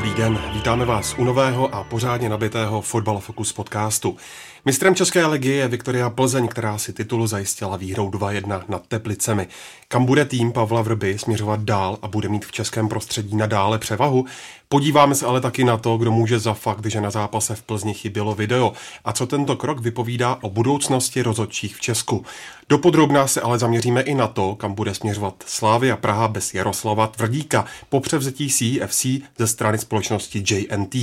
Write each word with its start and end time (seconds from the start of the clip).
Dobrý 0.00 0.14
den, 0.14 0.38
vítáme 0.52 0.84
vás 0.84 1.14
u 1.18 1.24
nového 1.24 1.74
a 1.74 1.84
pořádně 1.84 2.28
nabitého 2.28 2.80
Fotbal 2.80 3.20
Focus 3.20 3.52
podcastu. 3.52 4.16
Mistrem 4.64 4.94
České 4.94 5.26
ligy 5.26 5.48
je 5.48 5.68
Viktoria 5.68 6.10
Plzeň, 6.10 6.48
která 6.48 6.78
si 6.78 6.92
titulu 6.92 7.26
zajistila 7.26 7.76
výhrou 7.76 8.10
2-1 8.10 8.62
nad 8.68 8.86
Teplicemi. 8.86 9.48
Kam 9.88 10.04
bude 10.04 10.24
tým 10.24 10.52
Pavla 10.52 10.82
Vrby 10.82 11.18
směřovat 11.18 11.60
dál 11.60 11.98
a 12.02 12.08
bude 12.08 12.28
mít 12.28 12.44
v 12.44 12.52
českém 12.52 12.88
prostředí 12.88 13.36
nadále 13.36 13.78
převahu? 13.78 14.24
Podíváme 14.72 15.14
se 15.14 15.26
ale 15.26 15.40
taky 15.40 15.64
na 15.64 15.76
to, 15.76 15.96
kdo 15.96 16.12
může 16.12 16.38
za 16.38 16.54
fakt, 16.54 16.86
že 16.86 17.00
na 17.00 17.10
zápase 17.10 17.54
v 17.54 17.62
Plzni 17.62 17.94
chybělo 17.94 18.34
video 18.34 18.72
a 19.04 19.12
co 19.12 19.26
tento 19.26 19.56
krok 19.56 19.80
vypovídá 19.80 20.38
o 20.42 20.50
budoucnosti 20.50 21.22
rozhodčích 21.22 21.76
v 21.76 21.80
Česku. 21.80 22.24
Dopodrobná 22.68 23.26
se 23.26 23.40
ale 23.40 23.58
zaměříme 23.58 24.00
i 24.00 24.14
na 24.14 24.26
to, 24.26 24.54
kam 24.54 24.74
bude 24.74 24.94
směřovat 24.94 25.34
Slávy 25.46 25.92
a 25.92 25.96
Praha 25.96 26.28
bez 26.28 26.54
Jaroslava 26.54 27.06
Tvrdíka 27.06 27.64
po 27.88 28.00
převzetí 28.00 28.48
CFC 28.48 29.06
ze 29.38 29.46
strany 29.46 29.78
společnosti 29.78 30.44
JNT. 30.50 30.94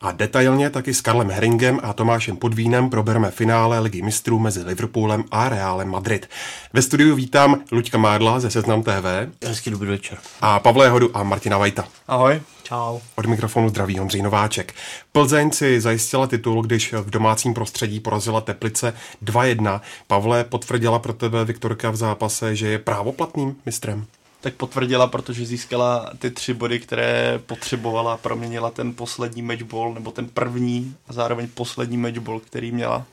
A 0.00 0.12
detailně 0.12 0.70
taky 0.70 0.94
s 0.94 1.00
Karlem 1.00 1.30
Heringem 1.30 1.80
a 1.82 1.92
Tomášem 1.92 2.36
Podvínem 2.36 2.90
probereme 2.90 3.30
finále 3.30 3.78
Ligy 3.78 4.02
mistrů 4.02 4.38
mezi 4.38 4.62
Liverpoolem 4.62 5.24
a 5.30 5.48
Realem 5.48 5.88
Madrid. 5.88 6.28
Ve 6.72 6.82
studiu 6.82 7.14
vítám 7.14 7.60
Luďka 7.72 7.98
Mádla 7.98 8.40
ze 8.40 8.50
Seznam 8.50 8.82
TV. 8.82 9.06
Hezký 9.46 9.70
dobrý 9.70 9.88
večer. 9.88 10.18
A 10.40 10.60
Pavla 10.60 10.84
Jehodu 10.84 11.16
a 11.16 11.22
Martina 11.22 11.58
Vajta. 11.58 11.84
Ahoj. 12.08 12.40
Čau. 12.70 12.98
Od 13.16 13.26
mikrofonu 13.26 13.68
zdraví 13.68 14.00
Ondřej 14.00 14.22
Nováček. 14.22 14.74
Plzeň 15.12 15.50
si 15.50 15.80
zajistila 15.80 16.26
titul, 16.26 16.62
když 16.62 16.92
v 16.92 17.10
domácím 17.10 17.54
prostředí 17.54 18.00
porazila 18.00 18.40
Teplice 18.40 18.94
2-1. 19.24 19.80
Pavle, 20.06 20.44
potvrdila 20.44 20.98
pro 20.98 21.12
tebe 21.12 21.44
Viktorka 21.44 21.90
v 21.90 21.96
zápase, 21.96 22.56
že 22.56 22.68
je 22.68 22.78
právoplatným 22.78 23.56
mistrem? 23.66 24.06
Tak 24.40 24.54
potvrdila, 24.54 25.06
protože 25.06 25.46
získala 25.46 26.10
ty 26.18 26.30
tři 26.30 26.54
body, 26.54 26.80
které 26.80 27.40
potřebovala, 27.46 28.16
proměnila 28.16 28.70
ten 28.70 28.94
poslední 28.94 29.42
matchball, 29.42 29.94
nebo 29.94 30.10
ten 30.10 30.28
první 30.28 30.94
a 31.08 31.12
zároveň 31.12 31.48
poslední 31.54 31.96
matchball, 31.96 32.40
který 32.40 32.72
měla. 32.72 33.04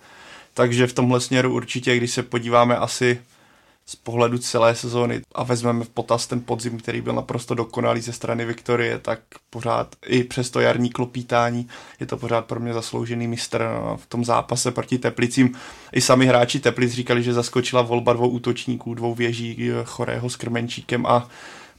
Takže 0.54 0.88
v 0.88 0.94
tomhle 0.94 1.22
směru 1.22 1.54
určitě, 1.54 1.98
když 1.98 2.12
se 2.12 2.24
podíváme 2.24 2.78
asi 2.78 3.20
z 3.90 3.96
pohledu 3.96 4.38
celé 4.38 4.76
sezóny 4.76 5.22
a 5.36 5.44
vezmeme 5.44 5.84
v 5.84 5.90
potaz 5.90 6.28
ten 6.28 6.42
podzim, 6.42 6.80
který 6.80 7.02
byl 7.02 7.14
naprosto 7.14 7.56
dokonalý 7.56 8.02
ze 8.02 8.14
strany 8.14 8.46
Viktorie, 8.46 9.00
tak 9.00 9.20
pořád 9.50 9.96
i 10.06 10.24
přes 10.24 10.50
to 10.50 10.60
jarní 10.60 10.90
klopítání 10.90 11.68
je 12.00 12.06
to 12.06 12.18
pořád 12.18 12.46
pro 12.46 12.60
mě 12.60 12.74
zasloužený 12.74 13.28
mistr 13.28 13.66
v 13.96 14.06
tom 14.06 14.26
zápase 14.26 14.72
proti 14.72 14.98
Teplicím. 14.98 15.56
I 15.94 16.02
sami 16.02 16.26
hráči 16.26 16.60
Teplic 16.60 16.92
říkali, 16.92 17.24
že 17.24 17.34
zaskočila 17.34 17.82
volba 17.82 18.14
dvou 18.14 18.30
útočníků, 18.30 18.94
dvou 18.94 19.16
věží 19.16 19.72
Chorého 19.86 20.30
s 20.30 20.36
Krmenčíkem 20.36 21.06
a 21.06 21.30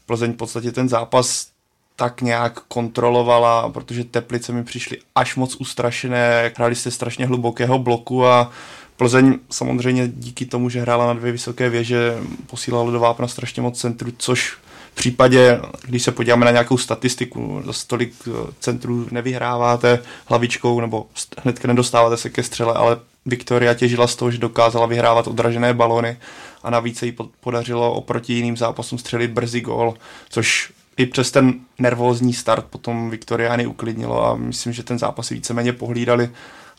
Plzeň 0.06 0.32
v 0.32 0.36
podstatě 0.36 0.72
ten 0.72 0.88
zápas 0.88 1.48
tak 1.96 2.20
nějak 2.20 2.60
kontrolovala, 2.60 3.68
protože 3.68 4.04
Teplice 4.04 4.52
mi 4.52 4.64
přišly 4.64 4.98
až 5.14 5.36
moc 5.36 5.56
ustrašené, 5.56 6.52
hráli 6.56 6.74
jste 6.74 6.90
strašně 6.90 7.26
hlubokého 7.26 7.78
bloku 7.78 8.26
a 8.26 8.50
Plzeň 8.98 9.38
samozřejmě 9.50 10.08
díky 10.08 10.46
tomu, 10.46 10.70
že 10.70 10.80
hrála 10.80 11.06
na 11.06 11.12
dvě 11.12 11.32
vysoké 11.32 11.70
věže, 11.70 12.18
posílala 12.46 12.90
do 12.90 13.00
vápna 13.00 13.28
strašně 13.28 13.62
moc 13.62 13.80
centru, 13.80 14.12
což 14.18 14.56
v 14.92 14.94
případě, 14.94 15.60
když 15.82 16.02
se 16.02 16.12
podíváme 16.12 16.44
na 16.44 16.50
nějakou 16.50 16.78
statistiku, 16.78 17.62
za 17.64 17.72
tolik 17.86 18.14
eh, 18.26 18.30
centrů 18.60 19.06
nevyhráváte 19.10 20.02
hlavičkou 20.26 20.80
nebo 20.80 21.06
hnedka 21.42 21.68
nedostáváte 21.68 22.16
se 22.16 22.30
ke 22.30 22.42
střele, 22.42 22.74
ale 22.74 22.96
Viktoria 23.26 23.74
těžila 23.74 24.06
z 24.06 24.16
toho, 24.16 24.30
že 24.30 24.38
dokázala 24.38 24.86
vyhrávat 24.86 25.26
odražené 25.26 25.74
balony 25.74 26.16
a 26.62 26.70
navíc 26.70 26.98
se 26.98 27.06
jí 27.06 27.16
podařilo 27.40 27.92
oproti 27.92 28.32
jiným 28.32 28.56
zápasům 28.56 28.98
střelit 28.98 29.30
brzy 29.30 29.60
gól, 29.60 29.94
což 30.28 30.72
i 30.96 31.06
přes 31.06 31.30
ten 31.30 31.54
nervózní 31.78 32.32
start 32.32 32.64
potom 32.64 33.10
Viktoriány 33.10 33.66
uklidnilo 33.66 34.26
a 34.26 34.36
myslím, 34.36 34.72
že 34.72 34.82
ten 34.82 34.98
zápas 34.98 35.28
víceméně 35.28 35.72
pohlídali 35.72 36.30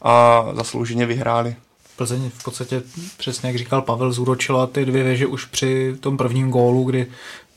a 0.01 0.43
zaslouženě 0.53 1.05
vyhráli. 1.05 1.55
Plzeň 1.99 2.31
v 2.37 2.43
podstatě, 2.43 2.81
přesně 3.17 3.49
jak 3.49 3.57
říkal 3.57 3.81
Pavel, 3.81 4.11
zúročila 4.11 4.67
ty 4.67 4.85
dvě 4.85 5.03
věže 5.03 5.27
už 5.27 5.45
při 5.45 5.95
tom 5.99 6.17
prvním 6.17 6.49
gólu, 6.49 6.83
kdy 6.83 7.07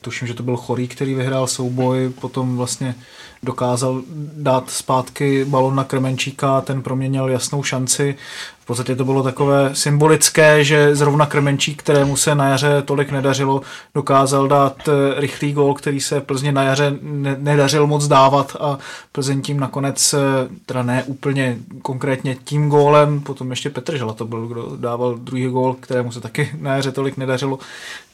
tuším, 0.01 0.29
že 0.29 0.35
to 0.35 0.43
byl 0.43 0.57
Chorý, 0.57 0.89
který 0.89 1.15
vyhrál 1.15 1.47
souboj, 1.47 2.13
potom 2.21 2.57
vlastně 2.57 2.95
dokázal 3.43 4.03
dát 4.37 4.71
zpátky 4.71 5.45
balon 5.45 5.77
na 5.77 5.85
Krmenčíka, 5.85 6.61
ten 6.61 6.83
proměnil 6.83 7.29
jasnou 7.29 7.63
šanci. 7.63 8.15
V 8.63 8.67
podstatě 8.67 8.97
to 8.97 9.05
bylo 9.05 9.23
takové 9.23 9.71
symbolické, 9.75 10.65
že 10.65 10.97
zrovna 10.97 11.27
Krmenčík, 11.27 11.83
kterému 11.83 12.17
se 12.17 12.35
na 12.35 12.49
jaře 12.49 12.83
tolik 12.85 13.11
nedařilo, 13.11 13.61
dokázal 13.95 14.49
dát 14.49 14.89
eh, 14.89 15.21
rychlý 15.21 15.53
gol, 15.53 15.75
který 15.75 16.01
se 16.01 16.21
Plzně 16.21 16.53
na 16.53 16.63
jaře 16.63 16.99
nedařil 17.39 17.87
moc 17.87 18.09
dávat 18.09 18.57
a 18.61 18.79
Plzeň 19.13 19.43
tím 19.43 19.61
nakonec, 19.61 20.15
eh, 20.15 20.19
teda 20.67 20.83
ne 20.83 21.05
úplně 21.05 21.59
konkrétně 21.83 22.35
tím 22.45 22.69
gólem, 22.69 23.21
potom 23.21 23.51
ještě 23.51 23.71
Petr 23.71 23.97
Žela 23.97 24.13
to 24.13 24.25
byl, 24.25 24.47
kdo 24.47 24.77
dával 24.77 25.15
druhý 25.15 25.47
gól, 25.47 25.75
kterému 25.75 26.13
se 26.13 26.21
taky 26.21 26.51
na 26.61 26.75
jaře 26.75 26.93
tolik 26.93 27.17
nedařilo, 27.17 27.59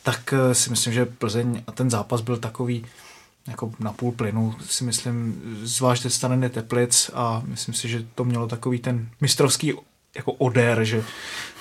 tak 0.02 0.32
eh, 0.32 0.54
si 0.54 0.70
myslím, 0.70 0.92
že 0.92 1.06
Plzeň 1.06 1.62
a 1.66 1.72
ten 1.72 1.90
zápas 1.90 2.20
byl 2.20 2.36
takový, 2.36 2.84
jako 3.48 3.70
na 3.80 3.92
půl 3.92 4.12
plynu, 4.12 4.54
si 4.60 4.84
myslím, 4.84 5.42
zvlášť 5.62 6.02
ze 6.02 6.10
strany 6.10 6.50
Teplic 6.50 7.10
a 7.14 7.42
myslím 7.46 7.74
si, 7.74 7.88
že 7.88 8.04
to 8.14 8.24
mělo 8.24 8.46
takový 8.46 8.78
ten 8.78 9.08
mistrovský 9.20 9.74
jako 10.18 10.32
odér, 10.32 10.84
že 10.84 11.04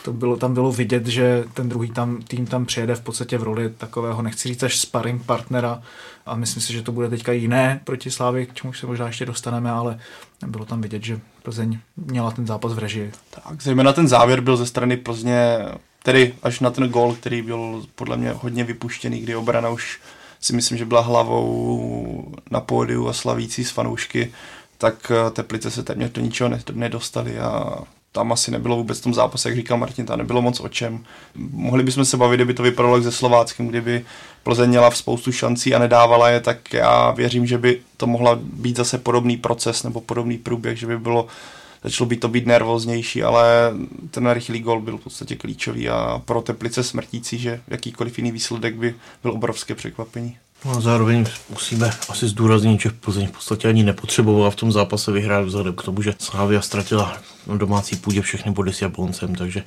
to 0.04 0.14
bylo, 0.14 0.38
tam 0.38 0.54
bylo 0.54 0.72
vidět, 0.72 1.08
že 1.08 1.44
ten 1.54 1.70
druhý 1.70 1.92
tam, 1.92 2.22
tým 2.22 2.46
tam 2.46 2.66
přijede 2.66 2.96
v 2.96 3.02
podstatě 3.02 3.38
v 3.38 3.44
roli 3.44 3.70
takového, 3.70 4.22
nechci 4.22 4.50
říct 4.50 4.64
až 4.64 4.78
sparring 4.78 5.26
partnera 5.26 5.82
a 6.26 6.36
myslím 6.36 6.64
si, 6.64 6.74
že 6.74 6.82
to 6.82 6.92
bude 6.92 7.10
teďka 7.10 7.32
jiné 7.32 7.82
proti 7.84 8.12
Slávy, 8.12 8.46
k 8.46 8.54
čemu 8.54 8.74
se 8.74 8.88
možná 8.88 9.08
ještě 9.08 9.26
dostaneme, 9.26 9.72
ale 9.72 10.00
bylo 10.48 10.66
tam 10.66 10.82
vidět, 10.82 11.04
že 11.04 11.20
Plzeň 11.44 11.80
měla 11.98 12.32
ten 12.32 12.48
zápas 12.48 12.74
v 12.74 12.80
režii. 12.80 13.12
Tak, 13.30 13.62
zejména 13.62 13.94
ten 13.94 14.08
závěr 14.08 14.42
byl 14.42 14.58
ze 14.58 14.66
strany 14.66 14.98
Plzně, 14.98 15.58
tedy 16.04 16.34
až 16.44 16.60
na 16.60 16.72
ten 16.72 16.90
gol, 16.90 17.16
který 17.16 17.42
byl 17.42 17.84
podle 17.96 18.18
mě 18.18 18.32
hodně 18.32 18.64
vypuštěný, 18.64 19.20
kdy 19.20 19.36
obrana 19.36 19.70
už 19.70 20.00
si 20.40 20.56
myslím, 20.56 20.78
že 20.78 20.86
byla 20.86 21.02
hlavou 21.02 22.36
na 22.52 22.62
pódiu 22.62 23.08
a 23.08 23.14
slavící 23.14 23.66
z 23.66 23.72
fanoušky, 23.72 24.34
tak 24.78 25.12
eh, 25.12 25.32
Teplice 25.32 25.72
se 25.72 25.84
téměř 25.84 26.12
do 26.12 26.22
ničeho 26.22 26.50
nedostali 26.74 27.40
a 27.40 27.78
tam 28.18 28.32
asi 28.32 28.52
nebylo 28.52 28.76
vůbec 28.76 29.00
v 29.00 29.04
tom 29.04 29.14
zápase, 29.14 29.50
jak 29.50 29.56
říkal 29.56 29.78
Martin, 29.78 30.06
tam 30.06 30.20
nebylo 30.20 30.42
moc 30.42 30.60
o 30.60 30.70
čem. 30.70 31.06
Mohli 31.36 31.84
bychom 31.84 32.06
se 32.06 32.18
bavit, 32.18 32.38
kdyby 32.38 32.54
to 32.54 32.64
vypadalo 32.64 32.96
jak 32.96 33.04
ze 33.04 33.12
Slováckem, 33.12 33.68
kdyby 33.68 34.06
Plzeň 34.44 34.70
měla 34.70 34.90
v 34.90 34.98
spoustu 34.98 35.32
šancí 35.32 35.76
a 35.76 35.80
nedávala 35.80 36.30
je, 36.30 36.40
tak 36.40 36.74
já 36.74 37.12
věřím, 37.12 37.46
že 37.46 37.58
by 37.58 37.82
to 37.98 38.08
mohla 38.08 38.40
být 38.42 38.78
zase 38.78 38.98
podobný 38.98 39.38
proces 39.38 39.84
nebo 39.84 40.02
podobný 40.02 40.38
průběh, 40.38 40.78
že 40.78 40.88
by 40.88 41.00
bylo 41.00 41.28
začalo 41.84 42.08
by 42.08 42.18
to 42.18 42.28
být 42.28 42.46
nervóznější, 42.46 43.24
ale 43.24 43.74
ten 44.12 44.32
rychlý 44.32 44.60
gol 44.60 44.82
byl 44.82 44.98
v 44.98 45.04
podstatě 45.04 45.36
klíčový 45.36 45.90
a 45.90 46.22
pro 46.26 46.42
Teplice 46.42 46.84
smrtící, 46.84 47.38
že 47.38 47.62
jakýkoliv 47.68 48.18
jiný 48.18 48.32
výsledek 48.32 48.76
by 48.76 48.96
byl 49.24 49.32
obrovské 49.32 49.76
překvapení. 49.76 50.38
No 50.66 50.72
a 50.72 50.82
zároveň 50.82 51.26
musíme 51.50 51.92
asi 52.10 52.28
zdůraznit, 52.28 52.82
že 52.82 52.90
Plzeň 52.90 53.28
v 53.28 53.32
podstatě 53.32 53.68
ani 53.68 53.84
nepotřebovala 53.84 54.50
v 54.50 54.56
tom 54.56 54.72
zápase 54.72 55.12
vyhrát 55.12 55.46
vzhledem 55.46 55.76
k 55.76 55.84
tomu, 55.84 56.02
že 56.02 56.14
Slávia 56.20 56.62
ztratila 56.62 57.18
na 57.48 57.58
domácí 57.58 57.96
půdě 57.96 58.22
všechny 58.22 58.52
body 58.52 58.74
s 58.74 58.82
Jabloncem, 58.82 59.36
takže 59.36 59.64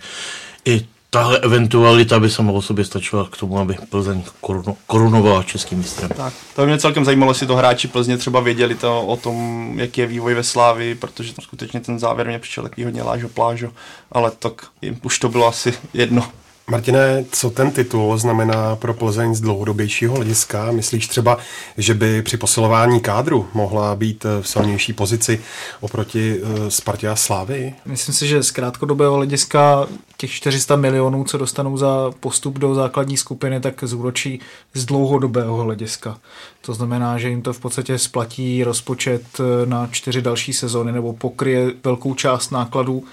i 0.65 0.87
tahle 1.11 1.39
eventualita 1.39 2.21
by 2.21 2.31
sama 2.31 2.53
o 2.53 2.63
sobě 2.63 2.85
stačila 2.85 3.29
k 3.33 3.37
tomu, 3.37 3.59
aby 3.59 3.77
Plzeň 3.89 4.23
koruno, 4.41 4.77
korunovala 4.87 5.43
českým 5.43 5.79
mistrem. 5.79 6.11
Tak, 6.17 6.35
to 6.57 6.63
by 6.63 6.67
mě 6.67 6.79
celkem 6.79 7.05
zajímalo, 7.05 7.31
jestli 7.31 7.47
to 7.47 7.57
hráči 7.57 7.89
Plzně 7.89 8.17
třeba 8.17 8.41
věděli 8.41 8.75
to 8.75 9.07
o 9.07 9.17
tom, 9.17 9.73
jaký 9.77 10.01
je 10.01 10.07
vývoj 10.07 10.35
ve 10.35 10.43
Slávi, 10.43 10.95
protože 10.95 11.33
to 11.33 11.43
skutečně 11.43 11.81
ten 11.81 11.99
závěr 11.99 12.27
mě 12.27 12.39
přišel 12.39 12.65
takový 12.65 12.85
hodně 12.85 13.03
lážo 13.03 13.29
plážo, 13.29 13.73
ale 14.13 14.31
tak 14.39 14.67
jim 14.83 15.01
už 15.03 15.19
to 15.19 15.29
bylo 15.29 15.47
asi 15.47 15.75
jedno. 15.95 16.29
Martine, 16.71 17.25
co 17.33 17.51
ten 17.51 17.71
titul 17.71 18.19
znamená 18.19 18.77
pro 18.77 18.95
Plzeň 18.95 19.35
z 19.35 19.41
dlouhodobějšího 19.41 20.15
hlediska? 20.15 20.73
Myslíš 20.73 21.09
třeba, 21.09 21.39
že 21.77 21.95
by 21.95 22.23
při 22.23 22.37
posilování 22.37 23.01
kádru 23.01 23.49
mohla 23.55 23.97
být 23.97 24.25
v 24.41 24.49
silnější 24.49 24.93
pozici 24.93 25.41
oproti 25.81 26.41
eh, 26.43 26.71
Spartě 26.71 27.09
a 27.09 27.17
Slávy? 27.17 27.75
Myslím 27.87 28.15
si, 28.15 28.27
že 28.27 28.43
z 28.43 28.51
krátkodobého 28.51 29.15
hlediska 29.15 29.87
těch 30.17 30.31
400 30.31 30.77
milionů, 30.77 31.25
co 31.25 31.39
dostanou 31.39 31.77
za 31.77 32.11
postup 32.21 32.59
do 32.59 32.75
základní 32.75 33.17
skupiny, 33.17 33.61
tak 33.61 33.85
zúročí 33.85 34.41
z 34.75 34.85
dlouhodobého 34.85 35.57
hlediska. 35.57 36.19
To 36.61 36.75
znamená, 36.75 37.19
že 37.19 37.29
jim 37.29 37.43
to 37.43 37.53
v 37.53 37.61
podstatě 37.61 37.99
splatí 37.99 38.65
rozpočet 38.65 39.23
eh, 39.41 39.67
na 39.67 39.87
čtyři 39.87 40.23
další 40.23 40.53
sezóny 40.53 40.93
nebo 40.93 41.13
pokryje 41.13 41.73
velkou 41.85 42.15
část 42.15 42.51
nákladů 42.51 43.05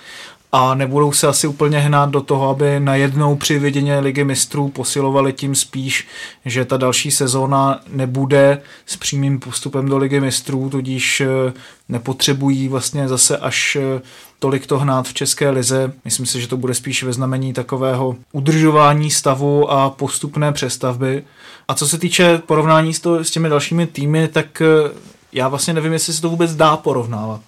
a 0.51 0.75
nebudou 0.75 1.11
se 1.11 1.27
asi 1.27 1.47
úplně 1.47 1.79
hnát 1.79 2.09
do 2.09 2.21
toho, 2.21 2.49
aby 2.49 2.79
najednou 2.79 3.35
při 3.35 3.59
vidění 3.59 3.93
ligy 3.93 4.23
mistrů 4.23 4.69
posilovali 4.69 5.33
tím 5.33 5.55
spíš, 5.55 6.07
že 6.45 6.65
ta 6.65 6.77
další 6.77 7.11
sezóna 7.11 7.79
nebude 7.89 8.61
s 8.85 8.97
přímým 8.97 9.39
postupem 9.39 9.89
do 9.89 9.97
ligy 9.97 10.19
mistrů, 10.19 10.69
tudíž 10.69 11.21
eh, 11.21 11.53
nepotřebují 11.89 12.67
vlastně 12.67 13.07
zase 13.07 13.37
až 13.37 13.75
eh, 13.75 14.01
tolik 14.39 14.67
to 14.67 14.79
hnát 14.79 15.07
v 15.07 15.13
České 15.13 15.49
lize. 15.49 15.93
Myslím 16.05 16.25
si, 16.25 16.41
že 16.41 16.47
to 16.47 16.57
bude 16.57 16.73
spíš 16.73 17.03
ve 17.03 17.13
znamení 17.13 17.53
takového 17.53 18.15
udržování 18.31 19.11
stavu 19.11 19.71
a 19.71 19.89
postupné 19.89 20.51
přestavby. 20.51 21.23
A 21.67 21.75
co 21.75 21.87
se 21.87 21.97
týče 21.97 22.37
porovnání 22.37 22.93
s, 22.93 22.99
to, 22.99 23.23
s 23.23 23.31
těmi 23.31 23.49
dalšími 23.49 23.87
týmy, 23.87 24.27
tak 24.27 24.61
eh, 24.61 24.91
já 25.33 25.47
vlastně 25.47 25.73
nevím, 25.73 25.93
jestli 25.93 26.13
se 26.13 26.21
to 26.21 26.29
vůbec 26.29 26.55
dá 26.55 26.77
porovnávat. 26.77 27.41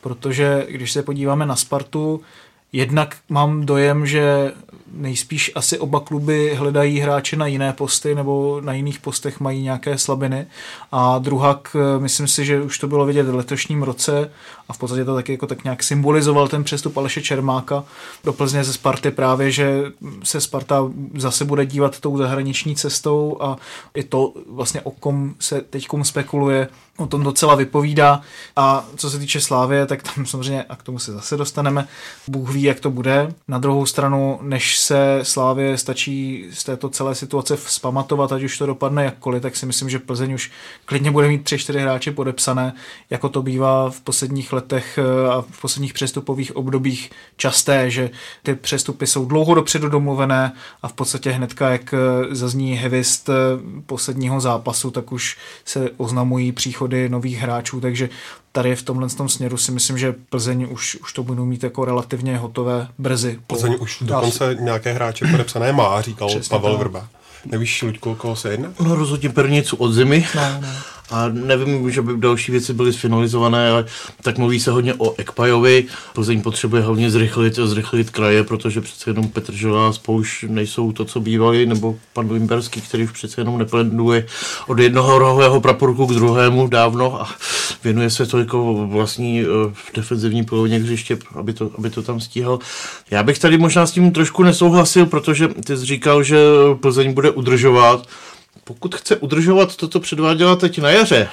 Protože 0.00 0.66
když 0.70 0.92
se 0.92 1.02
podíváme 1.02 1.46
na 1.46 1.56
Spartu, 1.56 2.20
jednak 2.72 3.16
mám 3.28 3.66
dojem, 3.66 4.06
že 4.06 4.52
nejspíš 4.92 5.52
asi 5.54 5.78
oba 5.78 6.00
kluby 6.00 6.54
hledají 6.54 6.98
hráče 7.00 7.36
na 7.36 7.46
jiné 7.46 7.72
posty 7.72 8.14
nebo 8.14 8.60
na 8.64 8.72
jiných 8.72 8.98
postech 8.98 9.40
mají 9.40 9.62
nějaké 9.62 9.98
slabiny. 9.98 10.46
A 10.92 11.18
druhá, 11.18 11.60
myslím 11.98 12.28
si, 12.28 12.44
že 12.44 12.62
už 12.62 12.78
to 12.78 12.88
bylo 12.88 13.06
vidět 13.06 13.22
v 13.22 13.34
letošním 13.34 13.82
roce 13.82 14.30
a 14.70 14.72
v 14.72 14.78
podstatě 14.78 15.04
to 15.04 15.14
taky 15.14 15.32
jako 15.32 15.46
tak 15.46 15.64
nějak 15.64 15.82
symbolizoval 15.82 16.48
ten 16.48 16.64
přestup 16.64 16.96
Aleše 16.96 17.22
Čermáka 17.22 17.84
do 18.24 18.32
Plzně 18.32 18.64
ze 18.64 18.72
Sparty 18.72 19.10
právě, 19.10 19.50
že 19.50 19.82
se 20.24 20.40
Sparta 20.40 20.90
zase 21.14 21.44
bude 21.44 21.66
dívat 21.66 22.00
tou 22.00 22.16
zahraniční 22.16 22.76
cestou 22.76 23.36
a 23.40 23.56
i 23.94 24.02
to 24.02 24.32
vlastně 24.50 24.80
o 24.80 24.90
kom 24.90 25.34
se 25.38 25.60
teď 25.60 25.86
spekuluje, 26.02 26.68
o 26.96 27.06
tom 27.06 27.22
docela 27.22 27.54
vypovídá. 27.54 28.20
A 28.56 28.84
co 28.96 29.10
se 29.10 29.18
týče 29.18 29.40
Slávě, 29.40 29.86
tak 29.86 30.02
tam 30.02 30.26
samozřejmě, 30.26 30.62
a 30.62 30.76
k 30.76 30.82
tomu 30.82 30.98
se 30.98 31.12
zase 31.12 31.36
dostaneme, 31.36 31.88
Bůh 32.28 32.50
ví, 32.50 32.62
jak 32.62 32.80
to 32.80 32.90
bude. 32.90 33.34
Na 33.48 33.58
druhou 33.58 33.86
stranu, 33.86 34.38
než 34.42 34.78
se 34.78 35.20
Slávě 35.22 35.78
stačí 35.78 36.46
z 36.52 36.64
této 36.64 36.88
celé 36.88 37.14
situace 37.14 37.56
vzpamatovat, 37.56 38.32
ať 38.32 38.42
už 38.42 38.58
to 38.58 38.66
dopadne 38.66 39.04
jakkoliv, 39.04 39.42
tak 39.42 39.56
si 39.56 39.66
myslím, 39.66 39.90
že 39.90 39.98
Plzeň 39.98 40.34
už 40.34 40.50
klidně 40.84 41.10
bude 41.10 41.28
mít 41.28 41.44
tři, 41.44 41.58
čtyři 41.58 41.78
hráče 41.78 42.12
podepsané, 42.12 42.72
jako 43.10 43.28
to 43.28 43.42
bývá 43.42 43.90
v 43.90 44.00
posledních 44.00 44.52
letech 44.52 44.59
eh, 44.98 45.28
a 45.30 45.40
v 45.50 45.60
posledních 45.60 45.92
přestupových 45.92 46.56
obdobích 46.56 47.10
časté, 47.36 47.90
že 47.90 48.10
ty 48.42 48.54
přestupy 48.54 49.06
jsou 49.06 49.24
dlouho 49.24 49.54
dopředu 49.54 49.88
domluvené 49.88 50.52
a 50.82 50.88
v 50.88 50.92
podstatě 50.92 51.30
hnedka, 51.30 51.70
jak 51.70 51.94
eh, 51.94 52.34
zazní 52.34 52.74
hevist 52.74 53.28
eh, 53.28 53.32
posledního 53.86 54.40
zápasu, 54.40 54.90
tak 54.90 55.12
už 55.12 55.36
se 55.64 55.90
oznamují 55.96 56.52
příchody 56.52 57.08
nových 57.08 57.38
hráčů, 57.38 57.80
takže 57.80 58.08
tady 58.52 58.76
v 58.76 58.82
tomhle 58.82 59.08
tom 59.08 59.28
směru 59.28 59.56
si 59.56 59.72
myslím, 59.72 59.98
že 59.98 60.14
Plzeň 60.28 60.68
už, 60.70 60.96
už 60.96 61.12
to 61.12 61.22
budou 61.22 61.44
mít 61.44 61.62
jako 61.62 61.84
relativně 61.84 62.38
hotové 62.38 62.88
brzy. 62.98 63.40
Plzeň 63.46 63.76
už 63.80 63.98
dokonce 64.00 64.56
nějaké 64.60 64.92
hráče 64.92 65.26
podepsané 65.26 65.72
má, 65.72 66.02
říkal 66.02 66.28
Přesně 66.28 66.48
Pavel 66.48 66.78
Vrba. 66.78 67.08
Nevíš, 67.46 67.82
Luďko, 67.82 68.14
koho 68.14 68.36
se 68.36 68.50
jedná? 68.50 68.72
No 68.80 68.94
rozhodně 68.94 69.28
prvnicu 69.28 69.76
od 69.76 69.92
zimy. 69.92 70.26
No, 70.34 70.42
no 70.60 70.68
a 71.10 71.28
nevím, 71.28 71.90
že 71.90 72.02
by 72.02 72.12
další 72.16 72.52
věci 72.52 72.72
byly 72.72 72.92
sfinalizované, 72.92 73.70
ale 73.70 73.84
tak 74.22 74.38
mluví 74.38 74.60
se 74.60 74.70
hodně 74.70 74.94
o 74.94 75.14
Ekpajovi. 75.18 75.84
Plzeň 76.14 76.42
potřebuje 76.42 76.82
hlavně 76.82 77.10
zrychlit, 77.10 77.54
zrychlit 77.54 78.10
kraje, 78.10 78.44
protože 78.44 78.80
přece 78.80 79.10
jenom 79.10 79.28
Petržová 79.28 79.88
a 79.88 79.92
Spouš 79.92 80.44
nejsou 80.48 80.92
to, 80.92 81.04
co 81.04 81.20
bývali, 81.20 81.66
nebo 81.66 81.96
pan 82.12 82.30
Limberský, 82.30 82.80
který 82.80 83.04
už 83.04 83.10
přece 83.10 83.40
jenom 83.40 83.58
nepleduje 83.58 84.26
od 84.66 84.78
jednoho 84.78 85.18
rohového 85.18 85.60
praporku 85.60 86.06
k 86.06 86.14
druhému 86.14 86.68
dávno 86.68 87.22
a 87.22 87.28
věnuje 87.84 88.10
se 88.10 88.26
to 88.26 88.38
jako 88.38 88.86
vlastní 88.90 89.44
uh, 89.44 89.72
defenzivní 89.94 90.44
polovině 90.44 90.78
hřiště, 90.78 91.18
aby 91.34 91.52
to, 91.52 91.70
aby 91.78 91.90
to 91.90 92.02
tam 92.02 92.20
stíhal. 92.20 92.58
Já 93.10 93.22
bych 93.22 93.38
tady 93.38 93.58
možná 93.58 93.86
s 93.86 93.92
tím 93.92 94.12
trošku 94.12 94.42
nesouhlasil, 94.42 95.06
protože 95.06 95.48
ty 95.48 95.76
jsi 95.76 95.86
říkal, 95.86 96.22
že 96.22 96.38
Plzeň 96.80 97.12
bude 97.12 97.30
udržovat 97.30 98.06
pokud 98.64 98.94
chce 98.94 99.16
udržovat 99.16 99.76
to, 99.76 99.88
co 99.88 100.00
předváděla 100.00 100.56
teď 100.56 100.78
na 100.78 100.90
jaře, 100.90 101.28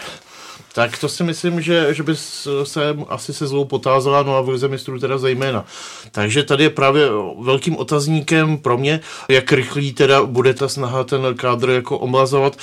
tak 0.74 0.98
to 0.98 1.10
si 1.10 1.24
myslím, 1.24 1.62
že, 1.62 1.94
že 1.94 2.04
by 2.04 2.16
se 2.64 2.82
asi 3.10 3.34
se 3.34 3.48
zlou 3.48 3.66
potázala, 3.66 4.24
no 4.24 4.38
a 4.38 4.42
v 4.42 4.50
Lize 4.50 4.68
mistrů 4.68 5.00
teda 5.00 5.18
zejména. 5.18 5.66
Takže 6.12 6.44
tady 6.44 6.64
je 6.64 6.70
právě 6.70 7.10
velkým 7.40 7.78
otazníkem 7.78 8.58
pro 8.58 8.78
mě, 8.78 9.00
jak 9.30 9.52
rychlý 9.52 9.94
teda 9.94 10.24
bude 10.24 10.54
ta 10.54 10.68
snaha 10.68 11.04
ten 11.04 11.36
kádr 11.36 11.70
jako 11.70 11.98
omlazovat. 11.98 12.58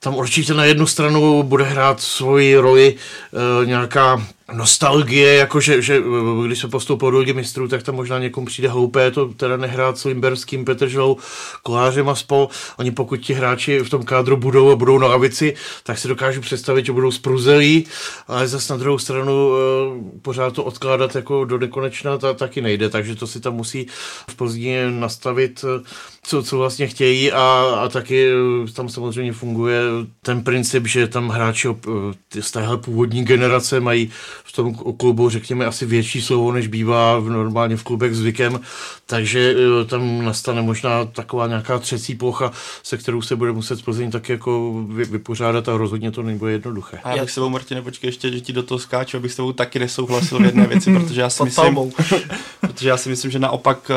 Tam 0.00 0.14
určitě 0.14 0.54
na 0.54 0.64
jednu 0.64 0.86
stranu 0.86 1.42
bude 1.42 1.64
hrát 1.64 2.00
svoji 2.00 2.56
roli 2.56 2.94
e, 2.94 3.66
nějaká 3.66 4.26
nostalgie, 4.52 5.34
jako 5.34 5.60
že, 5.60 5.82
že 5.82 6.02
když 6.46 6.58
se 6.58 6.68
postoupil 6.68 7.10
do 7.10 7.18
Ligy 7.18 7.32
mistrů, 7.32 7.68
tak 7.68 7.82
tam 7.82 7.94
možná 7.94 8.18
někomu 8.18 8.46
přijde 8.46 8.68
hloupé 8.68 9.10
to 9.10 9.26
teda 9.26 9.56
nehrát 9.56 9.98
s 9.98 10.04
Limberským, 10.04 10.64
Petrželou, 10.64 11.16
Kolářem 11.62 12.08
a 12.08 12.14
spol. 12.14 12.48
Oni 12.76 12.90
pokud 12.90 13.16
ti 13.16 13.34
hráči 13.34 13.78
v 13.78 13.90
tom 13.90 14.02
kádru 14.04 14.36
budou 14.36 14.70
a 14.70 14.76
budou 14.76 14.98
na 14.98 15.06
lavici, 15.06 15.54
tak 15.82 15.98
si 15.98 16.08
dokážu 16.08 16.40
představit, 16.40 16.86
že 16.86 16.92
budou 16.92 17.10
spruzelí, 17.10 17.86
ale 18.28 18.48
zase 18.48 18.72
na 18.72 18.76
druhou 18.76 18.98
stranu 18.98 19.52
e, 19.52 20.20
pořád 20.22 20.54
to 20.54 20.64
odkládat 20.64 21.16
jako 21.16 21.44
do 21.44 21.58
nekonečna 21.58 22.18
ta, 22.18 22.34
taky 22.34 22.60
nejde, 22.60 22.88
takže 22.90 23.14
to 23.14 23.26
si 23.26 23.40
tam 23.40 23.54
musí 23.54 23.86
v 24.30 24.34
Plzni 24.36 24.76
nastavit, 24.90 25.64
eh, 25.64 25.84
co, 26.22 26.42
co 26.42 26.58
vlastně 26.58 26.86
chtějí 26.86 27.32
a, 27.32 27.74
a 27.82 27.88
taky 27.88 28.28
eh, 28.30 28.72
tam 28.72 28.88
samozřejmě 28.88 29.32
funguje 29.32 29.80
ten 30.22 30.42
princip, 30.42 30.86
že 30.86 31.08
tam 31.08 31.28
hráči 31.28 31.68
z 32.40 32.50
téhle 32.50 32.76
původní 32.76 33.24
generace 33.24 33.80
mají 33.80 34.10
v 34.44 34.52
tom 34.52 34.74
klubu, 34.74 35.28
řekněme, 35.28 35.66
asi 35.66 35.86
větší 35.86 36.22
slovo, 36.22 36.52
než 36.52 36.66
bývá 36.66 37.18
v, 37.18 37.28
normálně 37.28 37.76
v 37.76 37.82
klubech 37.82 38.14
zvykem, 38.14 38.60
takže 39.06 39.54
e, 39.82 39.84
tam 39.84 40.24
nastane 40.24 40.62
možná 40.62 41.04
taková 41.04 41.46
nějaká 41.46 41.78
třecí 41.78 42.14
plocha, 42.14 42.52
se 42.82 42.96
kterou 42.96 43.22
se 43.22 43.36
bude 43.36 43.52
muset 43.52 43.82
Plzeň 43.82 44.10
tak 44.10 44.28
jako 44.28 44.82
vypořádat 44.88 45.68
a 45.68 45.76
rozhodně 45.76 46.10
to 46.10 46.22
nebude 46.22 46.52
jednoduché. 46.52 46.98
A 47.04 47.16
já 47.16 47.22
bych 47.22 47.30
s 47.30 47.34
tebou, 47.34 47.48
Martine, 47.48 47.82
počkej 47.82 48.08
ještě, 48.08 48.32
že 48.32 48.40
ti 48.40 48.52
do 48.52 48.62
toho 48.62 48.78
skáču, 48.78 49.16
abych 49.16 49.32
s 49.32 49.36
tebou 49.36 49.52
taky 49.52 49.78
nesouhlasil 49.78 50.38
v 50.38 50.44
jedné 50.44 50.66
věci, 50.66 50.94
protože 50.98 51.20
já 51.20 51.30
si 51.30 51.44
myslím, 51.44 51.92
protože 52.60 52.88
já 52.88 52.96
si 52.96 53.08
myslím, 53.08 53.30
že 53.30 53.38
naopak 53.38 53.90
e, 53.90 53.94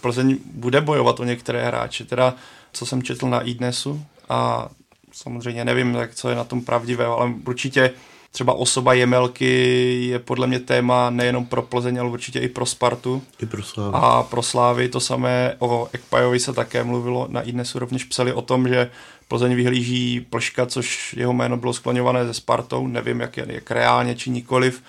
Plzeň 0.00 0.38
bude 0.54 0.80
bojovat 0.80 1.20
o 1.20 1.24
některé 1.24 1.66
hráče, 1.66 2.04
teda 2.04 2.34
co 2.72 2.86
jsem 2.86 3.02
četl 3.02 3.28
na 3.28 3.40
iDnesu 3.40 4.04
a 4.28 4.68
samozřejmě 5.12 5.64
nevím, 5.64 5.94
jak 5.94 6.14
co 6.14 6.28
je 6.28 6.34
na 6.34 6.44
tom 6.44 6.60
pravdivé, 6.64 7.04
ale 7.04 7.32
určitě 7.46 7.90
třeba 8.32 8.52
osoba 8.52 8.92
Jemelky 8.92 10.06
je 10.10 10.18
podle 10.18 10.46
mě 10.46 10.60
téma 10.60 11.10
nejenom 11.10 11.46
pro 11.46 11.62
Plzeň, 11.62 12.00
ale 12.00 12.10
určitě 12.10 12.38
i 12.38 12.48
pro 12.48 12.66
Spartu. 12.66 13.22
I 13.42 13.46
pro 13.46 13.62
Slávy. 13.62 13.90
A 13.92 14.22
pro 14.22 14.42
Slávy 14.42 14.88
to 14.88 15.00
samé 15.00 15.56
o 15.58 15.88
Ekpajovi 15.92 16.40
se 16.40 16.52
také 16.52 16.84
mluvilo, 16.84 17.26
na 17.30 17.42
Idnesu 17.42 17.78
rovněž 17.78 18.04
psali 18.04 18.32
o 18.32 18.42
tom, 18.42 18.68
že 18.68 18.90
Plzeň 19.28 19.54
vyhlíží 19.54 20.26
Plška, 20.30 20.66
což 20.66 21.14
jeho 21.18 21.32
jméno 21.32 21.56
bylo 21.56 21.72
skloňované 21.72 22.26
ze 22.26 22.34
Spartou, 22.34 22.86
nevím 22.86 23.20
jak, 23.20 23.36
je, 23.36 23.46
jak 23.48 23.70
reálně 23.70 24.14
či 24.14 24.30
nikoliv. 24.30 24.82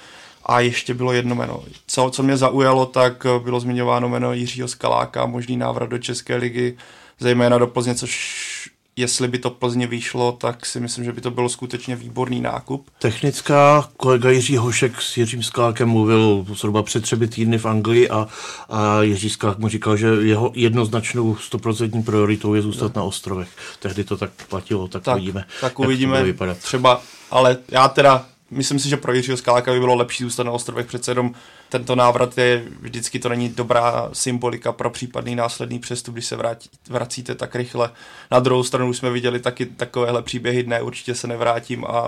A 0.45 0.59
ještě 0.59 0.93
bylo 0.93 1.13
jedno 1.13 1.35
jméno. 1.35 1.63
Co, 1.87 2.09
co 2.09 2.23
mě 2.23 2.37
zaujalo, 2.37 2.85
tak 2.85 3.25
bylo 3.43 3.59
zmiňováno 3.59 4.09
jméno 4.09 4.33
Jiřího 4.33 4.67
Skaláka, 4.67 5.25
možný 5.25 5.57
návrat 5.57 5.89
do 5.89 5.97
České 5.97 6.35
ligy, 6.35 6.77
zejména 7.19 7.57
do 7.57 7.67
Plzně, 7.67 7.95
což 7.95 8.52
jestli 8.95 9.27
by 9.27 9.37
to 9.37 9.49
Plzně 9.49 9.87
vyšlo, 9.87 10.31
tak 10.31 10.65
si 10.65 10.79
myslím, 10.79 11.05
že 11.05 11.11
by 11.11 11.21
to 11.21 11.31
bylo 11.31 11.49
skutečně 11.49 11.95
výborný 11.95 12.41
nákup. 12.41 12.89
Technická, 12.99 13.89
kolega 13.97 14.29
Jiří 14.29 14.57
Hošek 14.57 15.01
s 15.01 15.17
Jiřím 15.17 15.43
Skákem 15.43 15.89
mluvil 15.89 16.45
zhruba 16.53 16.83
před 16.83 17.03
třemi 17.03 17.27
týdny 17.27 17.57
v 17.57 17.65
Anglii 17.65 18.09
a, 18.09 18.27
a 18.69 19.01
Jiří 19.01 19.29
Skák 19.29 19.57
mu 19.57 19.67
říkal, 19.67 19.97
že 19.97 20.07
jeho 20.07 20.51
jednoznačnou 20.55 21.35
stoprocentní 21.35 22.03
prioritou 22.03 22.53
je 22.53 22.61
zůstat 22.61 22.95
no. 22.95 23.01
na 23.01 23.03
ostrovech. 23.03 23.49
Tehdy 23.79 24.03
to 24.03 24.17
tak 24.17 24.31
platilo, 24.49 24.87
tak, 24.87 25.03
tak 25.03 25.15
uvidíme. 25.15 25.45
Tak 25.61 25.79
uvidíme, 25.79 26.33
třeba, 26.59 27.01
ale 27.31 27.57
já 27.71 27.87
teda 27.87 28.25
myslím 28.53 28.79
si, 28.79 28.89
že 28.89 28.97
pro 28.97 29.13
Jiřího 29.13 29.37
Skaláka 29.37 29.73
by 29.73 29.79
bylo 29.79 29.95
lepší 29.95 30.23
zůstat 30.23 30.43
na 30.43 30.51
ostrovech, 30.51 30.85
přece 30.85 31.11
jenom 31.11 31.33
tento 31.69 31.95
návrat 31.95 32.37
je 32.37 32.63
vždycky 32.81 33.19
to 33.19 33.29
není 33.29 33.49
dobrá 33.49 34.09
symbolika 34.13 34.71
pro 34.71 34.89
případný 34.89 35.35
následný 35.35 35.79
přestup, 35.79 36.13
když 36.13 36.25
se 36.25 36.35
vrátí, 36.35 36.69
vracíte 36.89 37.35
tak 37.35 37.55
rychle. 37.55 37.91
Na 38.31 38.39
druhou 38.39 38.63
stranu 38.63 38.93
jsme 38.93 39.09
viděli 39.09 39.39
taky 39.39 39.65
takovéhle 39.65 40.21
příběhy, 40.21 40.63
ne, 40.63 40.81
určitě 40.81 41.15
se 41.15 41.27
nevrátím 41.27 41.85
a 41.85 42.01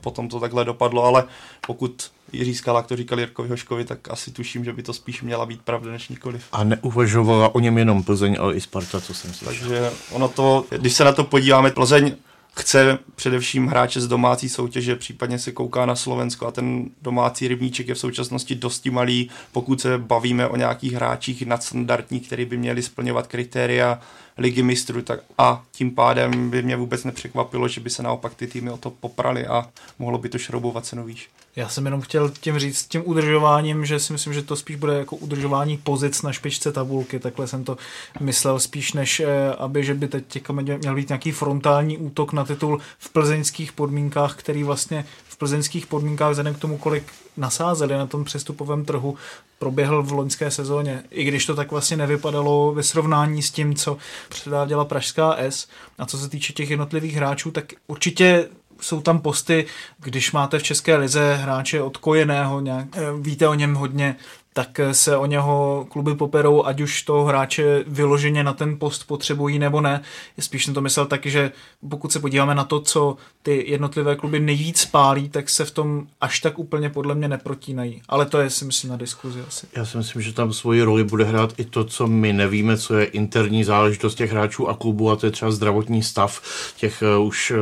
potom 0.00 0.28
to 0.28 0.40
takhle 0.40 0.64
dopadlo, 0.64 1.04
ale 1.04 1.24
pokud 1.66 2.10
Jiří 2.32 2.54
Skalák 2.54 2.86
to 2.86 2.96
říkal 2.96 3.20
Jirkovi 3.20 3.48
Hoškovi, 3.48 3.84
tak 3.84 4.10
asi 4.10 4.30
tuším, 4.30 4.64
že 4.64 4.72
by 4.72 4.82
to 4.82 4.92
spíš 4.92 5.22
měla 5.22 5.46
být 5.46 5.62
pravda 5.62 5.90
než 5.90 6.08
nikoliv. 6.08 6.44
A 6.52 6.64
neuvažovala 6.64 7.54
o 7.54 7.60
něm 7.60 7.78
jenom 7.78 8.02
Plzeň, 8.02 8.36
ale 8.40 8.54
i 8.54 8.60
Sparta, 8.60 9.00
co 9.00 9.14
jsem 9.14 9.32
slyšel. 9.32 9.68
Takže 9.68 9.90
ono 10.10 10.28
to, 10.28 10.64
když 10.70 10.92
se 10.92 11.04
na 11.04 11.12
to 11.12 11.24
podíváme, 11.24 11.70
Plzeň 11.70 12.14
chce 12.58 12.98
především 13.14 13.66
hráče 13.66 14.00
z 14.00 14.08
domácí 14.08 14.48
soutěže, 14.48 14.96
případně 14.96 15.38
se 15.38 15.52
kouká 15.52 15.86
na 15.86 15.96
Slovensko 15.96 16.46
a 16.46 16.50
ten 16.50 16.90
domácí 17.02 17.48
rybníček 17.48 17.88
je 17.88 17.94
v 17.94 17.98
současnosti 17.98 18.54
dosti 18.54 18.90
malý, 18.90 19.30
pokud 19.52 19.80
se 19.80 19.98
bavíme 19.98 20.48
o 20.48 20.56
nějakých 20.56 20.92
hráčích 20.92 21.46
nadstandardních, 21.46 22.26
který 22.26 22.44
by 22.44 22.56
měli 22.56 22.82
splňovat 22.82 23.26
kritéria 23.26 24.00
ligy 24.38 24.62
mistrů, 24.62 25.02
tak 25.02 25.20
a 25.38 25.62
tím 25.72 25.90
pádem 25.90 26.50
by 26.50 26.62
mě 26.62 26.76
vůbec 26.76 27.04
nepřekvapilo, 27.04 27.68
že 27.68 27.80
by 27.80 27.90
se 27.90 28.02
naopak 28.02 28.34
ty 28.34 28.46
týmy 28.46 28.70
o 28.70 28.76
to 28.76 28.90
poprali 28.90 29.46
a 29.46 29.68
mohlo 29.98 30.18
by 30.18 30.28
to 30.28 30.38
šroubovat 30.38 30.86
cenu 30.86 31.04
výš. 31.04 31.28
Já 31.56 31.68
jsem 31.68 31.84
jenom 31.84 32.00
chtěl 32.00 32.30
tím 32.40 32.58
říct 32.58 32.86
tím 32.86 33.02
udržováním, 33.04 33.86
že 33.86 33.98
si 33.98 34.12
myslím, 34.12 34.34
že 34.34 34.42
to 34.42 34.56
spíš 34.56 34.76
bude 34.76 34.98
jako 34.98 35.16
udržování 35.16 35.76
pozic 35.76 36.22
na 36.22 36.32
špičce 36.32 36.72
tabulky, 36.72 37.18
takhle 37.18 37.46
jsem 37.46 37.64
to 37.64 37.76
myslel 38.20 38.60
spíš 38.60 38.92
než, 38.92 39.20
eh, 39.20 39.26
aby, 39.58 39.84
že 39.84 39.94
by 39.94 40.08
teď 40.08 40.48
měl 40.78 40.94
být 40.94 41.08
nějaký 41.08 41.32
frontální 41.32 41.98
útok 41.98 42.32
na 42.32 42.44
titul 42.44 42.80
v 42.98 43.12
plzeňských 43.12 43.72
podmínkách, 43.72 44.36
který 44.36 44.64
vlastně 44.64 45.04
plzeňských 45.38 45.86
podmínkách 45.86 46.30
vzhledem 46.30 46.54
k 46.54 46.58
tomu, 46.58 46.78
kolik 46.78 47.04
nasázeli 47.36 47.94
na 47.94 48.06
tom 48.06 48.24
přestupovém 48.24 48.84
trhu, 48.84 49.16
proběhl 49.58 50.02
v 50.02 50.12
loňské 50.12 50.50
sezóně, 50.50 51.02
i 51.10 51.24
když 51.24 51.46
to 51.46 51.54
tak 51.54 51.70
vlastně 51.70 51.96
nevypadalo 51.96 52.72
ve 52.74 52.82
srovnání 52.82 53.42
s 53.42 53.50
tím, 53.50 53.74
co 53.74 53.96
předáděla 54.28 54.84
Pražská 54.84 55.36
S. 55.38 55.68
A 55.98 56.06
co 56.06 56.18
se 56.18 56.28
týče 56.28 56.52
těch 56.52 56.70
jednotlivých 56.70 57.14
hráčů, 57.14 57.50
tak 57.50 57.64
určitě 57.86 58.48
jsou 58.80 59.00
tam 59.00 59.20
posty, 59.20 59.66
když 59.98 60.32
máte 60.32 60.58
v 60.58 60.62
České 60.62 60.96
lize 60.96 61.34
hráče 61.34 61.82
odkojeného, 61.82 62.60
nějak, 62.60 62.86
eh, 62.96 63.00
víte 63.20 63.48
o 63.48 63.54
něm 63.54 63.74
hodně, 63.74 64.16
tak 64.58 64.80
se 64.92 65.16
o 65.16 65.26
něho 65.26 65.86
kluby 65.88 66.14
poperou, 66.14 66.64
ať 66.64 66.80
už 66.80 67.02
toho 67.02 67.24
hráče 67.24 67.84
vyloženě 67.86 68.44
na 68.44 68.52
ten 68.52 68.78
post 68.78 69.04
potřebují 69.06 69.58
nebo 69.58 69.80
ne. 69.80 70.00
Spíš 70.38 70.64
jsem 70.64 70.74
to 70.74 70.80
myslel 70.80 71.06
tak, 71.06 71.26
že 71.26 71.52
pokud 71.88 72.12
se 72.12 72.20
podíváme 72.20 72.54
na 72.54 72.64
to, 72.64 72.80
co 72.80 73.16
ty 73.42 73.64
jednotlivé 73.70 74.16
kluby 74.16 74.40
nejvíc 74.40 74.84
pálí, 74.84 75.28
tak 75.28 75.50
se 75.50 75.64
v 75.64 75.70
tom 75.70 76.06
až 76.20 76.40
tak 76.40 76.58
úplně 76.58 76.90
podle 76.90 77.14
mě 77.14 77.28
neprotínají. 77.28 78.02
Ale 78.08 78.26
to 78.26 78.40
je 78.40 78.50
si 78.50 78.64
myslím 78.64 78.90
na 78.90 78.96
diskuzi 78.96 79.40
asi. 79.48 79.66
Já 79.76 79.84
si 79.84 79.96
myslím, 79.96 80.22
že 80.22 80.32
tam 80.32 80.52
svoji 80.52 80.82
roli 80.82 81.04
bude 81.04 81.24
hrát 81.24 81.54
i 81.56 81.64
to, 81.64 81.84
co 81.84 82.06
my 82.06 82.32
nevíme, 82.32 82.78
co 82.78 82.98
je 82.98 83.04
interní 83.04 83.64
záležitost 83.64 84.14
těch 84.14 84.30
hráčů 84.30 84.68
a 84.68 84.76
klubů 84.76 85.10
a 85.10 85.16
to 85.16 85.26
je 85.26 85.32
třeba 85.32 85.50
zdravotní 85.50 86.02
stav 86.02 86.42
těch 86.76 87.02
uh, 87.18 87.26
už 87.26 87.52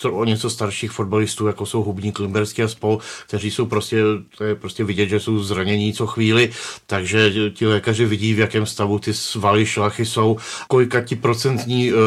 to 0.00 0.12
o 0.12 0.24
něco 0.24 0.50
starších 0.50 0.90
fotbalistů, 0.90 1.46
jako 1.46 1.66
jsou 1.66 1.82
Hubník, 1.82 2.16
Klimberský 2.16 2.62
a 2.62 2.68
spol, 2.68 2.98
kteří 3.26 3.50
jsou 3.50 3.66
prostě, 3.66 4.02
to 4.38 4.44
je 4.44 4.54
prostě 4.54 4.84
vidět, 4.84 5.08
že 5.08 5.20
jsou 5.20 5.38
zranění 5.38 5.92
co 5.92 6.06
chvíli, 6.06 6.50
takže 6.86 7.32
ti 7.50 7.66
lékaři 7.66 8.06
vidí, 8.06 8.34
v 8.34 8.38
jakém 8.38 8.66
stavu 8.66 8.98
ty 8.98 9.14
svaly, 9.14 9.66
šlachy 9.66 10.06
jsou, 10.06 10.36
kolika 10.68 11.00
ti 11.00 11.16
procentní 11.16 11.92
uh, 11.92 11.98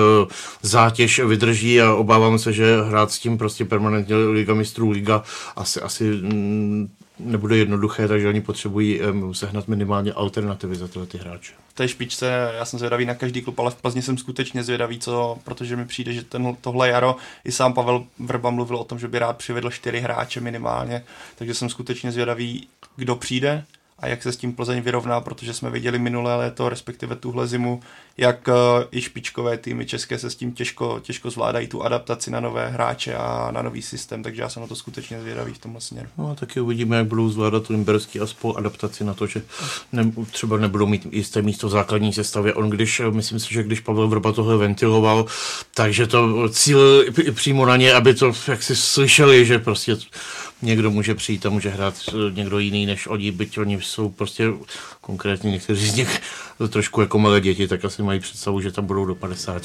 zátěž 0.62 1.19
vydrží 1.19 1.81
a 1.81 1.93
obávám 1.93 2.39
se, 2.39 2.53
že 2.53 2.81
hrát 2.81 3.12
s 3.12 3.19
tím 3.19 3.38
prostě 3.38 3.65
permanentně 3.65 4.15
Liga 4.15 4.53
mistrů 4.53 4.89
Liga 4.89 5.24
asi, 5.55 5.81
asi 5.81 6.03
mm, 6.03 6.88
nebude 7.24 7.58
jednoduché, 7.58 8.08
takže 8.08 8.28
oni 8.28 8.42
potřebují 8.42 9.01
um, 9.01 9.34
sehnat 9.34 9.68
minimálně 9.68 10.13
alternativy 10.13 10.75
za 10.75 10.88
tyhle 10.88 11.08
ty 11.08 11.18
hráče. 11.18 11.54
V 11.68 11.74
té 11.74 11.88
špičce, 11.88 12.51
já 12.58 12.66
jsem 12.66 12.80
zvědavý 12.80 13.06
na 13.06 13.13
každý 13.13 13.42
klub, 13.42 13.60
ale 13.60 13.72
v 13.72 13.75
Plzni 13.75 14.01
jsem 14.01 14.18
skutečně 14.18 14.63
zvědavý, 14.63 15.00
co, 15.00 15.38
protože 15.44 15.75
mi 15.75 15.86
přijde, 15.86 16.13
že 16.13 16.24
ten, 16.24 16.56
tohle 16.62 16.90
jaro 16.90 17.16
i 17.46 17.51
sám 17.51 17.74
Pavel 17.74 18.04
Vrba 18.20 18.50
mluvil 18.50 18.78
o 18.78 18.84
tom, 18.84 19.00
že 19.00 19.08
by 19.08 19.20
rád 19.20 19.38
přivedl 19.38 19.70
čtyři 19.70 20.00
hráče 20.00 20.42
minimálně, 20.42 21.04
takže 21.36 21.54
jsem 21.54 21.70
skutečně 21.70 22.12
zvědavý, 22.12 22.68
kdo 22.96 23.16
přijde 23.16 23.66
a 24.01 24.08
jak 24.08 24.24
se 24.24 24.31
s 24.31 24.38
tím 24.38 24.53
Plzeň 24.53 24.81
vyrovná, 24.81 25.22
protože 25.22 25.53
jsme 25.53 25.70
viděli 25.70 26.00
minulé 26.00 26.36
léto, 26.36 26.70
respektive 26.70 27.15
tuhle 27.15 27.48
zimu, 27.48 27.79
jak 28.17 28.48
uh, 28.48 28.53
i 28.91 29.01
špičkové 29.01 29.58
týmy 29.58 29.86
české 29.86 30.17
se 30.20 30.29
s 30.29 30.36
tím 30.36 30.51
těžko, 30.51 31.00
těžko 31.03 31.29
zvládají 31.29 31.67
tu 31.67 31.84
adaptaci 31.84 32.31
na 32.31 32.39
nové 32.39 32.70
hráče 32.70 33.15
a 33.15 33.51
na 33.51 33.62
nový 33.62 33.81
systém, 33.81 34.24
takže 34.24 34.41
já 34.41 34.50
jsem 34.50 34.62
na 34.62 34.67
to 34.67 34.75
skutečně 34.75 35.22
zvědavý 35.22 35.53
v 35.53 35.58
tomhle 35.58 35.81
směru. 35.81 36.08
No 36.17 36.31
a 36.31 36.36
taky 36.36 36.60
uvidíme, 36.60 36.98
jak 36.98 37.05
budou 37.05 37.29
zvládat 37.29 37.70
Limberský 37.70 38.20
a 38.20 38.27
spol 38.27 38.53
adaptaci 38.58 39.03
na 39.03 39.13
to, 39.13 39.27
že 39.27 39.41
ne, 39.91 40.12
třeba 40.31 40.58
nebudou 40.58 40.86
mít 40.86 41.08
jisté 41.12 41.41
místo 41.41 41.67
v 41.67 41.72
základní 41.72 42.13
sestavě. 42.13 42.53
On 42.53 42.70
když, 42.70 43.01
myslím 43.12 43.39
si, 43.39 43.53
že 43.53 43.63
když 43.63 43.79
Pavel 43.79 44.08
Vrba 44.08 44.31
tohle 44.31 44.58
ventiloval, 44.58 45.25
takže 45.74 46.08
to 46.08 46.50
cíl 46.50 47.05
přímo 47.31 47.65
na 47.65 47.77
ně, 47.77 47.93
aby 47.93 48.13
to 48.13 48.31
jak 48.48 48.63
si 48.63 48.75
slyšeli, 48.75 49.46
že 49.46 49.60
prostě 49.60 49.98
někdo 50.62 50.91
může 50.91 51.15
přijít 51.15 51.46
a 51.46 51.50
může 51.50 51.70
hrát 51.70 51.96
někdo 52.34 52.60
jiný 52.60 52.86
než 52.86 53.08
oni, 53.08 53.32
byť 53.32 53.58
oni 53.58 53.82
jsou 53.82 54.10
prostě 54.10 54.48
konkrétně 55.01 55.51
někteří 55.51 55.88
z 55.88 55.96
nich 55.96 56.22
trošku 56.70 57.01
jako 57.01 57.20
malé 57.20 57.41
děti, 57.41 57.68
tak 57.68 57.86
asi 57.86 58.03
mají 58.03 58.20
představu, 58.20 58.62
že 58.62 58.72
tam 58.72 58.86
budou 58.86 59.06
do 59.06 59.15
50. 59.15 59.63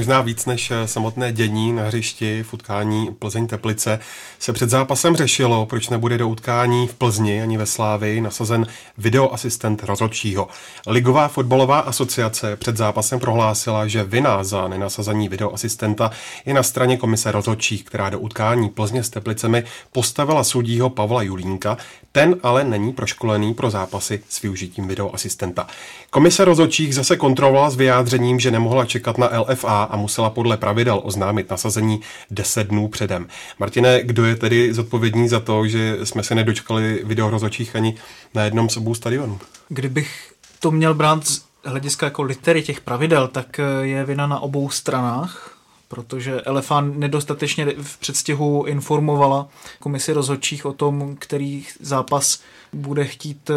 Možná 0.00 0.20
víc 0.20 0.46
než 0.46 0.70
eh, 0.70 0.88
samotné 0.88 1.32
dění 1.32 1.72
na 1.72 1.82
hřišti 1.82 2.42
v 2.42 2.54
utkání 2.54 3.08
Plzeň 3.18 3.46
Teplice 3.46 4.00
se 4.38 4.52
před 4.52 4.70
zápasem 4.70 5.16
řešilo, 5.16 5.66
proč 5.66 5.88
nebude 5.88 6.18
do 6.18 6.28
utkání 6.28 6.86
v 6.86 6.94
Plzni 6.94 7.42
ani 7.42 7.58
ve 7.58 7.66
Slávii 7.66 8.20
nasazen 8.20 8.66
videoasistent 8.98 9.84
rozhodčího. 9.84 10.48
Ligová 10.86 11.28
fotbalová 11.28 11.80
asociace 11.80 12.56
před 12.56 12.76
zápasem 12.76 13.20
prohlásila, 13.20 13.86
že 13.86 14.04
vina 14.04 14.44
za 14.44 14.68
nenasazení 14.68 15.28
videoasistenta 15.28 16.10
je 16.46 16.54
na 16.54 16.62
straně 16.62 16.96
komise 16.96 17.32
rozhodčích, 17.32 17.84
která 17.84 18.10
do 18.10 18.18
utkání 18.18 18.68
Plzně 18.68 19.02
s 19.02 19.10
Teplicemi 19.10 19.64
postavila 19.92 20.44
soudího 20.44 20.90
Pavla 20.90 21.22
Julínka, 21.22 21.76
ten 22.12 22.36
ale 22.42 22.64
není 22.64 22.92
proškolený 22.92 23.54
pro 23.54 23.70
zápasy 23.70 24.22
s 24.28 24.42
využitím 24.42 24.88
videoasistenta. 24.88 25.66
Komise 26.10 26.44
rozhodčích 26.44 26.94
zase 26.94 27.16
kontrolovala 27.16 27.70
s 27.70 27.76
vyjádřením, 27.76 28.40
že 28.40 28.50
nemohla 28.50 28.84
čekat 28.84 29.18
na 29.18 29.30
LFA 29.40 29.89
a 29.90 29.96
musela 29.96 30.30
podle 30.30 30.56
pravidel 30.56 31.00
oznámit 31.04 31.50
nasazení 31.50 32.00
10 32.30 32.66
dnů 32.66 32.88
předem. 32.88 33.28
Martine, 33.58 34.02
kdo 34.02 34.24
je 34.24 34.36
tedy 34.36 34.74
zodpovědný 34.74 35.28
za 35.28 35.40
to, 35.40 35.66
že 35.66 35.98
jsme 36.04 36.22
se 36.22 36.34
nedočkali 36.34 37.00
videorozočích 37.04 37.76
ani 37.76 37.94
na 38.34 38.44
jednom 38.44 38.68
z 38.68 38.76
obou 38.76 38.94
stadionů? 38.94 39.38
Kdybych 39.68 40.32
to 40.60 40.70
měl 40.70 40.94
brát 40.94 41.26
z 41.26 41.44
hlediska 41.64 42.06
jako 42.06 42.22
litery 42.22 42.62
těch 42.62 42.80
pravidel, 42.80 43.28
tak 43.28 43.60
je 43.82 44.04
vina 44.04 44.26
na 44.26 44.40
obou 44.40 44.70
stranách 44.70 45.59
protože 45.90 46.40
Elefant 46.40 46.96
nedostatečně 46.96 47.66
v 47.82 47.98
předstihu 47.98 48.64
informovala 48.64 49.48
komisi 49.80 50.12
rozhodčích 50.12 50.66
o 50.66 50.72
tom, 50.72 51.16
který 51.18 51.66
zápas 51.80 52.40
bude 52.72 53.04
chtít 53.04 53.50
eh, 53.50 53.54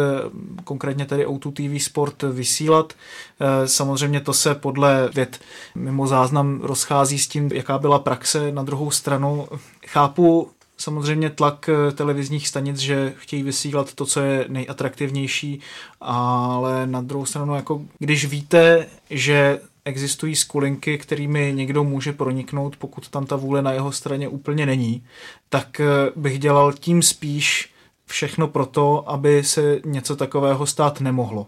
konkrétně 0.64 1.06
tedy 1.06 1.26
O2 1.26 1.52
TV 1.78 1.84
Sport 1.84 2.22
vysílat. 2.22 2.92
Eh, 2.92 3.68
samozřejmě 3.68 4.20
to 4.20 4.32
se 4.32 4.54
podle 4.54 5.08
věd 5.14 5.40
mimo 5.74 6.06
záznam 6.06 6.60
rozchází 6.62 7.18
s 7.18 7.28
tím, 7.28 7.50
jaká 7.52 7.78
byla 7.78 7.98
praxe. 7.98 8.52
Na 8.52 8.62
druhou 8.62 8.90
stranu 8.90 9.48
chápu 9.86 10.50
samozřejmě 10.76 11.30
tlak 11.30 11.68
eh, 11.68 11.92
televizních 11.92 12.48
stanic, 12.48 12.78
že 12.78 13.14
chtějí 13.16 13.42
vysílat 13.42 13.94
to, 13.94 14.06
co 14.06 14.20
je 14.20 14.44
nejatraktivnější, 14.48 15.60
ale 16.00 16.86
na 16.86 17.00
druhou 17.00 17.26
stranu, 17.26 17.54
jako 17.54 17.82
když 17.98 18.24
víte, 18.24 18.86
že 19.10 19.60
existují 19.84 20.36
skulinky, 20.36 20.98
kterými 20.98 21.52
někdo 21.54 21.84
může 21.84 22.12
proniknout, 22.12 22.76
pokud 22.76 23.08
tam 23.08 23.26
ta 23.26 23.36
vůle 23.36 23.62
na 23.62 23.72
jeho 23.72 23.92
straně 23.92 24.28
úplně 24.28 24.66
není, 24.66 25.04
tak 25.48 25.80
eh, 25.80 25.86
bych 26.16 26.38
dělal 26.38 26.72
tím 26.72 27.02
spíš 27.02 27.74
všechno 28.06 28.48
pro 28.48 28.66
to, 28.66 29.10
aby 29.10 29.44
se 29.44 29.80
něco 29.84 30.16
takového 30.16 30.66
stát 30.66 31.00
nemohlo. 31.00 31.46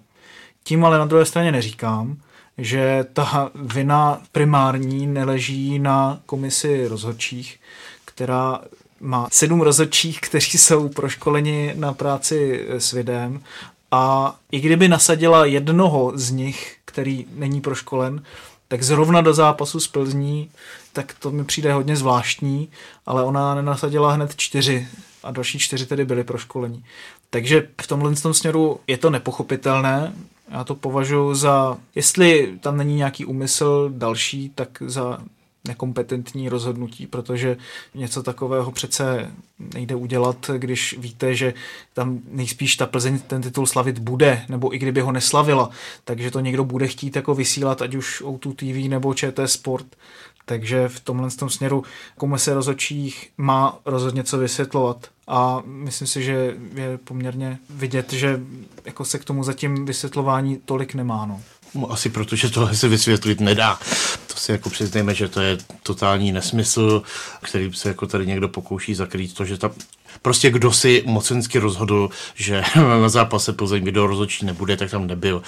Tím 0.65 0.85
ale 0.85 0.99
na 0.99 1.05
druhé 1.05 1.25
straně 1.25 1.53
neříkám, 1.53 2.17
že 2.59 3.05
ta 3.13 3.51
vina 3.55 4.23
primární 4.33 5.07
neleží 5.07 5.79
na 5.79 6.21
komisi 6.27 6.89
rozhodčích, 6.89 7.61
která 8.05 8.61
má 9.01 9.29
sedm 9.33 9.61
rozhodčích, 9.61 10.21
kteří 10.21 10.59
jsou 10.59 10.89
proškoleni 10.89 11.73
na 11.77 11.93
práci 11.93 12.67
s 12.69 12.93
videem 12.93 13.43
a 13.91 14.37
i 14.53 14.61
kdyby 14.61 14.89
nasadila 14.89 15.45
jednoho 15.45 16.13
z 16.15 16.31
nich, 16.31 16.76
který 16.97 17.27
není 17.35 17.61
proškolen, 17.61 18.23
tak 18.69 18.83
zrovna 18.83 19.21
do 19.21 19.35
zápasu 19.35 19.81
s 19.81 19.89
Plzní, 19.89 20.51
tak 20.93 21.15
to 21.19 21.31
mi 21.31 21.45
přijde 21.45 21.73
hodně 21.73 21.97
zvláštní, 21.97 22.69
ale 23.07 23.25
ona 23.25 23.55
nenasadila 23.55 24.13
hned 24.13 24.37
čtyři 24.37 24.89
a 25.23 25.31
další 25.31 25.59
čtyři 25.59 25.87
tedy 25.87 26.05
byly 26.05 26.25
proškolení. 26.25 26.85
Takže 27.31 27.69
v 27.83 27.87
tomhle 27.87 28.15
tom 28.15 28.35
směru 28.35 28.81
je 28.87 28.99
to 28.99 29.11
nepochopitelné. 29.11 30.13
Já 30.51 30.65
to 30.65 30.75
považuji 30.75 31.35
za, 31.35 31.77
jestli 31.95 32.59
tam 32.61 32.77
není 32.77 32.97
nějaký 32.97 33.25
úmysl 33.25 33.91
další, 33.93 34.53
tak 34.55 34.69
za 34.87 35.19
nekompetentní 35.67 36.49
rozhodnutí, 36.49 37.07
protože 37.07 37.57
něco 37.95 38.23
takového 38.23 38.73
přece 38.73 39.31
nejde 39.75 39.95
udělat, 39.95 40.51
když 40.57 40.99
víte, 40.99 41.35
že 41.35 41.55
tam 41.95 42.21
nejspíš 42.31 42.77
ta 42.77 42.87
Plzeň 42.87 43.19
ten 43.19 43.43
titul 43.43 43.67
slavit 43.67 43.99
bude, 43.99 44.45
nebo 44.49 44.75
i 44.75 44.79
kdyby 44.79 45.01
ho 45.01 45.13
neslavila, 45.13 45.71
takže 46.05 46.31
to 46.31 46.41
někdo 46.41 46.65
bude 46.65 46.89
chtít 46.89 47.17
jako 47.17 47.35
vysílat, 47.35 47.83
ať 47.83 47.95
už 47.95 48.23
O2 48.23 48.55
TV 48.55 48.91
nebo 48.91 49.15
ČT 49.15 49.51
Sport. 49.51 49.87
Takže 50.49 50.89
v 50.89 51.01
tomhle 51.01 51.31
tom 51.31 51.51
směru 51.51 51.85
komise 52.19 52.55
rozhodčích 52.55 53.31
má 53.39 53.79
rozhodně 53.85 54.25
co 54.25 54.39
vysvětlovat. 54.39 55.09
A 55.29 55.63
myslím 55.67 56.09
si, 56.09 56.23
že 56.23 56.57
je 56.75 56.99
poměrně 57.05 57.59
vidět, 57.71 58.13
že 58.13 58.41
jako 58.85 59.05
se 59.05 59.19
k 59.19 59.25
tomu 59.25 59.45
zatím 59.45 59.85
vysvětlování 59.85 60.57
tolik 60.65 60.95
nemá. 60.95 61.27
No. 61.27 61.41
No, 61.77 61.93
asi 61.93 62.09
protože 62.09 62.51
tohle 62.51 62.77
se 62.77 62.89
vysvětlit 62.89 63.41
nedá. 63.41 63.79
To 64.27 64.37
si 64.37 64.53
jako 64.53 64.71
přiznejme, 64.71 65.15
že 65.15 65.29
to 65.29 65.41
je 65.41 65.59
totální 65.83 66.33
nesmysl, 66.33 67.03
který 67.43 67.73
se 67.73 67.89
jako 67.89 68.07
tady 68.07 68.27
někdo 68.27 68.49
pokouší 68.49 68.95
zakrýt 68.95 69.35
to, 69.35 69.45
že 69.45 69.59
ta 69.59 69.71
prostě 70.27 70.51
kdo 70.51 70.73
si 70.73 71.03
mocensky 71.07 71.59
rozhodl, 71.59 72.11
že 72.35 72.63
na 72.77 73.09
zápase 73.09 73.53
Plzeň 73.53 73.85
video 73.85 74.07
rozhodčí 74.07 74.47
nebude, 74.47 74.77
tak 74.77 74.91
tam 74.91 75.07
nebyl, 75.07 75.43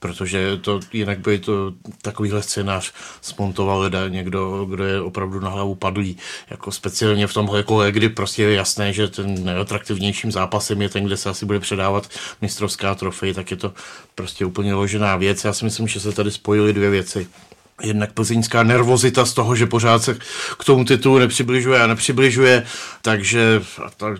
protože 0.00 0.56
to 0.56 0.80
jinak 0.92 1.18
by 1.18 1.38
to 1.38 1.72
takovýhle 2.02 2.42
scénář 2.42 2.92
smontoval 3.20 3.78
leda 3.78 4.08
někdo, 4.08 4.64
kdo 4.64 4.84
je 4.84 5.00
opravdu 5.00 5.40
na 5.40 5.48
hlavu 5.48 5.74
padlý, 5.74 6.16
jako 6.50 6.72
speciálně 6.72 7.26
v 7.26 7.34
tomhle 7.34 7.62
kole, 7.62 7.92
kdy 7.92 8.08
prostě 8.08 8.42
je 8.42 8.54
jasné, 8.54 8.92
že 8.92 9.08
ten 9.08 9.44
nejatraktivnějším 9.44 10.32
zápasem 10.32 10.82
je 10.82 10.88
ten, 10.88 11.04
kde 11.04 11.16
se 11.16 11.30
asi 11.30 11.46
bude 11.46 11.60
předávat 11.60 12.08
mistrovská 12.42 12.94
trofej, 12.94 13.34
tak 13.34 13.50
je 13.50 13.56
to 13.56 13.72
prostě 14.14 14.44
úplně 14.44 14.74
ložená 14.74 15.16
věc. 15.16 15.44
Já 15.44 15.52
si 15.52 15.64
myslím, 15.64 15.88
že 15.88 16.00
se 16.00 16.12
tady 16.12 16.30
spojily 16.30 16.72
dvě 16.72 16.90
věci 16.90 17.26
jednak 17.82 18.12
plzeňská 18.12 18.62
nervozita 18.62 19.24
z 19.24 19.32
toho, 19.32 19.56
že 19.56 19.66
pořád 19.66 20.02
se 20.02 20.18
k 20.58 20.64
tomu 20.64 20.84
titulu 20.84 21.18
nepřibližuje 21.18 21.80
a 21.80 21.86
nepřibližuje, 21.86 22.66
takže 23.02 23.62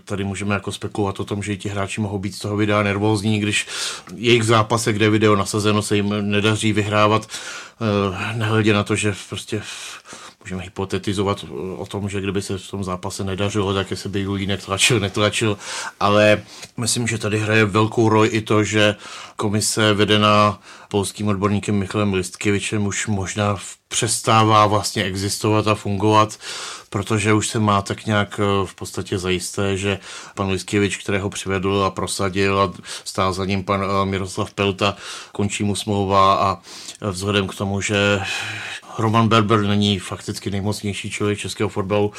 tady 0.05 0.25
můžeme 0.25 0.55
jako 0.55 0.73
spekulovat 0.73 1.21
o 1.21 1.25
tom, 1.25 1.43
že 1.43 1.57
ti 1.57 1.69
hráči 1.69 2.01
mohou 2.01 2.19
být 2.19 2.35
z 2.35 2.39
toho 2.39 2.57
videa 2.57 2.83
nervózní, 2.83 3.41
když 3.41 3.67
jejich 4.15 4.45
zápase, 4.45 4.93
kde 4.93 5.11
video 5.11 5.37
nasazeno, 5.37 5.83
se 5.83 5.97
jim 5.97 6.31
nedaří 6.31 6.73
vyhrávat, 6.73 7.27
eh, 7.27 8.39
nehledě 8.39 8.73
na 8.73 8.85
to, 8.85 8.97
že 8.97 9.15
prostě 9.29 9.63
můžeme 10.49 10.63
hypotetizovat 10.63 11.45
o 11.77 11.87
tom, 11.87 12.09
že 12.09 12.21
kdyby 12.21 12.43
se 12.43 12.59
v 12.59 12.71
tom 12.71 12.85
zápase 12.85 13.25
nedařilo, 13.25 13.75
tak 13.75 13.87
se 13.95 14.09
by 14.09 14.21
Julínek 14.21 14.65
tlačil, 14.65 15.01
netlačil, 15.09 15.59
ale 16.01 16.43
myslím, 16.77 17.07
že 17.07 17.19
tady 17.19 17.39
hraje 17.39 17.65
velkou 17.65 18.09
roli 18.09 18.29
i 18.29 18.41
to, 18.41 18.65
že 18.65 18.97
komise 19.37 19.95
vedená 19.95 20.61
polským 20.89 21.29
odborníkem 21.29 21.75
Michalem 21.75 22.15
Listkevičem 22.15 22.87
už 22.87 23.07
možná 23.07 23.57
přestává 23.89 24.67
vlastně 24.67 25.05
existovat 25.05 25.69
a 25.69 25.75
fungovat, 25.75 26.39
protože 26.91 27.33
už 27.33 27.49
se 27.49 27.59
má 27.59 27.83
tak 27.83 28.07
nějak 28.07 28.41
eh, 28.41 28.67
v 28.67 28.75
podstatě 28.75 29.19
zajisté, 29.19 29.77
že 29.77 29.99
pan 30.35 30.49
Listkevič, 30.49 30.97
kterého 30.97 31.31
přivedl 31.31 31.85
a 31.87 31.91
prosadil 31.91 32.61
a 32.61 32.73
stál 33.05 33.33
za 33.33 33.45
ním 33.45 33.65
pan 33.65 33.85
eh, 33.85 34.07
Miroslav 34.07 34.55
Pelta, 34.55 34.97
končí 35.33 35.65
mu 35.65 35.77
smlouva 35.77 36.35
a 36.35 36.59
vzhledem 37.11 37.49
k 37.49 37.55
tomu, 37.55 37.81
že 37.81 38.21
Roman 38.99 39.29
Berber 39.29 39.63
není 39.63 39.99
fakticky 39.99 40.51
nejmocnější 40.51 41.11
člověk 41.11 41.39
českého 41.39 41.69
fotbalu. 41.69 42.13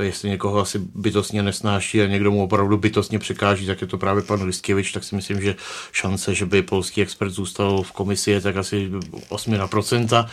Jestli 0.00 0.28
někoho 0.28 0.58
asi 0.58 0.78
bytostně 0.94 1.42
nesnáší 1.42 2.02
a 2.02 2.06
někdo 2.06 2.30
mu 2.30 2.44
opravdu 2.44 2.76
bytostně 2.76 3.18
překáží, 3.18 3.66
tak 3.66 3.80
je 3.80 3.86
to 3.86 3.98
právě 3.98 4.22
pan 4.22 4.42
Listkevič, 4.42 4.92
tak 4.92 5.04
si 5.04 5.16
myslím, 5.16 5.40
že 5.40 5.56
šance, 5.92 6.34
že 6.34 6.46
by 6.46 6.62
polský 6.62 7.02
expert 7.02 7.30
zůstal 7.30 7.82
v 7.82 7.92
komisi 7.92 8.30
je 8.30 8.40
tak 8.40 8.56
asi 8.56 8.90
8%. 9.30 10.28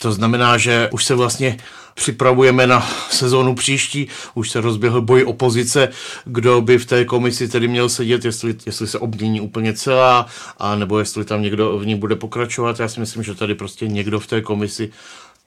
To 0.00 0.12
znamená, 0.12 0.58
že 0.58 0.88
už 0.92 1.04
se 1.04 1.14
vlastně 1.14 1.58
připravujeme 1.94 2.66
na 2.66 2.86
sezónu 3.10 3.54
příští, 3.54 4.08
už 4.34 4.50
se 4.50 4.60
rozběhl 4.60 5.00
boj 5.00 5.24
opozice, 5.24 5.88
kdo 6.24 6.60
by 6.60 6.78
v 6.78 6.86
té 6.86 7.04
komisi 7.04 7.48
tedy 7.48 7.68
měl 7.68 7.88
sedět, 7.88 8.24
jestli, 8.24 8.56
jestli 8.66 8.86
se 8.86 8.98
obmění 8.98 9.40
úplně 9.40 9.72
celá, 9.72 10.26
a 10.58 10.76
nebo 10.76 10.98
jestli 10.98 11.24
tam 11.24 11.42
někdo 11.42 11.78
v 11.78 11.86
ní 11.86 11.94
bude 11.94 12.16
pokračovat. 12.16 12.80
Já 12.80 12.88
si 12.88 13.00
myslím, 13.00 13.22
že 13.22 13.34
tady 13.34 13.54
prostě 13.54 13.88
někdo 13.88 14.20
v 14.20 14.26
té 14.26 14.40
komisi 14.40 14.90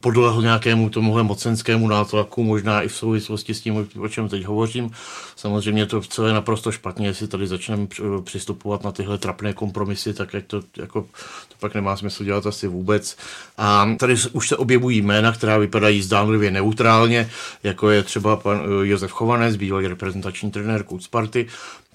podlehl 0.02 0.42
nějakému 0.42 0.90
tomuhle 0.90 1.24
mocenskému 1.24 1.88
nátlaku, 1.88 2.44
možná 2.44 2.82
i 2.82 2.88
v 2.88 2.96
souvislosti 2.96 3.54
s 3.54 3.62
tím, 3.62 3.90
o 4.00 4.08
čem 4.08 4.30
teď 4.30 4.44
hovořím. 4.44 4.92
Samozřejmě 5.36 5.86
to 5.86 6.02
celé 6.02 6.34
naprosto 6.34 6.72
špatně, 6.72 7.08
jestli 7.08 7.28
tady 7.28 7.48
začneme 7.48 7.88
přistupovat 8.24 8.84
na 8.84 8.92
tyhle 8.92 9.18
trapné 9.18 9.54
kompromisy, 9.54 10.14
tak 10.14 10.34
jak 10.34 10.46
to, 10.46 10.62
jako, 10.78 11.02
to 11.48 11.56
pak 11.60 11.76
nemá 11.76 11.96
smysl 11.96 12.24
dělat 12.24 12.46
asi 12.46 12.68
vůbec. 12.68 13.18
A 13.58 13.90
tady 14.00 14.16
už 14.32 14.48
se 14.48 14.58
objevují 14.58 15.02
jména, 15.02 15.32
která 15.32 15.58
vypadají 15.58 16.02
zdánlivě 16.02 16.52
neutrálně, 16.52 17.30
jako 17.64 17.90
je 17.90 18.04
třeba 18.04 18.36
pan 18.36 18.62
eh, 18.64 18.88
Josef 18.88 19.12
Chovanec, 19.12 19.56
bývalý 19.56 19.88
reprezentační 19.88 20.52
trenér 20.52 20.84
Kud 20.84 21.04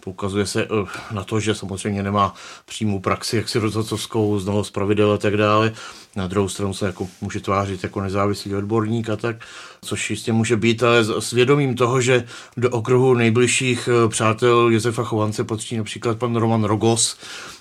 Poukazuje 0.05 0.47
se 0.47 0.63
eh, 0.63 1.15
na 1.15 1.25
to, 1.25 1.41
že 1.41 1.55
samozřejmě 1.55 2.03
nemá 2.03 2.35
přímou 2.65 3.01
praxi, 3.01 3.37
jak 3.37 3.49
si 3.49 3.59
rozhodcovskou, 3.59 4.39
znalost 4.39 4.71
pravidel 4.71 5.13
a 5.13 5.19
tak 5.19 5.37
dále. 5.37 5.73
Na 6.17 6.27
druhou 6.27 6.49
stranu 6.49 6.75
se 6.75 6.87
jako 6.87 7.09
může 7.21 7.41
tvářit 7.41 7.83
jako 7.83 8.01
nezávislý 8.01 8.55
odborník 8.55 9.09
a 9.09 9.17
tak, 9.17 9.37
což 9.85 10.11
jistě 10.11 10.33
může 10.33 10.57
být, 10.57 10.83
ale 10.83 11.05
s 11.05 11.31
vědomím 11.33 11.75
toho, 11.75 12.01
že 12.01 12.25
do 12.57 12.71
okruhu 12.71 13.15
nejbližších 13.15 13.89
eh, 13.89 14.09
přátel 14.09 14.69
Josefa 14.71 15.05
Chovance 15.05 15.45
patří 15.45 15.77
například 15.77 16.19
pan 16.19 16.37
Roman 16.37 16.65
Rogos, 16.65 17.17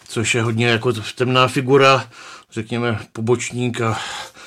což 0.07 0.35
je 0.35 0.41
hodně 0.41 0.67
jako 0.67 0.93
temná 1.15 1.47
figura, 1.47 2.07
řekněme 2.51 2.99
pobočník 3.13 3.81
a 3.81 3.99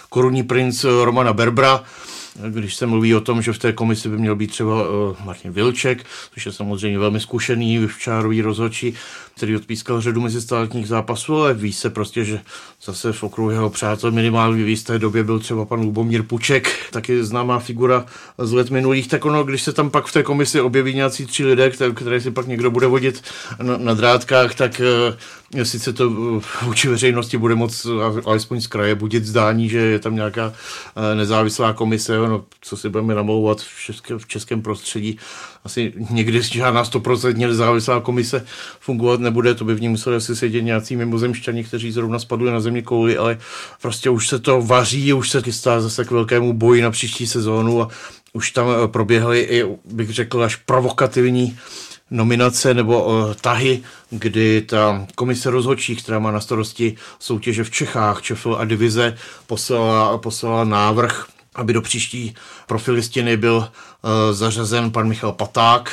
korunní 0.08 0.42
princ 0.42 0.84
Romana 0.84 1.32
Berbra, 1.32 1.84
když 2.50 2.74
se 2.74 2.86
mluví 2.86 3.14
o 3.14 3.20
tom, 3.20 3.42
že 3.42 3.52
v 3.52 3.58
té 3.58 3.72
komisi 3.72 4.08
by 4.08 4.18
měl 4.18 4.36
být 4.36 4.50
třeba 4.50 4.88
uh, 4.88 5.16
Martin 5.24 5.52
Vilček, 5.52 6.06
což 6.34 6.46
je 6.46 6.52
samozřejmě 6.52 6.98
velmi 6.98 7.20
zkušený 7.20 7.86
včárový 7.86 8.42
rozhodčí, 8.42 8.94
který 9.36 9.56
odpískal 9.56 10.00
řadu 10.00 10.20
mezistátních 10.20 10.88
zápasů, 10.88 11.36
ale 11.36 11.54
ví 11.54 11.72
se 11.72 11.90
prostě, 11.90 12.24
že 12.24 12.40
zase 12.84 13.12
v 13.12 13.22
okruhu 13.22 13.50
jeho 13.50 13.70
přátel 13.70 14.10
minimálně 14.10 14.64
v 14.64 14.68
jisté 14.68 14.98
době 14.98 15.24
byl 15.24 15.38
třeba 15.38 15.64
pan 15.64 15.80
Lubomír 15.80 16.22
Puček, 16.22 16.68
taky 16.90 17.24
známá 17.24 17.58
figura 17.58 18.06
z 18.38 18.52
let 18.52 18.70
minulých, 18.70 19.08
tak 19.08 19.24
ono, 19.24 19.44
když 19.44 19.62
se 19.62 19.72
tam 19.72 19.90
pak 19.90 20.06
v 20.06 20.12
té 20.12 20.22
komisi 20.22 20.60
objeví 20.60 20.94
nějací 20.94 21.26
tři 21.26 21.44
lidé, 21.44 21.70
které, 21.70 22.20
si 22.20 22.30
pak 22.30 22.46
někdo 22.46 22.70
bude 22.70 22.86
vodit 22.86 23.22
na, 23.62 23.76
na 23.76 23.94
drátkách, 23.94 24.54
tak 24.54 24.80
uh, 25.54 25.62
sice 25.62 25.92
to 25.92 26.08
uh, 26.08 26.42
vůči 26.62 26.88
veřejnosti 26.88 27.38
bude 27.38 27.54
moc 27.54 27.86
alespoň 28.24 28.60
z 28.60 28.66
kraje 28.66 28.94
budit 28.94 29.24
zdání, 29.24 29.68
že 29.68 29.78
je 29.78 29.98
tam 29.98 30.14
nějaká 30.14 30.46
uh, 30.46 31.02
nezávislá 31.14 31.72
komise, 31.72 32.18
no, 32.18 32.44
co 32.60 32.76
si 32.76 32.88
budeme 32.88 33.14
namlouvat 33.14 33.60
v, 33.60 33.84
české, 33.84 34.18
v 34.18 34.26
českém 34.26 34.62
prostředí, 34.62 35.18
asi 35.64 35.92
někdy 36.10 36.42
žádná 36.42 36.84
stoprocentně 36.84 37.48
nezávislá 37.48 38.00
komise 38.00 38.46
fungovat 38.80 39.20
nebude, 39.26 39.54
to 39.54 39.64
by 39.64 39.74
v 39.74 39.80
ní 39.80 39.88
museli 39.88 40.16
asi 40.16 40.36
sedět 40.36 40.62
nějací 40.62 40.96
mimozemšťani, 40.96 41.64
kteří 41.64 41.92
zrovna 41.92 42.18
spadli 42.18 42.50
na 42.50 42.60
země 42.60 42.82
kouli, 42.82 43.18
ale 43.18 43.38
prostě 43.82 44.10
už 44.10 44.28
se 44.28 44.38
to 44.38 44.62
vaří, 44.62 45.12
už 45.12 45.30
se 45.30 45.42
chystá 45.42 45.80
zase 45.80 46.04
k 46.04 46.10
velkému 46.10 46.52
boji 46.52 46.82
na 46.82 46.90
příští 46.90 47.26
sezónu 47.26 47.82
a 47.82 47.88
už 48.32 48.50
tam 48.50 48.66
eh, 48.68 48.88
proběhly 48.88 49.40
i, 49.40 49.64
bych 49.84 50.10
řekl, 50.10 50.42
až 50.42 50.56
provokativní 50.56 51.58
nominace 52.10 52.74
nebo 52.74 53.04
uh, 53.04 53.34
tahy, 53.34 53.82
kdy 54.10 54.62
ta 54.62 55.06
komise 55.14 55.50
rozhodčí, 55.50 55.96
která 55.96 56.18
má 56.18 56.30
na 56.30 56.40
starosti 56.40 56.96
soutěže 57.18 57.64
v 57.64 57.70
Čechách, 57.70 58.22
Čefl 58.22 58.56
a 58.58 58.64
divize, 58.64 59.16
poslala, 59.46 60.18
poslala 60.18 60.64
návrh 60.64 61.26
aby 61.56 61.72
do 61.72 61.82
příští 61.82 62.34
profilistiny 62.66 63.36
byl 63.36 63.56
uh, 63.56 64.10
zařazen 64.32 64.90
pan 64.90 65.08
Michal 65.08 65.32
Paták, 65.32 65.92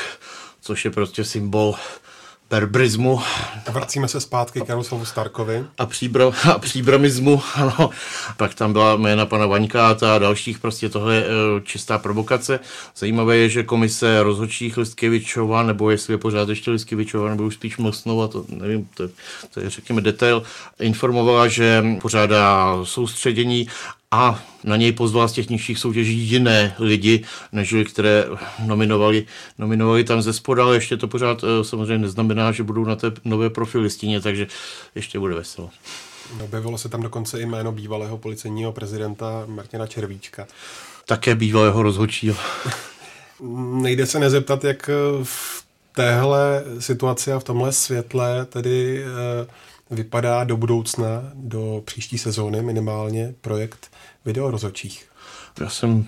což 0.61 0.85
je 0.85 0.91
prostě 0.91 1.23
symbol 1.23 1.75
berbrismu. 2.53 3.21
Vracíme 3.71 4.07
se 4.07 4.21
zpátky 4.21 4.61
k 4.61 4.69
Jaroslavu 4.69 5.05
Starkovi. 5.05 5.65
A, 5.77 5.85
příbro, 5.85 6.33
a 6.51 6.59
příbromismu, 6.59 7.41
ano. 7.55 7.89
Pak 8.37 8.53
tam 8.53 8.73
byla 8.73 8.95
jména 8.95 9.25
pana 9.25 9.45
Vaňkáta 9.45 10.15
a 10.15 10.19
dalších, 10.19 10.59
prostě 10.59 10.89
tohle 10.89 11.15
je 11.15 11.25
uh, 11.25 11.59
čistá 11.63 11.97
provokace. 11.97 12.59
Zajímavé 12.97 13.37
je, 13.37 13.49
že 13.49 13.63
komise 13.63 14.23
rozhodčích 14.23 14.77
Listkevičova, 14.77 15.63
nebo 15.63 15.89
jestli 15.89 16.13
je 16.13 16.17
pořád 16.17 16.49
ještě 16.49 16.71
Listkevičova, 16.71 17.29
nebo 17.29 17.43
už 17.43 17.53
spíš 17.53 17.77
Mlsnova, 17.77 18.27
to 18.27 18.45
nevím, 18.49 18.87
to, 18.93 19.09
to 19.53 19.59
je 19.59 19.69
řekněme 19.69 20.01
detail, 20.01 20.43
informovala, 20.79 21.47
že 21.47 21.83
pořádá 22.01 22.77
soustředění 22.83 23.67
a 24.13 24.43
na 24.63 24.75
něj 24.75 24.91
pozval 24.91 25.27
z 25.27 25.31
těch 25.31 25.49
nižších 25.49 25.79
soutěží 25.79 26.19
jiné 26.19 26.75
lidi, 26.79 27.23
než 27.51 27.75
které 27.93 28.25
nominovali, 28.65 29.25
nominovali 29.57 30.03
tam 30.03 30.21
ze 30.21 30.33
spoda, 30.33 30.63
ale 30.63 30.75
ještě 30.75 30.97
to 30.97 31.07
pořád 31.07 31.43
eh, 31.43 31.63
samozřejmě 31.63 31.97
neznamená, 31.97 32.51
že 32.51 32.63
budou 32.63 32.85
na 32.85 32.95
té 32.95 33.11
nové 33.25 33.49
profilistině, 33.49 34.21
takže 34.21 34.47
ještě 34.95 35.19
bude 35.19 35.35
veselo. 35.35 35.69
Objevilo 36.43 36.77
se 36.77 36.89
tam 36.89 37.01
dokonce 37.01 37.41
i 37.41 37.45
jméno 37.45 37.71
bývalého 37.71 38.17
policejního 38.17 38.71
prezidenta 38.71 39.43
Martina 39.47 39.87
Červíčka. 39.87 40.47
Také 41.05 41.35
bývalého 41.35 41.83
rozhodčího. 41.83 42.35
Nejde 43.81 44.05
se 44.05 44.19
nezeptat, 44.19 44.63
jak 44.63 44.89
v 45.23 45.63
téhle 45.95 46.63
situaci 46.79 47.31
a 47.33 47.39
v 47.39 47.43
tomhle 47.43 47.71
světle 47.71 48.45
tedy 48.45 49.03
eh, 49.03 49.47
vypadá 49.93 50.43
do 50.43 50.57
budoucna, 50.57 51.31
do 51.33 51.81
příští 51.85 52.17
sezóny 52.17 52.61
minimálně 52.61 53.33
projekt 53.41 53.91
video 54.25 54.51
rozhodčích. 54.51 55.05
Já 55.59 55.69
jsem 55.69 56.07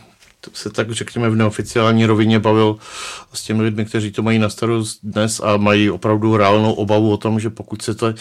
se 0.53 0.69
tak 0.69 0.91
řekněme 0.91 1.29
v 1.29 1.35
neoficiální 1.35 2.05
rovině 2.05 2.39
bavil 2.39 2.77
s 3.33 3.43
těmi 3.43 3.61
lidmi, 3.61 3.85
kteří 3.85 4.11
to 4.11 4.23
mají 4.23 4.39
na 4.39 4.49
starost 4.49 4.99
dnes 5.03 5.39
a 5.39 5.57
mají 5.57 5.89
opravdu 5.89 6.37
reálnou 6.37 6.73
obavu 6.73 7.11
o 7.11 7.17
tom, 7.17 7.39
že 7.39 7.49
pokud 7.49 7.81
se 7.81 7.95
to, 7.95 8.13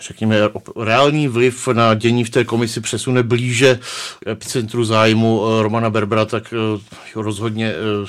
řekněme, 0.00 0.36
reální 0.76 1.28
vliv 1.28 1.68
na 1.68 1.94
dění 1.94 2.24
v 2.24 2.30
té 2.30 2.44
komisi 2.44 2.80
přesune 2.80 3.22
blíže 3.22 3.80
epicentru 4.28 4.84
zájmu 4.84 5.42
eh, 5.42 5.62
Romana 5.62 5.90
Berbera, 5.90 6.24
tak 6.24 6.54
eh, 6.54 6.80
rozhodně 7.14 7.72
eh, 7.72 8.06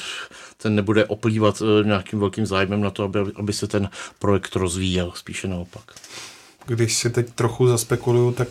ten 0.58 0.76
nebude 0.76 1.06
oplývat 1.06 1.62
nějakým 1.84 2.20
velkým 2.20 2.46
zájmem 2.46 2.82
na 2.82 2.90
to, 2.90 3.04
aby, 3.04 3.20
aby 3.36 3.54
se 3.54 3.68
ten 3.68 3.90
projekt 4.20 4.56
rozvíjel, 4.56 5.12
spíše 5.16 5.48
naopak. 5.48 5.84
Když 6.70 6.98
si 6.98 7.10
teď 7.10 7.28
trochu 7.36 7.68
zaspekuluju, 7.68 8.32
tak 8.32 8.48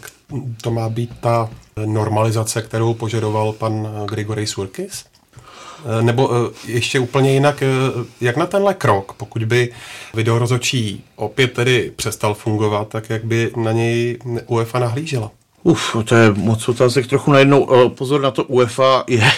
to 0.62 0.70
má 0.70 0.88
být 0.88 1.11
ta 1.20 1.50
normalizace, 1.87 2.62
kterou 2.62 2.94
požadoval 2.94 3.52
pan 3.52 3.88
Grigory 4.09 4.46
Surkis? 4.46 5.04
Eh, 5.85 6.02
nebo 6.02 6.31
eh, 6.33 6.72
ještě 6.72 7.00
úplně 7.00 7.33
jinak, 7.33 7.62
jak 8.20 8.37
na 8.37 8.46
tenhle 8.46 8.74
krok, 8.74 9.12
pokud 9.12 9.44
by 9.44 9.72
videorozočí 10.14 11.04
opět 11.16 11.52
tedy 11.52 11.92
přestal 11.96 12.35
fungovat, 12.35 12.88
tak 12.88 13.11
jak 13.11 13.24
by 13.24 13.50
na 13.57 13.72
něj 13.72 14.18
UEFA 14.46 14.78
nahlížela? 14.78 15.31
Uf, 15.68 15.96
to 16.04 16.14
je 16.14 16.33
moc 16.33 16.68
otázek 16.68 17.07
trochu 17.07 17.33
najednou. 17.33 17.68
Eh, 17.72 17.88
pozor 17.88 18.20
na 18.20 18.31
to, 18.31 18.44
UEFA 18.44 19.04
je, 19.09 19.31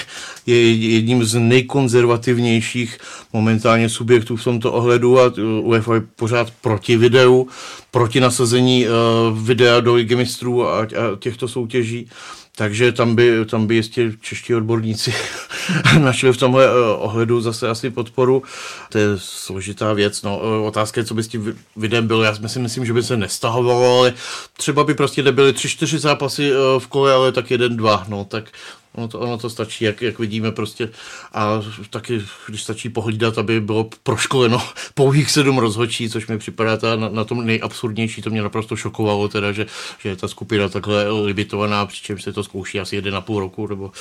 je 0.47 0.75
jedním 0.75 1.25
z 1.25 1.39
nejkonzervativnějších 1.39 2.99
momentálně 3.33 3.89
subjektů 3.89 4.37
v 4.37 4.45
tomto 4.45 4.73
ohledu 4.73 5.21
a 5.21 5.27
eh, 5.27 5.43
UEFA 5.43 5.95
je 5.95 6.01
pořád 6.17 6.51
proti 6.61 6.97
videu, 6.97 7.49
proti 7.91 8.21
nasazení 8.21 8.87
uh, 8.87 9.39
videa 9.39 9.81
do 9.81 9.95
ligy 9.95 10.17
mistrů 10.17 10.69
a 10.69 10.87
těchto 11.19 11.49
soutěží. 11.49 12.09
Takže 12.57 12.93
tam 12.93 13.15
by, 13.15 13.45
tam 13.47 13.67
by 13.67 13.75
jistě 13.75 14.13
čeští 14.21 14.55
odborníci 14.55 15.15
našli 15.99 16.33
v 16.33 16.37
tomhle 16.37 16.67
uh, 16.67 17.05
ohledu 17.05 17.41
zase 17.41 17.69
asi 17.69 17.91
podporu. 17.91 18.43
To 18.89 18.99
je 18.99 19.07
složitá 19.17 19.93
věc. 19.93 20.23
No. 20.23 20.39
Uh, 20.39 20.67
otázka 20.67 21.01
je, 21.01 21.05
co 21.05 21.15
by 21.15 21.23
s 21.23 21.29
tím 21.29 21.59
videem 21.77 22.07
bylo. 22.07 22.23
Já 22.23 22.49
si 22.49 22.59
myslím, 22.59 22.87
že 22.87 22.93
by 22.93 23.03
se 23.03 23.17
nestahovalo, 23.17 23.99
ale 23.99 24.15
třeba 24.57 24.85
by 24.85 24.95
prostě 24.95 25.23
nebyly 25.23 25.53
tři, 25.53 25.69
čtyři 25.69 25.99
zápasy 25.99 26.53
uh, 26.53 26.59
v 26.79 26.87
kole, 26.87 27.13
ale 27.13 27.33
tak 27.33 27.51
jeden, 27.51 27.77
dva. 27.77 28.05
No, 28.09 28.25
tak 28.25 28.45
Ono 28.95 29.09
to, 29.09 29.21
ono 29.21 29.39
to 29.39 29.51
stačí, 29.51 29.85
jak, 29.85 30.03
jak 30.03 30.19
vidíme 30.19 30.53
prostě. 30.53 30.91
A 31.33 31.63
taky, 31.91 32.23
když 32.49 32.63
stačí 32.63 32.89
pohlídat, 32.89 33.39
aby 33.39 33.61
bylo 33.61 33.91
proškoleno 34.03 34.63
pouhých 34.95 35.31
sedm 35.31 35.59
rozhodčí, 35.59 36.11
což 36.11 36.27
mi 36.27 36.39
připadá 36.39 36.77
ta, 36.77 36.97
na, 36.97 37.09
na, 37.09 37.25
tom 37.25 37.47
nejabsurdnější, 37.47 38.23
to 38.23 38.31
mě 38.31 38.43
naprosto 38.43 38.77
šokovalo, 38.77 39.29
teda, 39.29 39.53
že, 39.53 39.67
že 39.99 40.09
je 40.09 40.17
ta 40.17 40.29
skupina 40.29 40.69
takhle 40.69 41.09
limitovaná, 41.09 41.87
přičemž 41.87 42.23
se 42.23 42.33
to 42.33 42.45
zkouší 42.45 42.81
asi 42.81 42.97
jeden 42.97 43.17
a 43.17 43.21
půl 43.21 43.41
roku, 43.41 43.67
nebo, 43.67 43.93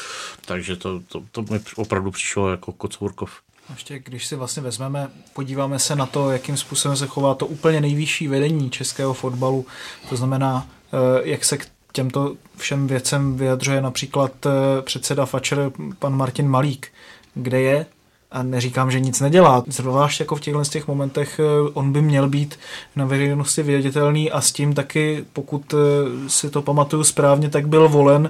takže 0.45 0.75
to, 0.75 1.01
to, 1.07 1.23
to 1.31 1.41
mi 1.41 1.59
opravdu 1.75 2.11
přišlo 2.11 2.51
jako 2.51 2.71
kocourkov. 2.71 3.31
Ještě 3.69 3.99
když 3.99 4.27
si 4.27 4.35
vlastně 4.35 4.63
vezmeme, 4.63 5.11
podíváme 5.33 5.79
se 5.79 5.95
na 5.95 6.05
to, 6.05 6.31
jakým 6.31 6.57
způsobem 6.57 6.97
se 6.97 7.07
chová 7.07 7.35
to 7.35 7.47
úplně 7.47 7.81
nejvyšší 7.81 8.27
vedení 8.27 8.69
českého 8.69 9.13
fotbalu, 9.13 9.65
to 10.09 10.15
znamená, 10.15 10.67
eh, 10.93 11.29
jak 11.29 11.45
se 11.45 11.57
k 11.57 11.67
těmto 11.91 12.35
všem 12.57 12.87
věcem 12.87 13.37
vyjadřuje 13.37 13.81
například 13.81 14.45
eh, 14.45 14.81
předseda 14.81 15.25
Fatscher, 15.25 15.71
pan 15.99 16.13
Martin 16.13 16.47
Malík, 16.47 16.87
kde 17.33 17.61
je 17.61 17.85
a 18.31 18.43
neříkám, 18.43 18.91
že 18.91 18.99
nic 18.99 19.19
nedělá. 19.19 19.63
Zvlášť 19.67 20.19
jako 20.19 20.35
v 20.35 20.41
těchto 20.41 20.63
těch 20.63 20.87
momentech 20.87 21.39
eh, 21.39 21.69
on 21.73 21.91
by 21.91 22.01
měl 22.01 22.29
být 22.29 22.59
na 22.95 23.05
veřejnosti 23.05 23.63
vědětelný 23.63 24.31
a 24.31 24.41
s 24.41 24.51
tím 24.51 24.73
taky, 24.73 25.25
pokud 25.33 25.73
eh, 25.73 26.29
si 26.29 26.49
to 26.49 26.61
pamatuju 26.61 27.03
správně, 27.03 27.49
tak 27.49 27.67
byl 27.67 27.89
volen 27.89 28.29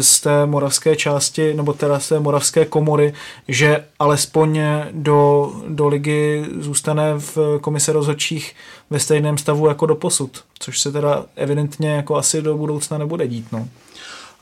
z 0.00 0.20
té 0.20 0.46
moravské 0.46 0.96
části, 0.96 1.54
nebo 1.54 1.72
teda 1.72 2.00
z 2.00 2.08
té 2.08 2.20
moravské 2.20 2.64
komory, 2.64 3.14
že 3.48 3.84
alespoň 3.98 4.60
do, 4.92 5.52
do 5.68 5.88
ligy 5.88 6.44
zůstane 6.60 7.14
v 7.18 7.58
komise 7.60 7.92
rozhodčích 7.92 8.54
ve 8.90 8.98
stejném 8.98 9.38
stavu 9.38 9.68
jako 9.68 9.86
do 9.86 9.94
posud, 9.94 10.44
což 10.58 10.80
se 10.80 10.92
teda 10.92 11.24
evidentně 11.36 11.90
jako 11.90 12.16
asi 12.16 12.42
do 12.42 12.56
budoucna 12.56 12.98
nebude 12.98 13.28
dít. 13.28 13.46
No. 13.52 13.68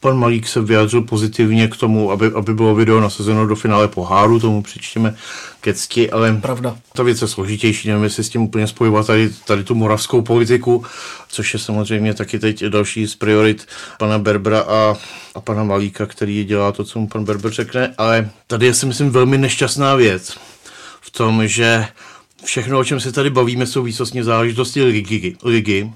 Pan 0.01 0.19
Malík 0.19 0.49
se 0.49 0.61
vyjádřil 0.61 1.03
pozitivně 1.03 1.69
k 1.69 1.77
tomu, 1.77 2.11
aby, 2.11 2.27
aby 2.27 2.55
bylo 2.55 2.75
video 2.75 3.01
nasazeno 3.01 3.47
do 3.47 3.57
finále 3.57 3.89
poháru, 3.89 4.41
tomu 4.41 4.63
přečteme 4.63 5.17
ke 5.61 5.75
cti, 5.75 6.11
ale 6.11 6.33
Pravda. 6.33 6.77
ta 6.93 7.03
věc 7.03 7.23
je 7.23 7.29
složitější, 7.29 7.89
nevím, 7.89 8.05
jestli 8.05 8.25
s 8.25 8.29
tím 8.29 8.43
úplně 8.43 8.67
spojovat 8.67 9.07
tady, 9.07 9.31
tady 9.47 9.65
tu 9.65 9.75
moravskou 9.75 10.23
politiku, 10.23 10.85
což 11.29 11.53
je 11.53 11.59
samozřejmě 11.59 12.15
taky 12.15 12.39
teď 12.39 12.65
další 12.65 13.07
z 13.07 13.15
priorit 13.15 13.67
pana 13.99 14.19
Berbra 14.19 14.61
a, 14.61 14.97
a 15.35 15.41
pana 15.41 15.65
Malíka, 15.65 16.07
který 16.07 16.45
dělá 16.45 16.73
to, 16.73 16.85
co 16.85 16.99
mu 16.99 17.09
pan 17.09 17.25
Berber 17.25 17.53
řekne, 17.53 17.95
ale 17.99 18.31
tady 18.47 18.67
je 18.67 18.75
si 18.75 18.87
myslím 18.87 19.11
velmi 19.11 19.39
nešťastná 19.39 19.95
věc 19.95 20.39
v 21.01 21.11
tom, 21.11 21.49
že 21.49 21.87
všechno, 22.45 22.79
o 22.79 22.85
čem 22.85 23.01
se 23.01 23.13
tady 23.13 23.31
bavíme, 23.31 23.67
jsou 23.67 23.83
výsostně 23.83 24.25
záležitosti 24.25 24.83
ligy, 24.83 25.37
ligy 25.45 25.91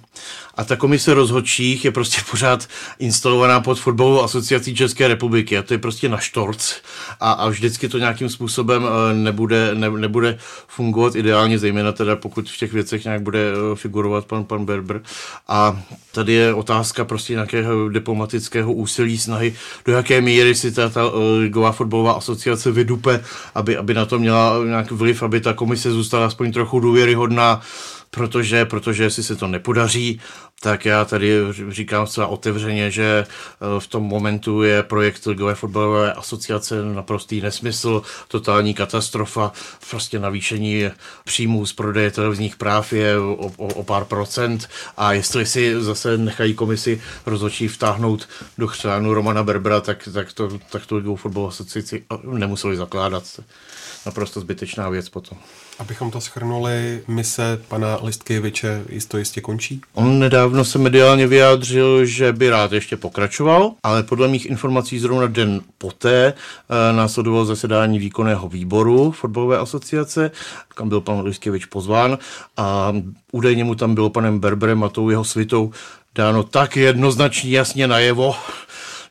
a 0.56 0.64
ta 0.64 0.76
komise 0.76 1.14
rozhodčích 1.14 1.84
je 1.84 1.90
prostě 1.90 2.22
pořád 2.30 2.68
instalovaná 2.98 3.60
pod 3.60 3.80
fotbalovou 3.80 4.22
asociací 4.22 4.74
České 4.74 5.08
republiky 5.08 5.58
a 5.58 5.62
to 5.62 5.74
je 5.74 5.78
prostě 5.78 6.08
na 6.08 6.18
štorc 6.18 6.74
a, 7.20 7.32
a 7.32 7.48
vždycky 7.48 7.88
to 7.88 7.98
nějakým 7.98 8.28
způsobem 8.28 8.86
eh, 8.86 9.14
nebude, 9.14 9.70
ne, 9.74 9.90
nebude 9.90 10.38
fungovat 10.68 11.16
ideálně, 11.16 11.58
zejména 11.58 11.92
teda 11.92 12.16
pokud 12.16 12.50
v 12.50 12.58
těch 12.58 12.72
věcech 12.72 13.04
nějak 13.04 13.22
bude 13.22 13.38
eh, 13.52 13.76
figurovat 13.76 14.24
pan, 14.24 14.44
pan 14.44 14.64
Berber. 14.64 15.02
A 15.48 15.82
tady 16.12 16.32
je 16.32 16.54
otázka 16.54 17.04
prostě 17.04 17.32
nějakého 17.32 17.88
diplomatického 17.88 18.72
úsilí, 18.72 19.18
snahy, 19.18 19.54
do 19.84 19.92
jaké 19.92 20.20
míry 20.20 20.54
si 20.54 20.72
ta, 20.72 20.88
ta 20.88 21.02
eh, 21.04 21.38
ligová 21.38 21.72
fotbalová 21.72 22.12
asociace 22.12 22.70
vydupe, 22.70 23.24
aby, 23.54 23.76
aby 23.76 23.94
na 23.94 24.04
to 24.04 24.18
měla 24.18 24.64
nějaký 24.64 24.94
vliv, 24.94 25.22
aby 25.22 25.40
ta 25.40 25.52
komise 25.52 25.90
zůstala 25.90 26.26
aspoň 26.26 26.52
trochu 26.52 26.80
důvěryhodná, 26.80 27.60
protože, 28.10 28.64
protože 28.64 29.02
jestli 29.02 29.22
se 29.22 29.36
to 29.36 29.46
nepodaří, 29.46 30.20
tak 30.64 30.85
já 30.85 31.05
tady 31.05 31.38
říkám 31.68 32.07
zcela 32.07 32.27
otevřeně, 32.27 32.90
že 32.90 33.27
eh, 33.27 33.81
v 33.81 33.87
tom 33.87 34.03
momentu 34.03 34.62
je 34.62 34.83
projekt 34.83 35.27
Ligové 35.27 35.55
fotbalové 35.55 36.12
asociace 36.12 36.83
naprostý 36.94 37.40
nesmysl, 37.40 38.03
totální 38.29 38.74
katastrofa, 38.74 39.53
prostě 39.90 40.18
navýšení 40.18 40.90
příjmů 41.24 41.66
z 41.66 41.72
prodeje 41.72 42.11
televizních 42.11 42.57
práv 42.57 42.92
je 42.92 43.18
o, 43.18 43.53
o, 43.57 43.66
o 43.66 43.85
pár 43.85 44.05
procent 44.05 44.68
a 44.96 45.12
jestli 45.12 45.46
si 45.46 45.83
zase 45.83 46.18
nechají 46.18 46.55
komisi 46.55 47.03
rozhodčí 47.27 47.68
vtáhnout 47.68 48.29
do 48.59 48.66
chřánu 48.66 49.14
Romana 49.14 49.42
Berbera, 49.42 49.81
tak, 49.81 50.09
tak, 50.12 50.33
to, 50.33 50.59
tak 50.70 50.87
to 50.87 50.96
Ligovou 50.96 51.16
fotbalovou 51.16 51.48
asociaci 51.48 52.05
nemuseli 52.24 52.77
zakládat. 52.77 53.40
Naprosto 54.07 54.40
zbytečná 54.40 54.88
věc 54.88 55.09
potom. 55.09 55.38
Abychom 55.78 56.10
to 56.10 56.20
schrnuli, 56.20 57.02
mise 57.08 57.60
pana 57.68 57.98
Listkeviče 58.02 58.84
jisto 58.88 59.18
jistě 59.18 59.40
končí? 59.40 59.80
On 59.94 60.18
nedávno 60.18 60.64
se 60.64 60.78
mediálně 60.78 61.26
vyjádřil, 61.26 62.04
že 62.04 62.32
by 62.32 62.50
rád 62.50 62.72
ještě 62.72 62.96
pokračoval, 62.96 63.72
ale 63.82 64.02
podle 64.02 64.28
mých 64.28 64.46
informací 64.46 64.98
zrovna 64.98 65.26
den 65.26 65.60
poté 65.78 66.26
e, 66.26 66.32
následovalo 66.92 67.44
zasedání 67.44 67.98
výkonného 67.98 68.48
výboru 68.48 69.10
fotbalové 69.10 69.58
asociace, 69.58 70.30
kam 70.74 70.88
byl 70.88 71.00
pan 71.00 71.20
Listkevič 71.20 71.66
pozván 71.66 72.18
a 72.56 72.92
údajně 73.32 73.64
mu 73.64 73.74
tam 73.74 73.94
bylo 73.94 74.10
panem 74.10 74.38
Berberem 74.38 74.84
a 74.84 74.88
tou 74.88 75.10
jeho 75.10 75.24
svitou 75.24 75.72
dáno 76.14 76.42
tak 76.42 76.76
jednoznačně 76.76 77.50
jasně 77.50 77.87
najevo, 77.87 78.34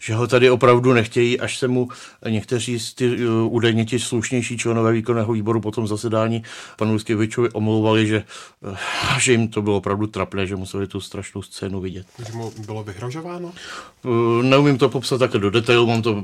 že 0.04 0.16
ho 0.16 0.28
tady 0.28 0.50
opravdu 0.50 0.94
nechtějí, 0.94 1.40
až 1.40 1.58
se 1.58 1.68
mu 1.68 1.88
někteří 2.30 2.80
z 2.80 2.94
ty 2.94 3.28
uh, 3.28 3.54
údajně 3.54 3.86
ti 3.86 4.00
slušnější 4.00 4.58
členové 4.58 4.92
výkonného 4.92 5.34
výboru 5.34 5.62
po 5.62 5.72
tom 5.72 5.88
zasedání 5.88 6.44
panu 6.78 6.94
Luskevičovi 6.94 7.50
omlouvali, 7.50 8.08
že, 8.08 8.24
uh, 8.62 8.78
že 9.20 9.32
jim 9.32 9.48
to 9.48 9.62
bylo 9.62 9.78
opravdu 9.78 10.08
trapné, 10.08 10.48
že 10.48 10.56
museli 10.56 10.88
tu 10.88 11.02
strašnou 11.02 11.42
scénu 11.42 11.82
vidět. 11.82 12.08
Že 12.26 12.34
mu 12.34 12.52
bylo 12.66 12.84
vyhrožováno? 12.84 13.52
Uh, 14.04 14.44
neumím 14.44 14.78
to 14.78 14.90
popsat 14.90 15.18
takhle 15.18 15.40
do 15.40 15.50
detailu, 15.50 15.88
mám 15.88 16.02
to 16.02 16.24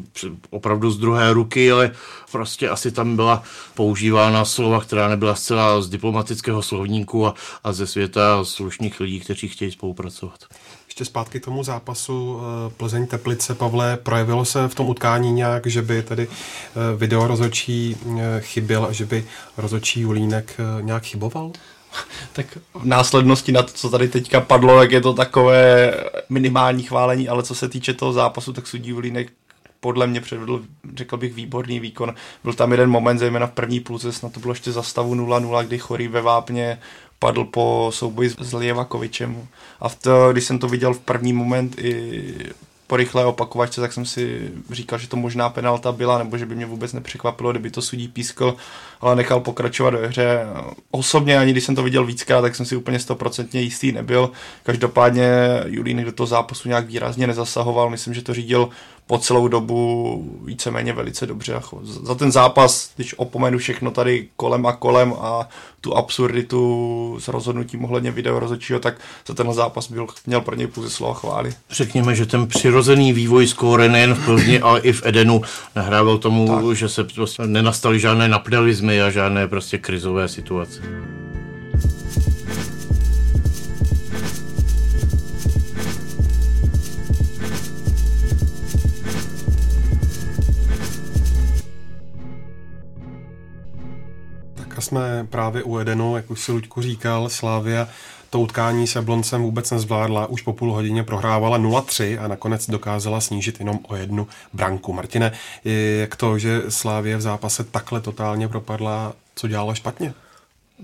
opravdu 0.49 0.91
z 0.91 0.97
druhé 0.97 1.33
ruky, 1.33 1.71
ale 1.71 1.91
prostě 2.31 2.69
asi 2.69 2.91
tam 2.91 3.15
byla 3.15 3.43
používána 3.75 4.45
slova, 4.45 4.81
která 4.81 5.07
nebyla 5.07 5.35
zcela 5.35 5.81
z 5.81 5.89
diplomatického 5.89 6.61
slovníku 6.61 7.27
a, 7.27 7.33
a 7.63 7.73
ze 7.73 7.87
světa 7.87 8.45
slušných 8.45 8.99
lidí, 8.99 9.19
kteří 9.19 9.47
chtějí 9.47 9.71
spolupracovat. 9.71 10.39
Ještě 10.89 11.05
zpátky 11.05 11.39
k 11.39 11.45
tomu 11.45 11.63
zápasu 11.63 12.39
eh, 12.39 12.73
Plzeň 12.77 13.07
Teplice, 13.07 13.55
Pavle, 13.55 13.97
projevilo 13.97 14.45
se 14.45 14.67
v 14.67 14.75
tom 14.75 14.89
utkání 14.89 15.31
nějak, 15.31 15.67
že 15.67 15.81
by 15.81 16.03
tedy 16.03 16.27
eh, 16.27 16.97
video 16.97 17.27
rozhodčí 17.27 17.97
eh, 18.19 18.41
chyběl 18.41 18.85
a 18.85 18.91
že 18.91 19.05
by 19.05 19.25
rozhodčí 19.57 20.01
Julínek 20.01 20.57
nějak 20.81 21.03
chyboval? 21.03 21.51
tak 22.33 22.57
v 22.73 22.85
následnosti 22.85 23.51
na 23.51 23.63
to, 23.63 23.71
co 23.73 23.89
tady 23.89 24.07
teďka 24.07 24.41
padlo, 24.41 24.79
tak 24.79 24.91
je 24.91 25.01
to 25.01 25.13
takové 25.13 25.93
minimální 26.29 26.83
chválení, 26.83 27.29
ale 27.29 27.43
co 27.43 27.55
se 27.55 27.69
týče 27.69 27.93
toho 27.93 28.13
zápasu, 28.13 28.53
tak 28.53 28.67
sudí 28.67 28.89
Julínek 28.89 29.31
podle 29.79 30.07
mě 30.07 30.21
předvedl, 30.21 30.61
řekl 30.95 31.17
bych, 31.17 31.33
výborný 31.33 31.79
výkon. 31.79 32.15
Byl 32.43 32.53
tam 32.53 32.71
jeden 32.71 32.89
moment, 32.89 33.17
zejména 33.17 33.47
v 33.47 33.51
první 33.51 33.79
půlce, 33.79 34.11
snad 34.11 34.33
to 34.33 34.39
bylo 34.39 34.51
ještě 34.51 34.71
za 34.71 34.83
stavu 34.83 35.15
0-0, 35.15 35.65
kdy 35.65 35.77
Chorý 35.77 36.07
ve 36.07 36.21
Vápně 36.21 36.79
padl 37.19 37.43
po 37.43 37.89
souboji 37.93 38.29
s 38.29 38.53
Lievakovičem. 38.53 39.47
A 39.79 39.89
v 39.89 39.95
to, 39.95 40.31
když 40.31 40.43
jsem 40.43 40.59
to 40.59 40.67
viděl 40.67 40.93
v 40.93 40.99
první 40.99 41.33
moment 41.33 41.75
i 41.77 42.33
po 42.87 42.97
rychlé 42.97 43.25
opakovačce, 43.25 43.81
tak 43.81 43.93
jsem 43.93 44.05
si 44.05 44.51
říkal, 44.71 44.99
že 44.99 45.07
to 45.07 45.17
možná 45.17 45.49
penalta 45.49 45.91
byla, 45.91 46.17
nebo 46.17 46.37
že 46.37 46.45
by 46.45 46.55
mě 46.55 46.65
vůbec 46.65 46.93
nepřekvapilo, 46.93 47.51
kdyby 47.51 47.71
to 47.71 47.81
sudí 47.81 48.07
pískl, 48.07 48.55
ale 49.01 49.15
nechal 49.15 49.39
pokračovat 49.39 49.93
ve 49.93 50.07
hře. 50.07 50.45
Osobně, 50.91 51.39
ani 51.39 51.51
když 51.51 51.63
jsem 51.63 51.75
to 51.75 51.83
viděl 51.83 52.05
víckrát, 52.05 52.41
tak 52.41 52.55
jsem 52.55 52.65
si 52.65 52.75
úplně 52.75 52.99
stoprocentně 52.99 53.61
jistý 53.61 53.91
nebyl. 53.91 54.31
Každopádně 54.63 55.29
Julínek 55.65 56.05
do 56.05 56.11
toho 56.11 56.27
zápasu 56.27 56.67
nějak 56.67 56.85
výrazně 56.85 57.27
nezasahoval, 57.27 57.89
myslím, 57.89 58.13
že 58.13 58.21
to 58.21 58.33
řídil 58.33 58.69
po 59.09 59.17
celou 59.17 59.47
dobu 59.47 60.39
víceméně 60.45 60.93
velice 60.93 61.25
dobře. 61.25 61.61
Za 61.81 62.15
ten 62.15 62.31
zápas, 62.31 62.91
když 62.95 63.19
opomenu 63.19 63.57
všechno 63.57 63.91
tady 63.91 64.27
kolem 64.35 64.65
a 64.65 64.73
kolem 64.73 65.13
a 65.13 65.49
tu 65.81 65.97
absurditu 65.97 67.17
s 67.19 67.27
rozhodnutím 67.27 67.85
ohledně 67.85 68.11
video 68.11 68.39
rozhodčího, 68.39 68.79
tak 68.79 68.95
za 69.27 69.33
ten 69.33 69.53
zápas 69.53 69.91
byl, 69.91 70.07
měl 70.27 70.41
pro 70.41 70.55
něj 70.55 70.67
pouze 70.67 70.89
slova 70.89 71.13
chvály. 71.13 71.53
Řekněme, 71.69 72.15
že 72.15 72.25
ten 72.25 72.47
přirozený 72.47 73.13
vývoj 73.13 73.47
skóre 73.47 73.89
nejen 73.89 74.15
v 74.15 74.25
Plzni, 74.25 74.59
ale 74.59 74.79
i 74.79 74.93
v 74.93 75.05
Edenu 75.05 75.41
nahrával 75.75 76.17
tomu, 76.17 76.47
tak. 76.47 76.75
že 76.75 76.89
se 76.89 77.03
prostě 77.03 77.43
nenastaly 77.47 77.99
žádné 77.99 78.27
napdalizmy 78.27 79.01
a 79.01 79.09
žádné 79.09 79.47
prostě 79.47 79.77
krizové 79.77 80.27
situace. 80.27 80.81
Jsme 94.81 95.27
právě 95.29 95.63
u 95.63 95.79
Edenu, 95.79 96.15
jak 96.15 96.31
už 96.31 96.41
si 96.41 96.51
Luďku 96.51 96.81
říkal, 96.81 97.29
Slávia 97.29 97.87
to 98.29 98.39
utkání 98.39 98.87
se 98.87 99.01
Bloncem 99.01 99.41
vůbec 99.41 99.71
nezvládla, 99.71 100.25
už 100.25 100.41
po 100.41 100.53
půl 100.53 100.73
hodině 100.73 101.03
prohrávala 101.03 101.59
0-3 101.59 102.23
a 102.23 102.27
nakonec 102.27 102.69
dokázala 102.69 103.21
snížit 103.21 103.59
jenom 103.59 103.79
o 103.87 103.95
jednu 103.95 104.27
branku. 104.53 104.93
Martine, 104.93 105.31
jak 105.99 106.15
to, 106.15 106.39
že 106.39 106.61
Slávie 106.69 107.17
v 107.17 107.21
zápase 107.21 107.63
takhle 107.63 108.01
totálně 108.01 108.47
propadla, 108.47 109.13
co 109.35 109.47
dělala 109.47 109.75
špatně? 109.75 110.13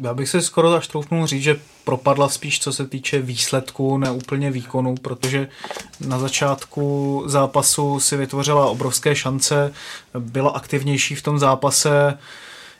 Já 0.01 0.13
bych 0.13 0.29
se 0.29 0.41
skoro 0.41 0.73
až 0.73 0.87
troufnul 0.87 1.27
říct, 1.27 1.43
že 1.43 1.59
propadla 1.83 2.29
spíš 2.29 2.59
co 2.59 2.73
se 2.73 2.87
týče 2.87 3.21
výsledku, 3.21 3.97
ne 3.97 4.11
úplně 4.11 4.51
výkonu, 4.51 4.95
protože 4.95 5.47
na 6.07 6.19
začátku 6.19 7.23
zápasu 7.25 7.99
si 7.99 8.17
vytvořila 8.17 8.65
obrovské 8.65 9.15
šance, 9.15 9.73
byla 10.19 10.49
aktivnější 10.49 11.15
v 11.15 11.21
tom 11.21 11.39
zápase, 11.39 12.17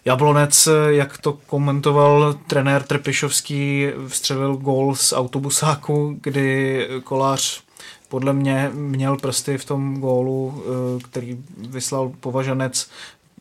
Jablonec, 0.06 0.68
jak 0.88 1.18
to 1.18 1.34
komentoval 1.34 2.34
trenér 2.48 2.84
Trpišovský, 2.84 3.88
vstřelil 4.08 4.56
gól 4.56 4.96
z 4.96 5.14
autobusáku, 5.14 6.18
kdy 6.22 6.88
kolář 7.04 7.64
podle 8.10 8.34
mě 8.34 8.72
měl 8.74 9.18
prsty 9.18 9.58
v 9.58 9.66
tom 9.66 10.00
gólu, 10.00 10.64
eh, 10.66 11.04
který 11.04 11.44
vyslal 11.58 12.12
považanec 12.20 12.90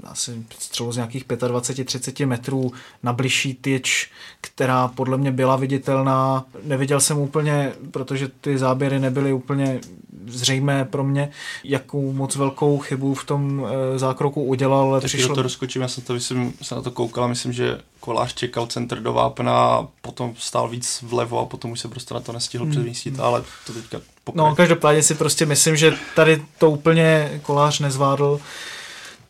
asi 0.02 0.42
střelu 0.58 0.92
z 0.92 0.96
nějakých 0.96 1.26
25-30 1.26 2.26
metrů 2.26 2.72
na 3.02 3.12
bližší 3.12 3.54
tyč, 3.54 4.10
která 4.40 4.88
podle 4.88 5.18
mě 5.18 5.32
byla 5.32 5.56
viditelná. 5.56 6.44
Neviděl 6.62 7.00
jsem 7.00 7.18
úplně, 7.18 7.72
protože 7.90 8.28
ty 8.40 8.58
záběry 8.58 8.98
nebyly 8.98 9.32
úplně 9.32 9.80
zřejmé 10.26 10.84
pro 10.84 11.04
mě, 11.04 11.30
jakou 11.64 12.12
moc 12.12 12.36
velkou 12.36 12.78
chybu 12.78 13.14
v 13.14 13.24
tom 13.24 13.66
e, 13.94 13.98
zákroku 13.98 14.44
udělal. 14.44 14.88
Ale 14.88 15.00
tak 15.00 15.08
přišlo... 15.08 15.34
to 15.34 15.42
rozkočím, 15.42 15.82
já 15.82 15.88
jsem, 15.88 16.04
to, 16.04 16.12
myslím, 16.12 16.52
jsem 16.62 16.76
na 16.76 16.82
to 16.82 16.90
koukal, 16.90 17.28
myslím, 17.28 17.52
že 17.52 17.80
Kolář 18.00 18.34
čekal 18.34 18.66
centr 18.66 19.00
do 19.00 19.12
vápna, 19.12 19.88
potom 20.02 20.34
stál 20.38 20.68
víc 20.68 21.02
vlevo 21.02 21.40
a 21.40 21.44
potom 21.44 21.70
už 21.70 21.80
se 21.80 21.88
prostě 21.88 22.14
na 22.14 22.20
to 22.20 22.32
nestihl 22.32 22.64
hmm. 22.64 22.70
předmístit, 22.70 23.20
ale 23.20 23.44
to 23.66 23.72
teďka 23.72 24.00
pokrač. 24.24 24.44
No, 24.48 24.54
každopádně 24.54 25.02
si 25.02 25.14
prostě 25.14 25.46
myslím, 25.46 25.76
že 25.76 25.96
tady 26.16 26.42
to 26.58 26.70
úplně 26.70 27.40
Kolář 27.42 27.80
nezvládl. 27.80 28.40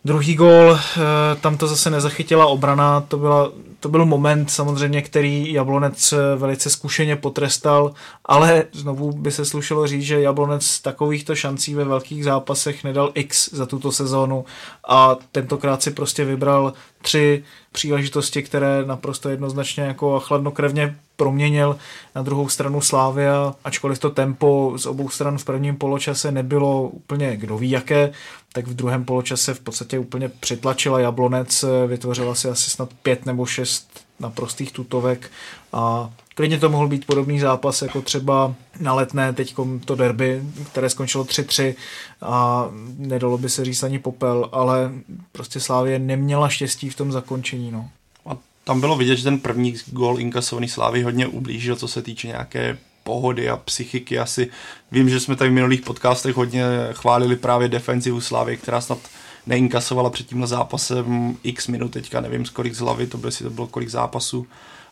Druhý 0.07 0.35
gól, 0.35 0.79
eh, 0.79 1.01
tam 1.41 1.57
to 1.57 1.67
zase 1.67 1.91
nezachytila 1.91 2.47
obrana, 2.47 3.01
to, 3.01 3.17
byla, 3.19 3.53
to 3.81 3.89
byl 3.89 4.07
moment 4.07 4.51
samozřejmě, 4.51 5.03
který 5.03 5.53
Jablonec 5.53 6.13
eh, 6.13 6.37
velice 6.37 6.71
zkušeně 6.71 7.17
potrestal, 7.17 7.93
ale 8.25 8.65
znovu 8.73 9.13
by 9.13 9.33
se 9.33 9.45
slušelo 9.45 9.87
říct, 9.87 10.03
že 10.03 10.21
Jablonec 10.21 10.81
takovýchto 10.81 11.35
šancí 11.35 11.75
ve 11.75 11.85
velkých 11.85 12.25
zápasech 12.25 12.85
nedal 12.85 13.11
x 13.15 13.51
za 13.53 13.67
tuto 13.67 13.93
sezónu 13.93 14.45
a 14.89 15.17
tentokrát 15.33 15.83
si 15.83 15.91
prostě 15.91 16.25
vybral 16.25 16.73
tři 17.03 17.45
příležitosti, 17.75 18.43
které 18.43 18.85
naprosto 18.87 19.29
jednoznačně 19.29 19.83
jako 19.83 20.21
chladnokrevně 20.21 20.97
proměnil. 21.17 21.77
Na 22.15 22.23
druhou 22.23 22.49
stranu 22.49 22.81
Slávia, 22.81 23.55
ačkoliv 23.65 23.99
to 23.99 24.11
tempo 24.11 24.73
z 24.77 24.87
obou 24.87 25.09
stran 25.09 25.39
v 25.39 25.45
prvním 25.45 25.77
poločase 25.77 26.33
nebylo 26.33 26.83
úplně 26.83 27.37
kdo 27.37 27.59
ví 27.59 27.71
jaké, 27.71 28.13
tak 28.53 28.67
v 28.67 28.75
druhém 28.75 29.05
poločase 29.05 29.55
v 29.55 29.61
podstatě 29.61 29.99
úplně 29.99 30.29
přitlačila 30.29 31.01
Jablonec, 31.01 31.65
vytvořila 31.87 32.35
si 32.35 32.49
asi 32.49 32.71
snad 32.71 32.89
pět 33.03 33.27
nebo 33.27 33.47
šest 33.47 34.01
naprostých 34.21 34.73
tutovek 34.73 35.31
a 35.73 36.11
klidně 36.35 36.59
to 36.59 36.69
mohl 36.69 36.89
být 36.89 37.07
podobný 37.07 37.41
zápas 37.41 37.83
jako 37.83 38.03
třeba 38.03 38.55
na 38.81 38.95
letné 38.95 39.33
teď 39.33 39.55
to 39.85 39.95
derby, 39.95 40.43
které 40.67 40.91
skončilo 40.91 41.25
3-3 41.25 41.75
a 42.23 42.67
nedalo 42.99 43.39
by 43.39 43.49
se 43.49 43.65
říct 43.65 43.83
ani 43.83 43.99
popel, 43.99 44.49
ale 44.53 44.93
prostě 45.33 45.61
Slávě 45.61 45.99
neměla 45.99 46.49
štěstí 46.49 46.91
v 46.91 46.97
tom 46.97 47.13
zakončení. 47.13 47.71
No. 47.71 47.89
A 48.27 48.37
tam 48.65 48.81
bylo 48.81 48.97
vidět, 48.97 49.17
že 49.17 49.25
ten 49.25 49.39
první 49.39 49.75
gol 49.87 50.21
inkasovaný 50.21 50.69
Slávy 50.69 51.03
hodně 51.03 51.27
ublížil, 51.27 51.77
co 51.77 51.89
se 51.89 52.03
týče 52.03 52.27
nějaké 52.27 52.79
pohody 53.05 53.51
a 53.51 53.57
psychiky. 53.57 54.19
Asi 54.19 54.51
vím, 54.93 55.09
že 55.09 55.21
jsme 55.21 55.37
tady 55.37 55.51
v 55.51 55.55
minulých 55.55 55.83
podcastech 55.83 56.37
hodně 56.37 56.65
chválili 56.93 57.37
právě 57.37 57.69
defenzivu 57.69 58.21
Slávy, 58.21 58.57
která 58.57 58.81
snad 58.81 58.99
neinkasovala 59.47 60.11
před 60.11 60.27
tímhle 60.27 60.47
zápasem 60.47 61.37
x 61.43 61.69
minut, 61.69 61.93
teďka 61.93 62.21
nevím 62.21 62.47
z 62.47 62.51
kolik 62.51 62.75
z 62.75 62.79
hlavy, 62.79 63.07
to 63.07 63.19
bylo, 63.19 63.33
to 63.33 63.51
bylo 63.51 63.67
kolik 63.67 63.89
zápasů, 63.89 64.47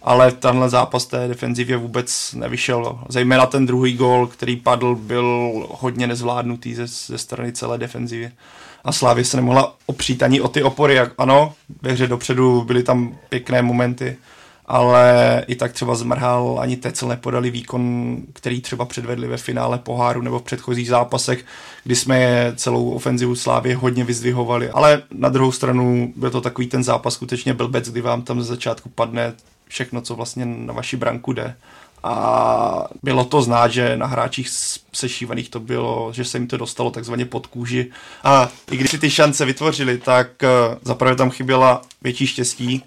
ale 0.04 0.32
tenhle 0.32 0.68
zápas 0.68 1.06
té 1.06 1.28
defenzivě 1.28 1.76
vůbec 1.76 2.32
nevyšel. 2.32 2.98
Zejména 3.08 3.46
ten 3.46 3.66
druhý 3.66 3.96
gol, 3.96 4.26
který 4.26 4.56
padl, 4.56 4.94
byl 4.94 5.52
hodně 5.70 6.06
nezvládnutý 6.06 6.74
ze, 6.74 6.86
ze 6.86 7.18
strany 7.18 7.52
celé 7.52 7.78
defenzivy. 7.78 8.32
A 8.84 8.92
Slávě 8.92 9.24
se 9.24 9.36
nemohla 9.36 9.76
opřít 9.86 10.22
ani 10.22 10.40
o 10.40 10.48
ty 10.48 10.62
opory. 10.62 10.94
Jak, 10.94 11.12
ano, 11.18 11.54
ve 11.82 11.92
hře 11.92 12.06
dopředu 12.06 12.64
byly 12.64 12.82
tam 12.82 13.16
pěkné 13.28 13.62
momenty, 13.62 14.16
ale 14.66 15.44
i 15.46 15.54
tak 15.54 15.72
třeba 15.72 15.94
zmrhal, 15.94 16.58
ani 16.60 16.76
Tecel 16.76 17.08
nepodali 17.08 17.50
výkon, 17.50 18.16
který 18.32 18.60
třeba 18.60 18.84
předvedli 18.84 19.28
ve 19.28 19.36
finále 19.36 19.78
poháru 19.78 20.22
nebo 20.22 20.38
v 20.38 20.42
předchozích 20.42 20.88
zápasech, 20.88 21.44
kdy 21.84 21.96
jsme 21.96 22.52
celou 22.56 22.90
ofenzivu 22.90 23.36
Slávy 23.36 23.74
hodně 23.74 24.04
vyzdvihovali, 24.04 24.70
ale 24.70 25.02
na 25.10 25.28
druhou 25.28 25.52
stranu 25.52 26.12
byl 26.16 26.30
to 26.30 26.40
takový 26.40 26.66
ten 26.66 26.84
zápas 26.84 27.14
skutečně 27.14 27.54
blbec, 27.54 27.90
kdy 27.90 28.00
vám 28.00 28.22
tam 28.22 28.40
ze 28.40 28.46
začátku 28.46 28.88
padne 28.88 29.34
všechno, 29.72 30.00
co 30.00 30.14
vlastně 30.14 30.46
na 30.46 30.72
vaši 30.72 30.96
branku 30.96 31.32
jde. 31.32 31.56
A 32.04 32.88
bylo 33.02 33.24
to 33.24 33.42
znát, 33.42 33.68
že 33.68 33.96
na 33.96 34.06
hráčích 34.06 34.48
sešívaných 34.92 35.48
to 35.48 35.60
bylo, 35.60 36.12
že 36.12 36.24
se 36.24 36.38
jim 36.38 36.46
to 36.46 36.56
dostalo 36.56 36.90
takzvaně 36.90 37.24
pod 37.24 37.46
kůži. 37.46 37.90
A 38.24 38.48
i 38.70 38.76
když 38.76 38.90
si 38.90 38.98
ty 38.98 39.10
šance 39.10 39.44
vytvořili, 39.44 39.98
tak 39.98 40.42
eh, 40.42 40.48
zaprvé 40.82 41.16
tam 41.16 41.30
chyběla 41.30 41.82
větší 42.02 42.26
štěstí, 42.26 42.82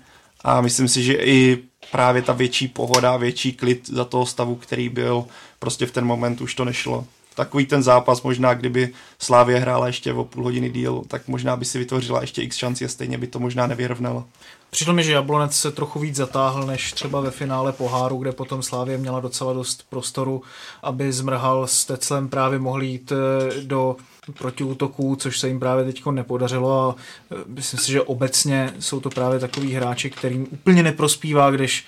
a 0.47 0.61
myslím 0.61 0.87
si, 0.87 1.03
že 1.03 1.13
i 1.13 1.57
právě 1.91 2.21
ta 2.21 2.33
větší 2.33 2.67
pohoda, 2.67 3.17
větší 3.17 3.53
klid 3.53 3.89
za 3.89 4.05
toho 4.05 4.25
stavu, 4.25 4.55
který 4.55 4.89
byl, 4.89 5.25
prostě 5.59 5.85
v 5.85 5.91
ten 5.91 6.05
moment 6.05 6.41
už 6.41 6.55
to 6.55 6.65
nešlo. 6.65 7.05
Takový 7.35 7.65
ten 7.65 7.83
zápas 7.83 8.21
možná, 8.21 8.53
kdyby 8.53 8.89
Slávě 9.19 9.59
hrála 9.59 9.87
ještě 9.87 10.13
o 10.13 10.23
půl 10.23 10.43
hodiny 10.43 10.69
díl, 10.69 11.03
tak 11.07 11.27
možná 11.27 11.55
by 11.55 11.65
si 11.65 11.77
vytvořila 11.79 12.21
ještě 12.21 12.41
x 12.41 12.55
šanci 12.55 12.85
a 12.85 12.87
stejně 12.87 13.17
by 13.17 13.27
to 13.27 13.39
možná 13.39 13.67
nevyrovnalo. 13.67 14.25
Přišlo 14.69 14.93
mi, 14.93 15.03
že 15.03 15.11
Jablonec 15.11 15.53
se 15.55 15.71
trochu 15.71 15.99
víc 15.99 16.15
zatáhl 16.15 16.65
než 16.65 16.93
třeba 16.93 17.21
ve 17.21 17.31
finále 17.31 17.71
poháru, 17.71 18.17
kde 18.17 18.31
potom 18.31 18.63
Slávě 18.63 18.97
měla 18.97 19.19
docela 19.19 19.53
dost 19.53 19.85
prostoru, 19.89 20.41
aby 20.83 21.11
zmrhal 21.11 21.67
s 21.67 21.85
Teclem 21.85 22.29
právě 22.29 22.59
mohli 22.59 22.85
jít 22.85 23.11
eh, 23.11 23.61
do 23.61 23.95
protiútoků, 24.33 25.15
což 25.15 25.39
se 25.39 25.47
jim 25.47 25.59
právě 25.59 25.85
teď 25.85 26.05
nepodařilo 26.11 26.89
a 26.89 26.95
e, 27.31 27.35
myslím 27.47 27.79
si, 27.79 27.91
že 27.91 28.01
obecně 28.01 28.73
jsou 28.79 28.99
to 28.99 29.09
právě 29.09 29.39
takový 29.39 29.73
hráči, 29.73 30.09
kterým 30.09 30.47
úplně 30.51 30.83
neprospívá, 30.83 31.51
když, 31.51 31.85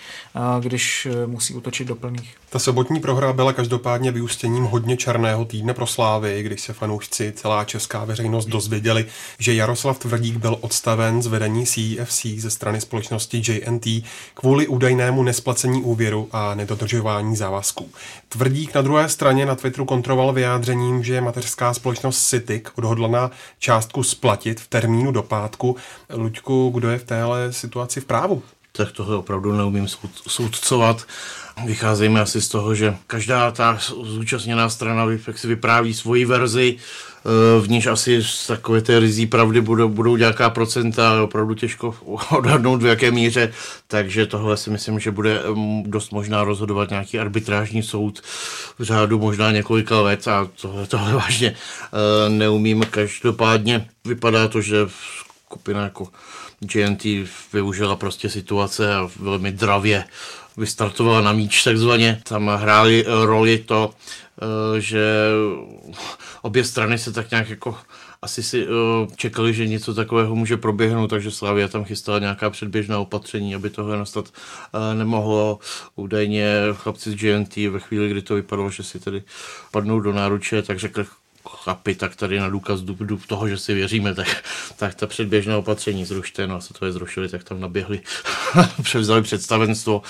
když 0.59 1.05
e, 1.05 1.27
musí 1.27 1.53
útočit 1.53 1.87
do 1.87 1.95
plných. 1.95 2.35
Ta 2.49 2.59
sobotní 2.59 2.99
prohra 2.99 3.33
byla 3.33 3.53
každopádně 3.53 4.11
vyústěním 4.11 4.63
hodně 4.63 4.97
černého 4.97 5.45
týdne 5.45 5.73
pro 5.73 5.87
Slávy, 5.87 6.43
když 6.43 6.61
se 6.61 6.73
fanoušci, 6.73 7.33
celá 7.35 7.65
česká 7.65 8.05
veřejnost 8.05 8.45
dozvěděli, 8.45 9.05
že 9.39 9.53
Jaroslav 9.53 9.99
Tvrdík 9.99 10.37
byl 10.37 10.57
odstaven 10.61 11.21
z 11.21 11.27
vedení 11.27 11.65
CFC 11.65 12.25
ze 12.37 12.49
strany 12.49 12.81
společnosti 12.81 13.41
JNT 13.47 13.85
kvůli 14.33 14.67
údajnému 14.67 15.23
nesplacení 15.23 15.81
úvěru 15.81 16.27
a 16.31 16.55
nedodržování 16.55 17.35
závazků. 17.35 17.89
Tvrdík 18.29 18.73
na 18.73 18.81
druhé 18.81 19.09
straně 19.09 19.45
na 19.45 19.55
Twitteru 19.55 19.85
kontroval 19.85 20.33
vyjádřením, 20.33 21.03
že 21.03 21.21
mateřská 21.21 21.73
společnost 21.73 22.17
Citic 22.27 22.67
odhodlaná 22.75 23.31
částku 23.59 24.03
splatit 24.03 24.59
v 24.59 24.67
termínu 24.67 25.11
do 25.11 25.23
pátku. 25.23 25.75
Luďku, 26.13 26.69
kdo 26.69 26.89
je 26.89 26.97
v 26.97 27.03
téhle 27.03 27.53
situaci 27.53 28.01
v 28.01 28.05
právu? 28.05 28.43
Tak 28.71 28.91
tohle 28.91 29.15
opravdu 29.15 29.51
neumím 29.51 29.87
soudcovat. 30.27 31.05
Vycházejme 31.65 32.21
asi 32.21 32.41
z 32.41 32.47
toho, 32.47 32.75
že 32.75 32.95
každá 33.07 33.51
ta 33.51 33.79
zúčastněná 34.03 34.69
strana 34.69 35.05
si 35.35 35.47
vypráví 35.47 35.93
svoji 35.93 36.25
verzi. 36.25 36.77
V 37.59 37.69
níž 37.69 37.87
asi 37.87 38.23
z 38.23 38.47
takové 38.47 38.81
té 38.81 38.99
rizí 38.99 39.25
pravdy 39.25 39.61
budou, 39.61 39.89
budou 39.89 40.17
nějaká 40.17 40.49
procenta, 40.49 41.23
opravdu 41.23 41.53
těžko 41.53 41.95
odhadnout 42.31 42.83
v 42.83 42.85
jaké 42.85 43.11
míře, 43.11 43.53
takže 43.87 44.25
tohle 44.25 44.57
si 44.57 44.69
myslím, 44.69 44.99
že 44.99 45.11
bude 45.11 45.41
dost 45.83 46.11
možná 46.11 46.43
rozhodovat 46.43 46.89
nějaký 46.89 47.19
arbitrážní 47.19 47.83
soud 47.83 48.21
v 48.79 48.83
řádu 48.83 49.19
možná 49.19 49.51
několika 49.51 50.01
let 50.01 50.27
a 50.27 50.47
tohle, 50.61 50.87
tohle 50.87 51.13
vážně 51.13 51.55
neumím. 52.27 52.85
Každopádně 52.91 53.87
vypadá 54.05 54.47
to, 54.47 54.61
že 54.61 54.77
skupina 55.45 55.83
jako 55.83 56.07
GNT 56.59 57.03
využila 57.53 57.95
prostě 57.95 58.29
situace 58.29 58.95
a 58.95 59.09
velmi 59.19 59.51
dravě 59.51 60.03
vystartovala 60.57 61.21
na 61.21 61.33
míč 61.33 61.63
takzvaně. 61.63 62.21
Tam 62.23 62.47
hráli 62.47 63.05
roli 63.07 63.57
to, 63.57 63.93
eh, 64.41 64.81
že 64.81 65.03
obě 66.47 66.63
strany 66.63 66.97
se 66.97 67.11
tak 67.11 67.31
nějak 67.31 67.49
jako 67.49 67.77
asi 68.21 68.43
si 68.43 68.67
uh, 68.67 68.73
čekali, 69.15 69.53
že 69.53 69.67
něco 69.67 69.93
takového 69.93 70.35
může 70.35 70.57
proběhnout, 70.57 71.07
takže 71.07 71.31
Slavia 71.31 71.67
tam 71.67 71.83
chystala 71.83 72.19
nějaká 72.19 72.49
předběžná 72.49 72.99
opatření, 72.99 73.55
aby 73.55 73.69
tohle 73.69 73.97
nastat 73.97 74.25
uh, 74.25 74.97
nemohlo. 74.97 75.59
Údajně 75.95 76.53
chlapci 76.73 77.11
z 77.11 77.15
GNT 77.15 77.55
ve 77.57 77.79
chvíli, 77.79 78.09
kdy 78.09 78.21
to 78.21 78.35
vypadalo, 78.35 78.69
že 78.69 78.83
si 78.83 78.99
tedy 78.99 79.23
padnou 79.71 79.99
do 79.99 80.13
náruče, 80.13 80.61
tak 80.61 80.79
řekli, 80.79 81.05
chlapi, 81.49 81.95
tak 81.95 82.15
tady 82.15 82.39
na 82.39 82.49
důkaz 82.49 82.79
toho, 83.27 83.47
že 83.47 83.57
si 83.57 83.73
věříme, 83.73 84.15
tak, 84.15 84.43
tak 84.75 84.95
ta 84.95 85.07
předběžné 85.07 85.55
opatření 85.55 86.05
zrušte, 86.05 86.47
no 86.47 86.55
a 86.55 86.61
se 86.61 86.73
to 86.73 86.85
je 86.85 86.91
zrušili, 86.91 87.29
tak 87.29 87.43
tam 87.43 87.59
naběhli, 87.59 88.01
převzali 88.81 89.21
představenstvo, 89.21 90.01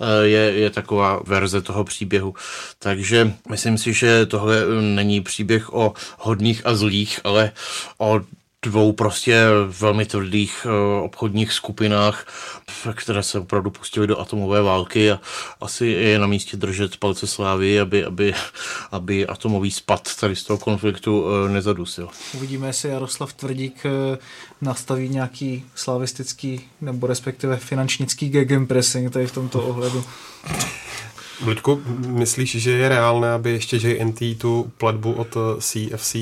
eh, 0.00 0.26
je, 0.26 0.38
je 0.38 0.70
taková 0.70 1.20
verze 1.26 1.62
toho 1.62 1.84
příběhu. 1.84 2.34
Takže 2.78 3.32
myslím 3.48 3.78
si, 3.78 3.92
že 3.92 4.26
tohle 4.26 4.56
není 4.80 5.20
příběh 5.20 5.72
o 5.72 5.94
hodných 6.18 6.66
a 6.66 6.74
zlých, 6.74 7.20
ale 7.24 7.52
o 7.98 8.20
dvou 8.66 8.92
prostě 8.92 9.44
velmi 9.80 10.06
tvrdých 10.06 10.66
eh, 10.66 11.02
obchodních 11.02 11.52
skupinách, 11.52 12.26
které 12.94 13.22
se 13.22 13.38
opravdu 13.38 13.70
pustily 13.70 14.06
do 14.06 14.20
atomové 14.20 14.62
války 14.62 15.12
a 15.12 15.20
asi 15.60 15.86
je 15.86 16.18
na 16.18 16.26
místě 16.26 16.56
držet 16.56 16.96
palce 16.96 17.26
slávy, 17.26 17.80
aby, 17.80 18.04
aby, 18.04 18.34
aby 18.92 19.26
atomový 19.26 19.70
spad 19.70 20.16
tady 20.20 20.36
z 20.36 20.44
toho 20.44 20.58
konfliktu 20.58 21.24
eh, 21.26 21.48
nezadusil. 21.52 22.08
Uvidíme, 22.34 22.66
jestli 22.66 22.88
Jaroslav 22.88 23.32
Tvrdík 23.32 23.86
eh, 23.86 24.18
nastaví 24.60 25.08
nějaký 25.08 25.64
slavistický 25.74 26.60
nebo 26.80 27.06
respektive 27.06 27.56
finančnický 27.56 28.28
gegenpressing 28.28 29.12
tady 29.12 29.26
v 29.26 29.32
tomto 29.32 29.62
ohledu. 29.62 30.04
Ludku, 31.46 31.82
myslíš, 32.06 32.56
že 32.56 32.70
je 32.70 32.88
reálné, 32.88 33.32
aby 33.32 33.50
ještě 33.50 33.76
JNT 33.76 34.20
tu 34.38 34.72
platbu 34.78 35.12
od 35.12 35.36
CFC 35.60 36.16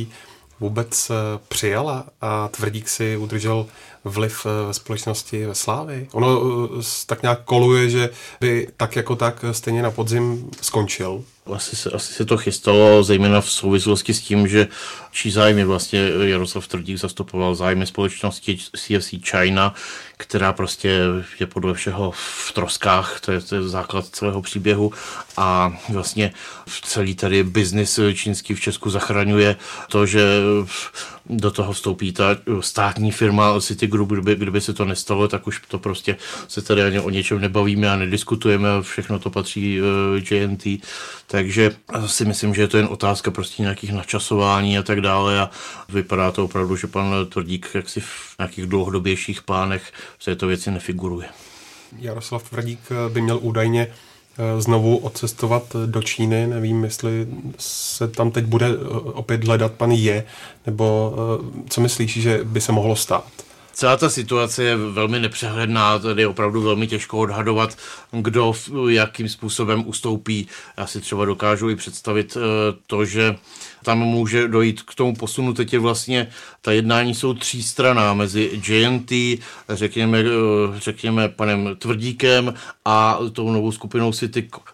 vůbec 0.65 1.11
eh, 1.11 1.15
přijala 1.49 2.05
a 2.21 2.49
Tvrdík 2.49 2.89
si 2.89 3.17
udržel 3.17 3.67
vliv 4.05 4.47
eh, 4.47 4.67
ve 4.67 4.75
společnosti 4.75 5.47
ve 5.47 5.55
Slávy. 5.55 6.09
Ono 6.13 6.41
eh, 6.79 6.83
tak 7.07 7.23
nějak 7.23 7.45
koluje, 7.45 7.91
že 7.91 8.11
by 8.41 8.69
tak 8.77 8.97
jako 8.97 9.17
tak 9.17 9.45
stejně 9.53 9.83
na 9.83 9.91
podzim 9.91 10.51
skončil. 10.61 11.25
Asi 11.53 11.77
se, 11.77 11.91
asi 11.91 12.13
se 12.13 12.25
to 12.25 12.37
chystalo, 12.37 13.05
zejména 13.05 13.41
v 13.41 13.51
souvislosti 13.51 14.15
s 14.15 14.21
tím, 14.21 14.49
že 14.49 14.69
čí 15.13 15.31
zájmy 15.31 15.65
vlastně 15.65 16.11
Jaroslav 16.23 16.69
Tvrdík 16.69 16.99
zastupoval 16.99 17.55
zájmy 17.55 17.87
společnosti 17.87 18.59
CFC 18.77 19.15
China, 19.31 19.75
která 20.17 20.53
prostě 20.53 21.01
je 21.41 21.47
podle 21.47 21.75
všeho 21.75 22.11
v 22.47 22.53
troskách, 22.53 23.21
to 23.21 23.33
je, 23.33 23.41
to 23.41 23.55
je 23.55 23.63
základ 23.63 24.07
celého 24.07 24.43
příběhu 24.43 24.93
a 25.37 25.79
vlastně 25.89 26.33
celý 26.83 27.15
tady 27.15 27.45
biznis 27.45 28.01
čínský 28.15 28.55
v 28.55 28.61
Česku 28.61 28.91
zachraňuje 28.91 29.57
to, 29.89 30.07
že 30.07 30.41
do 31.27 31.51
toho 31.51 31.73
vstoupí 31.73 32.13
ta 32.13 32.37
státní 32.61 33.13
firma 33.13 33.61
City 33.61 33.87
Group, 33.95 34.13
kdyby, 34.13 34.37
kdyby 34.37 34.61
se 34.61 34.73
to 34.73 34.85
nestalo, 34.85 35.29
tak 35.29 35.47
už 35.47 35.63
to 35.69 35.79
prostě 35.79 36.17
se 36.49 36.63
tady 36.63 36.83
ani 36.83 37.01
o 37.01 37.11
něčem 37.11 37.41
nebavíme 37.41 37.91
a 37.91 37.97
nediskutujeme, 37.97 38.69
všechno 38.81 39.19
to 39.19 39.31
patří 39.31 39.81
uh, 39.81 39.87
eh, 40.19 40.35
JNT, 40.35 40.67
takže 41.27 41.77
si 42.07 42.25
myslím, 42.25 42.55
že 42.55 42.63
je 42.63 42.69
to 42.69 42.77
jen 42.77 42.89
otázka 42.91 43.31
prostě 43.31 43.63
nějakých 43.63 43.93
načasování 43.93 44.79
a 44.79 44.83
tak 44.83 45.01
dále 45.01 45.41
a 45.41 45.51
vypadá 45.89 46.31
to 46.31 46.45
opravdu, 46.45 46.77
že 46.77 46.87
pan 46.87 47.15
Tvrdík 47.29 47.69
jaksi 47.75 48.01
v 48.01 48.35
nějakých 48.39 48.67
dlouhodobějších 48.67 49.43
plánech 49.43 49.93
v 50.19 50.25
této 50.25 50.47
věci 50.47 50.71
nefiguruje. 50.71 51.27
Jaroslav 51.99 52.51
Tvrdík 52.51 52.81
by 53.09 53.21
měl 53.21 53.39
údajně 53.43 53.89
Eh, 54.39 54.61
znovu 54.61 54.97
odcestovat 54.97 55.77
do 55.87 56.03
Číny. 56.03 56.47
Nevím, 56.47 56.85
jestli 56.85 57.27
se 57.59 58.09
tam 58.09 58.31
teď 58.31 58.45
bude 58.45 58.67
eh, 58.67 58.89
opět 58.95 59.45
hledat 59.45 59.73
pan 59.73 59.91
Je, 59.91 60.25
nebo 60.67 61.15
eh, 61.17 61.63
co 61.71 61.81
myslíš, 61.81 62.23
že 62.23 62.41
by 62.45 62.61
se 62.61 62.73
mohlo 62.73 62.97
stát? 62.97 63.25
Celá 63.75 63.97
ta 63.97 64.09
situace 64.09 64.65
je 64.65 64.77
velmi 64.77 65.21
nepřehledná, 65.21 65.99
tady 65.99 66.23
je 66.23 66.29
opravdu 66.29 66.63
velmi 66.63 66.87
těžko 66.87 67.19
odhadovat, 67.19 67.79
kdo 68.13 68.53
jakým 68.89 69.29
způsobem 69.29 69.83
ustoupí. 69.87 70.49
Já 70.77 70.87
si 70.87 71.01
třeba 71.01 71.25
dokážu 71.25 71.71
i 71.71 71.77
představit 71.77 72.37
to, 72.87 73.05
že 73.05 73.37
tam 73.85 73.99
může 73.99 74.49
dojít 74.49 74.83
k 74.83 74.95
tomu 74.95 75.15
posunu. 75.15 75.55
Teď 75.55 75.73
je 75.73 75.79
vlastně, 75.79 76.29
ta 76.61 76.73
jednání 76.73 77.15
jsou 77.15 77.35
třístraná 77.35 78.15
mezi 78.15 78.61
JNT, 78.69 79.13
řekněme, 79.69 80.19
eh, 80.19 80.25
řekněme 80.81 81.29
panem 81.29 81.77
Tvrdíkem 81.79 82.55
a 82.85 83.19
tou 83.33 83.53
novou 83.53 83.73
skupinou 83.73 84.13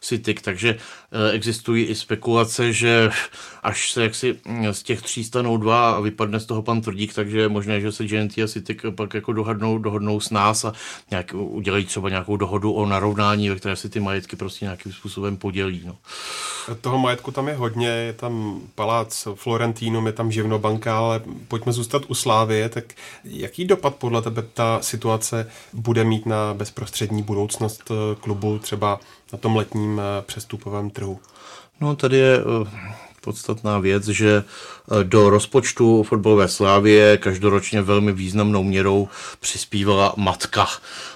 Citic, 0.00 0.42
takže 0.42 0.76
eh, 0.78 1.30
existují 1.32 1.84
i 1.84 1.94
spekulace, 1.94 2.72
že 2.72 3.10
až 3.62 3.92
se 3.92 4.02
jaksi 4.02 4.38
hm, 4.48 4.72
z 4.72 4.82
těch 4.82 5.02
tří 5.02 5.24
stanou 5.24 5.56
dva 5.56 5.90
a 5.90 6.00
vypadne 6.00 6.40
z 6.40 6.46
toho 6.46 6.62
pan 6.62 6.80
Tvrdík, 6.80 7.14
takže 7.14 7.40
je 7.40 7.48
možné, 7.48 7.80
že 7.80 7.92
se 7.92 8.06
GNT 8.06 8.38
a 8.38 8.48
Citic 8.48 8.78
pak 8.96 9.14
jako 9.14 9.32
dohodnou, 9.32 9.78
dohodnou 9.78 10.20
s 10.20 10.30
nás 10.30 10.64
a 10.64 10.72
nějak 11.10 11.34
udělají 11.34 11.84
třeba 11.84 12.08
nějakou 12.08 12.36
dohodu 12.36 12.72
o 12.72 12.86
narovnání, 12.86 13.48
ve 13.48 13.56
které 13.56 13.76
si 13.76 13.88
ty 13.88 14.00
majetky 14.00 14.36
prostě 14.36 14.64
nějakým 14.64 14.92
způsobem 14.92 15.36
podělí. 15.36 15.82
No. 15.86 15.96
Toho 16.80 16.98
majetku 16.98 17.30
tam 17.30 17.48
je 17.48 17.54
hodně, 17.54 17.88
je 17.88 18.12
tam 18.12 18.60
palác 19.00 19.28
Florentínum, 19.34 20.06
je 20.06 20.12
tam 20.12 20.32
živnobanka, 20.32 20.98
ale 20.98 21.20
pojďme 21.48 21.72
zůstat 21.72 22.02
u 22.08 22.14
Slávie, 22.14 22.68
tak 22.68 22.84
jaký 23.24 23.64
dopad 23.64 23.94
podle 23.94 24.22
tebe 24.22 24.42
ta 24.54 24.78
situace 24.82 25.50
bude 25.72 26.04
mít 26.04 26.26
na 26.26 26.54
bezprostřední 26.54 27.22
budoucnost 27.22 27.82
eh, 27.90 28.14
klubu 28.20 28.58
třeba 28.58 29.00
na 29.32 29.38
tom 29.38 29.56
letním 29.56 30.00
eh, 30.00 30.22
přestupovém 30.22 30.90
trhu? 30.90 31.20
No 31.80 31.96
tady 31.96 32.16
je 32.16 32.38
eh, 32.38 32.94
podstatná 33.20 33.78
věc, 33.78 34.08
že 34.08 34.44
eh, 34.44 35.04
do 35.04 35.30
rozpočtu 35.30 36.02
fotbalové 36.02 36.48
slávě 36.48 37.16
každoročně 37.16 37.82
velmi 37.82 38.12
významnou 38.12 38.62
měrou 38.62 39.08
přispívala 39.40 40.14
matka 40.16 40.66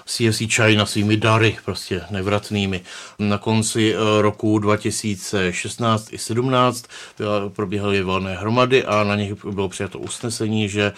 CFC 0.05 0.41
China 0.47 0.85
svými 0.85 1.17
dary, 1.17 1.57
prostě 1.65 2.01
nevratnými. 2.09 2.81
Na 3.19 3.37
konci 3.37 3.93
eh, 3.93 4.21
roku 4.21 4.59
2016 4.59 6.13
i 6.13 6.17
17 6.17 6.85
probíhaly 7.49 8.03
valné 8.03 8.35
hromady 8.35 8.85
a 8.85 9.03
na 9.03 9.15
nich 9.15 9.45
bylo 9.45 9.69
přijato 9.69 9.99
usnesení, 9.99 10.69
že 10.69 10.93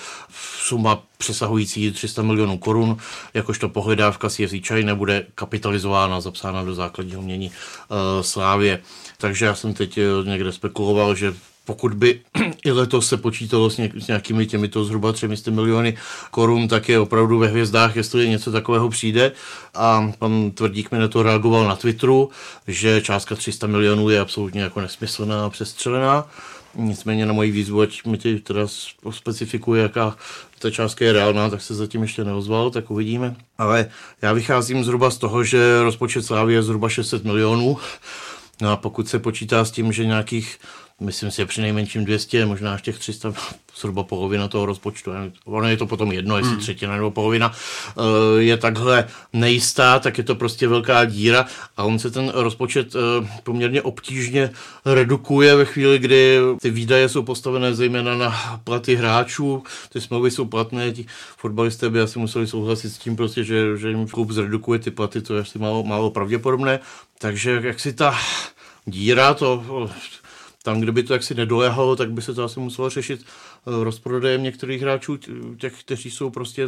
suma 0.60 1.04
přesahující 1.17 1.91
300 1.91 2.22
milionů 2.22 2.58
korun, 2.58 2.98
jakožto 3.34 3.70
pohledávka 3.70 4.30
CFC 4.30 4.67
China 4.67 4.96
bude 4.96 5.26
kapitalizována, 5.36 6.22
zapsána 6.22 6.63
do 6.63 6.76
základního 6.76 7.22
mění 7.22 7.48
uh, 7.50 7.98
Slávě. 8.22 8.80
Takže 9.18 9.46
já 9.46 9.56
jsem 9.56 9.74
teď 9.74 9.98
eh, 9.98 10.04
někde 10.24 10.52
spekuloval, 10.52 11.16
že 11.16 11.34
pokud 11.68 11.94
by 11.94 12.22
i 12.66 12.72
letos 12.72 13.08
se 13.08 13.18
počítalo 13.18 13.70
s, 13.70 13.78
nějakými 14.08 14.46
těmito 14.46 14.84
zhruba 14.84 15.12
300 15.12 15.52
miliony 15.52 15.98
korun, 16.32 16.68
tak 16.68 16.90
je 16.90 17.00
opravdu 17.00 17.40
ve 17.40 17.48
hvězdách, 17.48 17.96
jestli 17.96 18.30
něco 18.30 18.52
takového 18.52 18.90
přijde. 18.90 19.32
A 19.76 20.12
pan 20.20 20.52
Tvrdík 20.52 20.92
mi 20.92 21.00
na 21.00 21.08
to 21.08 21.24
reagoval 21.24 21.68
na 21.68 21.76
Twitteru, 21.76 22.30
že 22.68 23.02
částka 23.02 23.36
300 23.36 23.68
milionů 23.68 24.10
je 24.10 24.20
absolutně 24.20 24.62
jako 24.62 24.82
nesmyslná 24.82 25.46
a 25.46 25.50
přestřelená. 25.50 26.28
Nicméně 26.76 27.26
na 27.26 27.34
moji 27.34 27.52
výzvu, 27.52 27.82
ať 27.82 28.06
mi 28.06 28.18
ti 28.18 28.40
teda 28.40 28.62
specifikuje, 29.12 29.82
jaká 29.82 30.16
ta 30.60 30.72
částka 30.72 31.06
je 31.06 31.14
reálná, 31.14 31.50
tak 31.50 31.62
se 31.62 31.76
zatím 31.76 32.02
ještě 32.02 32.24
neozval, 32.24 32.72
tak 32.72 32.92
uvidíme. 32.92 33.36
Ale 33.58 33.86
já 34.22 34.34
vycházím 34.34 34.84
zhruba 34.84 35.12
z 35.12 35.18
toho, 35.18 35.44
že 35.44 35.82
rozpočet 35.82 36.26
Slávy 36.26 36.54
je 36.54 36.64
zhruba 36.64 36.90
600 36.90 37.24
milionů 37.24 37.78
No 38.62 38.72
a 38.72 38.78
pokud 38.78 39.10
se 39.10 39.20
počítá 39.20 39.65
s 39.65 39.72
tím, 39.72 39.91
že 39.91 40.06
nějakých, 40.06 40.60
myslím 41.00 41.32
si, 41.32 41.46
při 41.46 41.62
nejmenším 41.62 42.06
200, 42.06 42.46
možná 42.46 42.74
až 42.74 42.82
těch 42.82 43.00
300, 43.00 43.34
zhruba 43.78 44.04
polovina 44.04 44.48
toho 44.48 44.66
rozpočtu, 44.66 45.12
ono 45.46 45.68
je 45.68 45.78
to 45.78 45.88
potom 45.88 46.12
jedno, 46.12 46.38
jestli 46.38 46.52
hmm. 46.52 46.62
třetina 46.62 46.96
nebo 46.96 47.12
polovina, 47.12 47.52
eh, 47.52 48.42
je 48.42 48.58
takhle 48.58 49.08
nejistá, 49.34 50.00
tak 50.00 50.18
je 50.18 50.24
to 50.24 50.36
prostě 50.36 50.68
velká 50.68 51.06
díra. 51.06 51.46
A 51.78 51.84
on 51.84 52.00
se 52.00 52.12
ten 52.12 52.32
rozpočet 52.36 52.96
eh, 52.96 53.28
poměrně 53.44 53.82
obtížně 53.82 54.50
redukuje 54.86 55.56
ve 55.56 55.66
chvíli, 55.66 56.00
kdy 56.00 56.40
ty 56.62 56.70
výdaje 56.70 57.10
jsou 57.10 57.24
postavené 57.24 57.76
zejména 57.76 58.16
na 58.16 58.62
platy 58.64 58.96
hráčů, 58.96 59.64
ty 59.94 60.02
smlouvy 60.02 60.32
jsou 60.32 60.46
platné, 60.46 60.92
ti 60.92 61.06
fotbalisté 61.38 61.90
by 61.90 62.02
asi 62.02 62.20
museli 62.20 62.48
souhlasit 62.48 62.90
s 62.90 62.98
tím 62.98 63.16
prostě, 63.16 63.44
že, 63.44 63.78
že 63.78 63.90
jim 63.90 64.08
klub 64.08 64.32
zredukuje 64.32 64.80
ty 64.80 64.92
platy, 64.92 65.22
to 65.22 65.36
je 65.36 65.42
asi 65.42 65.60
málo, 65.60 65.84
málo 65.84 66.12
pravděpodobné, 66.12 66.80
takže 67.20 67.62
jak 67.63 67.80
si 67.80 67.94
ta 67.94 68.17
díra, 68.86 69.34
to 69.34 69.90
tam, 70.68 70.80
kde 70.80 70.92
by 70.92 71.04
to 71.04 71.13
jaksi 71.13 71.36
nedoléhalo, 71.36 71.96
tak 71.96 72.12
by 72.12 72.22
se 72.22 72.34
to 72.34 72.44
asi 72.44 72.60
muselo 72.60 72.90
řešit 72.90 73.22
eh, 73.24 73.84
rozprodejem 73.84 74.44
některých 74.44 74.82
hráčů, 74.82 75.18
těch, 75.58 75.80
kteří 75.80 76.12
jsou 76.12 76.30
prostě 76.30 76.68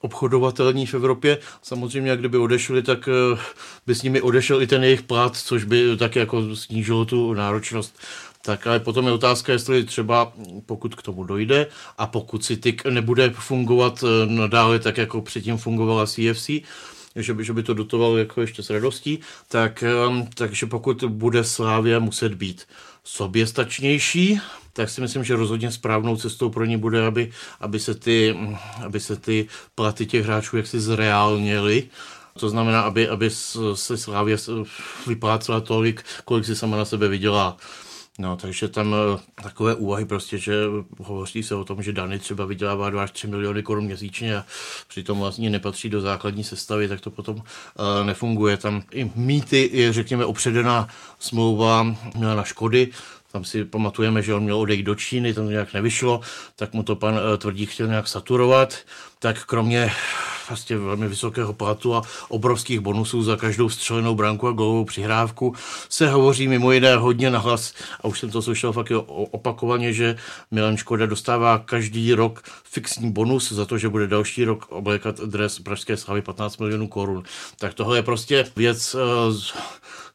obchodovatelní 0.00 0.86
v 0.86 0.94
Evropě. 0.94 1.38
Samozřejmě, 1.62 2.10
jak 2.10 2.18
kdyby 2.18 2.38
odešli, 2.38 2.82
tak 2.82 3.08
eh, 3.08 3.38
by 3.86 3.94
s 3.94 4.02
nimi 4.02 4.20
odešel 4.20 4.62
i 4.62 4.66
ten 4.66 4.84
jejich 4.84 5.02
plat, 5.02 5.36
což 5.36 5.64
by 5.64 5.96
tak 5.96 6.16
jako 6.16 6.56
snížilo 6.56 7.04
tu 7.04 7.34
náročnost 7.34 7.98
tak 8.42 8.66
ale 8.66 8.80
potom 8.80 9.06
je 9.06 9.12
otázka, 9.12 9.52
jestli 9.52 9.84
třeba 9.84 10.32
pokud 10.66 10.94
k 10.94 11.02
tomu 11.02 11.24
dojde 11.24 11.66
a 11.98 12.06
pokud 12.06 12.44
si 12.44 12.56
TIK 12.56 12.84
nebude 12.84 13.30
fungovat 13.30 14.04
eh, 14.04 14.26
nadále 14.26 14.78
tak, 14.78 14.98
jako 14.98 15.22
předtím 15.22 15.56
fungovala 15.56 16.06
CFC, 16.06 16.50
že 17.16 17.34
by, 17.34 17.44
že 17.44 17.52
by 17.52 17.62
to 17.62 17.74
dotovalo 17.74 18.16
jako 18.16 18.40
ještě 18.40 18.62
s 18.62 18.70
radostí, 18.70 19.18
tak, 19.48 19.84
takže 20.34 20.66
pokud 20.66 21.04
bude 21.04 21.44
Slávia 21.44 21.98
muset 21.98 22.34
být 22.34 22.66
soběstačnější, 23.06 24.40
tak 24.72 24.90
si 24.90 25.00
myslím, 25.00 25.24
že 25.24 25.36
rozhodně 25.36 25.70
správnou 25.70 26.16
cestou 26.16 26.50
pro 26.50 26.64
ně 26.64 26.78
bude, 26.78 27.06
aby, 27.06 27.30
aby, 27.60 27.80
se, 27.80 27.94
ty, 27.94 28.38
aby 28.84 29.00
se 29.00 29.16
ty 29.16 29.48
platy 29.74 30.06
těch 30.06 30.24
hráčů 30.24 30.56
jaksi 30.56 30.80
zreálněly. 30.80 31.88
To 32.38 32.48
znamená, 32.48 32.80
aby, 32.80 33.08
aby 33.08 33.30
se 33.74 33.96
Slávě 33.96 34.36
vyplácela 35.06 35.60
tolik, 35.60 36.04
kolik 36.24 36.44
si 36.44 36.56
sama 36.56 36.76
na 36.76 36.84
sebe 36.84 37.08
vydělá. 37.08 37.56
No, 38.18 38.36
takže 38.36 38.68
tam 38.68 38.94
eh, 38.94 39.42
takové 39.42 39.74
úvahy 39.74 40.04
prostě, 40.04 40.38
že 40.38 40.54
hovoří 40.98 41.42
se 41.42 41.54
o 41.54 41.64
tom, 41.64 41.82
že 41.82 41.92
Dany 41.92 42.18
třeba 42.18 42.44
vydělává 42.44 42.90
2 42.90 43.02
až 43.02 43.10
3 43.10 43.26
miliony 43.26 43.62
korun 43.62 43.84
měsíčně 43.84 44.36
a 44.36 44.44
přitom 44.88 45.18
vlastně 45.18 45.50
nepatří 45.50 45.88
do 45.88 46.00
základní 46.00 46.44
sestavy, 46.44 46.88
tak 46.88 47.00
to 47.00 47.10
potom 47.10 47.36
uh, 47.36 47.42
nefunguje. 48.06 48.56
Tam 48.56 48.82
i 48.90 49.10
mýty 49.14 49.70
je, 49.72 49.92
řekněme, 49.92 50.24
opředená 50.24 50.88
smlouva 51.18 51.96
na 52.18 52.44
Škody, 52.44 52.88
tam 53.32 53.44
si 53.44 53.64
pamatujeme, 53.64 54.22
že 54.22 54.34
on 54.34 54.42
měl 54.42 54.58
odejít 54.58 54.82
do 54.82 54.94
Číny, 54.94 55.34
tam 55.34 55.44
to 55.44 55.50
nějak 55.50 55.72
nevyšlo, 55.72 56.20
tak 56.56 56.72
mu 56.72 56.82
to 56.82 56.96
pan 56.96 57.14
uh, 57.14 57.20
Tvrdík 57.38 57.70
chtěl 57.70 57.86
nějak 57.86 58.08
saturovat, 58.08 58.78
tak 59.18 59.44
kromě 59.44 59.92
vlastně 60.48 60.78
velmi 60.78 61.08
vysokého 61.08 61.52
platu 61.52 61.94
a 61.94 62.02
obrovských 62.28 62.80
bonusů 62.80 63.22
za 63.22 63.36
každou 63.36 63.68
střelenou 63.68 64.14
branku 64.14 64.48
a 64.48 64.52
golovou 64.52 64.84
přihrávku. 64.84 65.54
Se 65.88 66.10
hovoří 66.10 66.48
mimo 66.48 66.72
jiné 66.72 66.96
hodně 66.96 67.30
nahlas, 67.30 67.74
a 68.00 68.08
už 68.08 68.20
jsem 68.20 68.30
to 68.30 68.42
slyšel 68.42 68.72
fakt 68.72 68.92
opakovaně, 69.06 69.92
že 69.92 70.16
Milan 70.50 70.76
Škoda 70.76 71.06
dostává 71.06 71.58
každý 71.58 72.14
rok 72.14 72.42
fixní 72.64 73.12
bonus 73.12 73.52
za 73.52 73.64
to, 73.64 73.78
že 73.78 73.88
bude 73.88 74.06
další 74.06 74.44
rok 74.44 74.66
oblékat 74.68 75.20
dres 75.20 75.58
Pražské 75.58 75.96
slavy 75.96 76.22
15 76.22 76.58
milionů 76.58 76.88
korun. 76.88 77.22
Tak 77.58 77.74
tohle 77.74 77.98
je 77.98 78.02
prostě 78.02 78.44
věc 78.56 78.94
uh, 78.94 79.34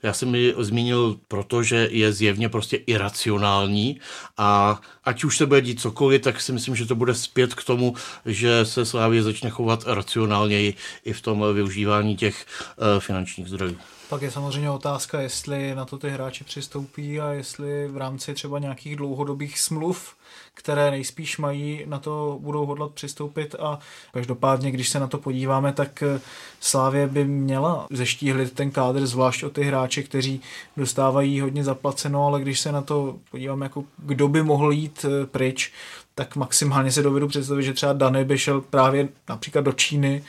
já 0.04 0.14
jsem 0.14 0.36
ji 0.36 0.56
zmínil, 0.58 1.20
protože 1.28 1.88
je 1.92 2.14
zjevně 2.14 2.50
prostě 2.50 2.78
iracionální 2.78 4.00
a 4.38 4.82
ať 5.04 5.24
už 5.24 5.38
se 5.38 5.46
bude 5.46 5.62
dít 5.62 5.82
cokoliv, 5.82 6.22
tak 6.22 6.42
si 6.42 6.52
myslím, 6.52 6.76
že 6.76 6.86
to 6.86 6.96
bude 6.96 7.16
zpět 7.16 7.54
k 7.54 7.64
tomu, 7.64 7.96
že 8.26 8.66
se 8.66 8.86
Slávě 8.86 9.24
začne 9.24 9.50
chovat 9.50 9.84
racionálněji 9.88 10.74
i 11.06 11.14
v 11.14 11.22
tom 11.22 11.46
využívání 11.54 12.16
těch 12.16 12.46
uh, 12.78 13.00
finančních 13.00 13.48
zdrojů. 13.48 13.78
Pak 14.10 14.22
je 14.22 14.32
samozřejmě 14.32 14.70
otázka, 14.70 15.22
jestli 15.22 15.76
na 15.76 15.86
to 15.86 15.98
ty 15.98 16.10
hráči 16.10 16.44
přistoupí 16.44 17.20
a 17.20 17.32
jestli 17.32 17.88
v 17.88 17.98
rámci 17.98 18.34
třeba 18.34 18.60
nějakých 18.60 18.96
dlouhodobých 18.96 19.60
smluv 19.60 20.16
které 20.54 20.92
nejspíš 20.92 21.38
mají, 21.38 21.84
na 21.86 22.00
to 22.00 22.38
budou 22.42 22.66
hodlat 22.66 22.92
přistoupit 22.92 23.56
a 23.60 23.80
každopádně, 24.14 24.72
když 24.72 24.90
se 24.90 25.00
na 25.00 25.08
to 25.08 25.18
podíváme, 25.18 25.74
tak 25.74 26.04
eh, 26.04 26.22
Slávě 26.60 27.08
by 27.08 27.26
měla 27.26 27.88
zeštíhlit 27.90 28.54
ten 28.54 28.72
kádr, 28.72 29.06
zvlášť 29.08 29.44
o 29.44 29.50
ty 29.50 29.64
hráče, 29.64 30.04
kteří 30.04 30.42
dostávají 30.78 31.42
hodně 31.42 31.64
zaplaceno, 31.64 32.26
ale 32.26 32.42
když 32.42 32.60
se 32.60 32.72
na 32.72 32.82
to 32.82 33.20
podíváme, 33.32 33.66
jako 33.66 33.84
kdo 33.98 34.28
by 34.28 34.44
mohl 34.44 34.72
jít 34.72 35.06
eh, 35.06 35.26
pryč, 35.26 35.74
tak 36.16 36.36
maximálně 36.36 36.92
se 36.92 37.02
dovedu 37.02 37.28
představit, 37.28 37.64
že 37.64 37.74
třeba 37.74 37.94
Dany 37.94 38.26
by 38.26 38.38
šel 38.38 38.62
právě 38.62 39.10
například 39.30 39.62
do 39.62 39.72
Číny 39.72 40.24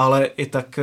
ale 0.00 0.24
i 0.24 0.46
tak, 0.46 0.78
eh, 0.78 0.82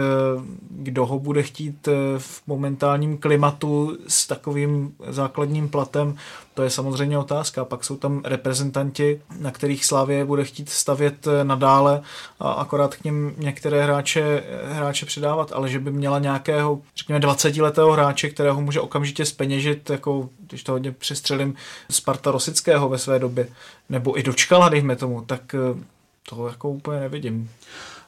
kdo 0.70 1.06
ho 1.06 1.20
bude 1.20 1.44
chtít 1.44 1.88
v 2.18 2.42
momentálním 2.48 3.18
klimatu 3.18 3.98
s 4.08 4.28
takovým 4.28 4.94
základním 5.10 5.70
platem, 5.70 6.16
to 6.58 6.64
je 6.64 6.70
samozřejmě 6.70 7.18
otázka. 7.18 7.66
Pak 7.66 7.84
jsou 7.84 7.98
tam 7.98 8.22
reprezentanti, 8.26 9.22
na 9.40 9.52
kterých 9.52 9.86
Slávě 9.86 10.26
bude 10.26 10.44
chtít 10.44 10.70
stavět 10.70 11.28
eh, 11.28 11.44
nadále 11.44 12.02
a 12.40 12.52
akorát 12.52 12.96
k 12.96 13.04
ním 13.04 13.34
některé 13.38 13.84
hráče, 13.84 14.44
hráče 14.66 15.06
předávat, 15.06 15.52
ale 15.52 15.70
že 15.70 15.80
by 15.80 15.92
měla 15.92 16.20
nějakého, 16.20 16.82
řekněme, 16.96 17.20
20-letého 17.20 17.92
hráče, 17.92 18.30
kterého 18.30 18.62
může 18.62 18.82
okamžitě 18.82 19.26
speněžit, 19.26 19.90
jako 19.90 20.30
když 20.48 20.64
to 20.64 20.72
hodně 20.72 20.92
přestřelím, 20.92 21.56
Sparta 21.92 22.32
Rosického 22.32 22.90
ve 22.90 22.98
své 22.98 23.20
době, 23.20 23.48
nebo 23.90 24.20
i 24.20 24.24
dočkala, 24.24 24.70
dejme 24.70 24.96
tomu, 24.96 25.22
tak 25.22 25.56
eh, 25.56 25.84
to 26.30 26.48
jako 26.48 26.70
úplně 26.70 27.00
nevidím. 27.00 27.50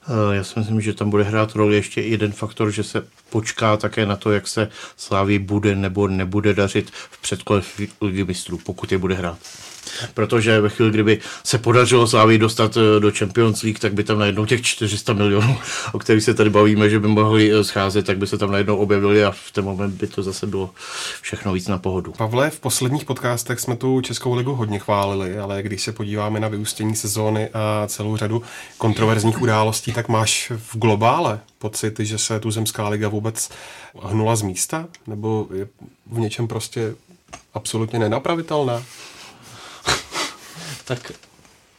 Eh, 0.09 0.35
já 0.35 0.43
si 0.43 0.59
myslím, 0.59 0.81
že 0.81 0.93
tam 0.93 1.09
bude 1.09 1.23
hrát 1.23 1.55
roli 1.55 1.75
ještě 1.75 2.01
jeden 2.01 2.31
faktor, 2.31 2.71
že 2.71 2.83
se 2.83 3.07
počká 3.29 3.77
také 3.77 4.05
na 4.05 4.15
to, 4.15 4.31
jak 4.31 4.47
se 4.47 4.69
Slávy 4.97 5.39
bude 5.39 5.75
nebo 5.75 6.07
nebude 6.07 6.53
dařit 6.53 6.91
v 6.91 7.21
předkole 7.21 7.61
ligy 8.01 8.23
mistrů, 8.23 8.57
pokud 8.57 8.91
je 8.91 8.97
bude 8.97 9.15
hrát 9.15 9.37
protože 10.13 10.61
ve 10.61 10.69
chvíli, 10.69 10.91
kdyby 10.91 11.19
se 11.43 11.57
podařilo 11.57 12.07
Slávy 12.07 12.37
dostat 12.37 12.77
eh, 12.77 12.99
do 12.99 13.11
Champions 13.11 13.63
League, 13.63 13.79
tak 13.79 13.93
by 13.93 14.03
tam 14.03 14.19
najednou 14.19 14.45
těch 14.45 14.61
400 14.61 15.13
milionů, 15.13 15.57
o 15.91 15.99
kterých 15.99 16.23
se 16.23 16.33
tady 16.33 16.49
bavíme, 16.49 16.89
že 16.89 16.99
by 16.99 17.07
mohli 17.07 17.51
eh, 17.51 17.63
scházet, 17.63 18.05
tak 18.05 18.17
by 18.17 18.27
se 18.27 18.37
tam 18.37 18.51
najednou 18.51 18.77
objevili 18.77 19.25
a 19.25 19.31
v 19.31 19.51
ten 19.51 19.65
moment 19.65 19.93
by 19.93 20.07
to 20.07 20.23
zase 20.23 20.47
bylo 20.47 20.69
všechno 21.21 21.53
víc 21.53 21.67
na 21.67 21.77
pohodu. 21.77 22.11
Pavle, 22.17 22.49
v 22.49 22.59
posledních 22.59 23.05
podcastech 23.05 23.59
jsme 23.59 23.75
tu 23.75 24.01
Českou 24.01 24.33
ligu 24.33 24.53
hodně 24.53 24.79
chválili, 24.79 25.39
ale 25.39 25.63
když 25.63 25.81
se 25.81 25.91
podíváme 25.91 26.39
na 26.39 26.47
vyústění 26.47 26.95
sezóny 26.95 27.49
a 27.53 27.87
celou 27.87 28.17
řadu 28.17 28.43
kontroverzních 28.77 29.41
událostí, 29.41 29.93
tak 29.93 30.09
máš 30.09 30.51
v 30.57 30.77
globále 30.77 31.39
pocit, 31.59 31.99
že 31.99 32.17
se 32.17 32.39
tu 32.39 32.51
zemská 32.51 32.89
liga 32.89 33.07
vůbec 33.07 33.49
hnula 34.03 34.35
z 34.35 34.41
místa? 34.41 34.87
Nebo 35.07 35.47
je 35.53 35.67
v 36.07 36.19
něčem 36.19 36.47
prostě 36.47 36.95
absolutně 37.53 37.99
nenapravitelná? 37.99 38.83
Tak 40.85 41.11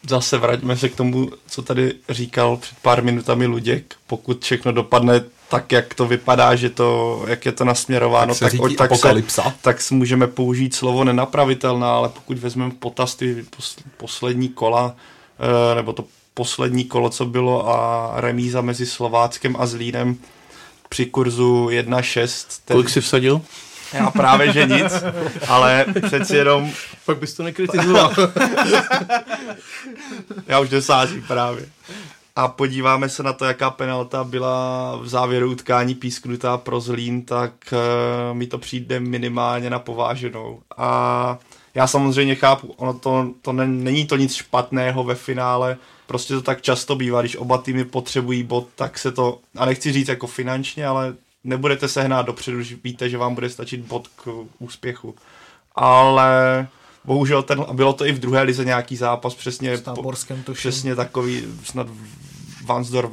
zase 0.09 0.39
vraťme 0.39 0.77
se 0.77 0.89
k 0.89 0.97
tomu, 0.97 1.31
co 1.47 1.63
tady 1.63 1.95
říkal 2.09 2.57
před 2.57 2.79
pár 2.83 3.05
minutami 3.05 3.47
Luděk. 3.47 3.95
Pokud 4.07 4.45
všechno 4.45 4.73
dopadne 4.73 5.25
tak, 5.49 5.73
jak 5.73 5.95
to 5.95 6.07
vypadá, 6.07 6.55
že 6.57 6.71
to, 6.71 7.23
jak 7.27 7.47
je 7.47 7.53
to 7.53 7.65
nasměrováno, 7.65 8.35
tak, 8.35 8.53
tak, 8.77 8.91
tak, 9.03 9.31
se, 9.31 9.43
tak 9.63 9.91
můžeme 9.91 10.27
použít 10.27 10.75
slovo 10.75 11.05
nenapravitelná, 11.05 11.97
ale 11.97 12.09
pokud 12.09 12.39
vezmeme 12.39 12.71
v 12.71 12.75
potaz 12.75 13.15
ty 13.15 13.45
poslední 13.97 14.49
kola, 14.49 14.95
eh, 15.73 15.75
nebo 15.75 15.93
to 15.93 16.05
poslední 16.35 16.85
kolo, 16.85 17.11
co 17.11 17.27
bylo 17.27 17.69
a 17.69 18.13
remíza 18.17 18.61
mezi 18.61 18.87
Slováckem 18.87 19.57
a 19.59 19.67
Zlínem 19.67 20.17
při 20.89 21.07
kurzu 21.07 21.69
1.6. 21.71 22.61
Ten... 22.65 22.75
Kolik 22.75 22.89
jsi 22.89 23.01
vsadil? 23.01 23.41
Já 23.93 24.11
právě, 24.11 24.53
že 24.53 24.67
nic, 24.67 25.05
ale 25.49 25.87
přeci 26.07 26.37
jenom... 26.37 26.71
Pak 27.07 27.19
bys 27.19 27.35
to 27.35 27.43
nekritizoval. 27.43 28.13
Já 30.47 30.61
už 30.61 30.71
nesázím 30.71 31.23
právě. 31.23 31.67
A 32.37 32.49
podíváme 32.49 33.09
se 33.09 33.23
na 33.23 33.33
to, 33.33 33.45
jaká 33.45 33.71
penalta 33.71 34.25
byla 34.25 34.97
v 34.97 35.09
závěru 35.09 35.51
utkání 35.51 35.95
písknutá 35.95 36.57
pro 36.57 36.81
Zlín, 36.81 37.23
tak 37.23 37.53
uh, 37.73 38.37
mi 38.37 38.47
to 38.47 38.59
přijde 38.59 39.01
minimálně 39.01 39.71
na 39.71 39.79
pováženou. 39.79 40.61
A 40.77 41.39
já 41.75 41.87
samozřejmě 41.87 42.35
chápu, 42.35 42.75
ono 42.77 42.95
to, 42.95 43.31
to 43.43 43.53
ne, 43.53 43.67
není 43.67 44.07
to 44.07 44.17
nic 44.17 44.35
špatného 44.35 45.05
ve 45.05 45.15
finále, 45.15 45.77
prostě 46.07 46.35
to 46.35 46.43
tak 46.43 46.63
často 46.63 46.97
bývá, 46.97 47.21
když 47.21 47.37
oba 47.37 47.59
týmy 47.59 47.85
potřebují 47.85 48.43
bod, 48.43 48.69
tak 48.75 48.99
se 48.99 49.13
to, 49.13 49.39
a 49.57 49.65
nechci 49.65 49.93
říct 49.93 50.09
jako 50.09 50.27
finančně, 50.27 50.87
ale 50.87 51.15
nebudete 51.45 51.89
se 51.89 52.03
hnát 52.03 52.27
dopředu, 52.27 52.57
když 52.57 52.75
víte, 52.85 53.09
že 53.09 53.19
vám 53.19 53.35
bude 53.35 53.51
stačit 53.51 53.81
bod 53.81 54.09
k 54.09 54.45
úspěchu. 54.59 55.15
Ale 55.75 56.67
bohužel 57.05 57.43
ten, 57.43 57.65
bylo 57.73 57.93
to 57.93 58.07
i 58.07 58.13
v 58.13 58.19
druhé 58.19 58.43
lize 58.43 58.65
nějaký 58.65 58.97
zápas, 58.97 59.35
přesně, 59.35 59.79
po, 59.79 60.13
přesně 60.53 60.97
takový, 60.97 61.45
snad 61.65 61.87
Vansdorf 62.65 63.13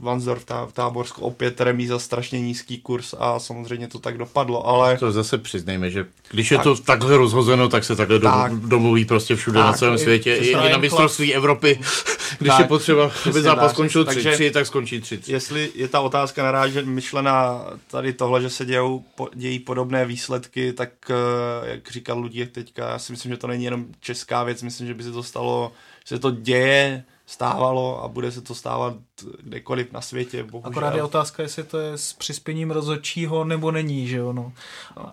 Vansdorf, 0.00 0.44
tá, 0.44 0.68
Táborsko, 0.72 1.20
opět 1.20 1.60
remíza, 1.60 1.98
strašně 1.98 2.40
nízký 2.40 2.78
kurz 2.78 3.14
a 3.18 3.38
samozřejmě 3.38 3.88
to 3.88 3.98
tak 3.98 4.18
dopadlo, 4.18 4.66
ale... 4.66 4.98
To 4.98 5.12
zase 5.12 5.38
přiznejme, 5.38 5.90
že 5.90 6.06
když 6.30 6.48
tak, 6.48 6.58
je 6.58 6.64
to 6.64 6.76
takhle 6.76 7.16
rozhozeno, 7.16 7.68
tak 7.68 7.84
se 7.84 7.96
takhle 7.96 8.20
tak, 8.20 8.52
domluví 8.52 9.04
prostě 9.04 9.36
všude 9.36 9.58
tak, 9.58 9.66
na 9.66 9.72
celém 9.72 9.98
světě, 9.98 10.36
i, 10.36 10.50
i 10.50 10.70
na 10.72 10.78
mistrovství 10.78 11.34
Evropy, 11.34 11.80
když 12.38 12.52
tak, 12.52 12.60
je 12.60 12.66
potřeba, 12.66 13.10
aby 13.26 13.42
zápas 13.42 13.72
skončil 13.72 14.04
3-3, 14.04 14.52
tak 14.52 14.66
skončí 14.66 15.00
3 15.00 15.20
Jestli 15.26 15.70
je 15.74 15.88
ta 15.88 16.00
otázka 16.00 16.42
narážet 16.42 16.86
myšlená 16.86 17.66
tady 17.90 18.12
tohle, 18.12 18.42
že 18.42 18.50
se 18.50 18.64
dějou, 18.64 19.04
dějí 19.34 19.58
podobné 19.58 20.04
výsledky, 20.04 20.72
tak 20.72 20.90
eh, 21.10 21.70
jak 21.70 21.90
říkal 21.90 22.18
Luděk 22.18 22.52
teďka, 22.52 22.88
já 22.88 22.98
si 22.98 23.12
myslím, 23.12 23.32
že 23.32 23.36
to 23.36 23.46
není 23.46 23.64
jenom 23.64 23.86
česká 24.00 24.44
věc, 24.44 24.62
myslím, 24.62 24.86
že 24.86 24.94
by 24.94 25.02
se 25.02 25.12
to 25.12 25.22
stalo, 25.22 25.72
že 26.08 26.16
se 26.16 26.20
to 26.20 26.30
děje 26.30 27.04
stávalo 27.28 28.04
a 28.04 28.08
bude 28.08 28.32
se 28.32 28.40
to 28.40 28.54
stávat 28.54 28.94
kdekoliv 29.42 29.92
na 29.92 30.00
světě. 30.00 30.42
Bohužel. 30.42 30.70
Akorát 30.70 30.94
je 30.94 31.02
otázka, 31.02 31.42
jestli 31.42 31.62
to 31.62 31.78
je 31.78 31.92
s 31.92 32.12
přispěním 32.12 32.70
rozhodčího 32.70 33.44
nebo 33.44 33.70
není, 33.70 34.08
že 34.08 34.16
jo, 34.16 34.32
no. 34.32 34.52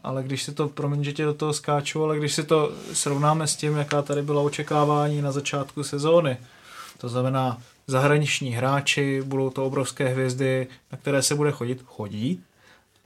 Ale 0.03 0.23
když 0.23 0.43
si 0.43 0.51
to, 0.51 0.67
promiň, 0.67 1.03
že 1.03 1.13
tě 1.13 1.25
do 1.25 1.33
toho 1.33 1.53
skáču, 1.53 2.03
ale 2.03 2.17
když 2.17 2.33
si 2.33 2.43
to 2.43 2.71
srovnáme 2.93 3.47
s 3.47 3.55
tím, 3.55 3.77
jaká 3.77 4.01
tady 4.01 4.21
byla 4.21 4.41
očekávání 4.41 5.21
na 5.21 5.31
začátku 5.31 5.83
sezóny, 5.83 6.37
to 6.97 7.09
znamená 7.09 7.61
zahraniční 7.87 8.51
hráči, 8.51 9.21
budou 9.25 9.49
to 9.49 9.65
obrovské 9.65 10.07
hvězdy, 10.07 10.67
na 10.91 10.97
které 10.97 11.21
se 11.21 11.35
bude 11.35 11.51
chodit, 11.51 11.81
chodí, 11.85 12.43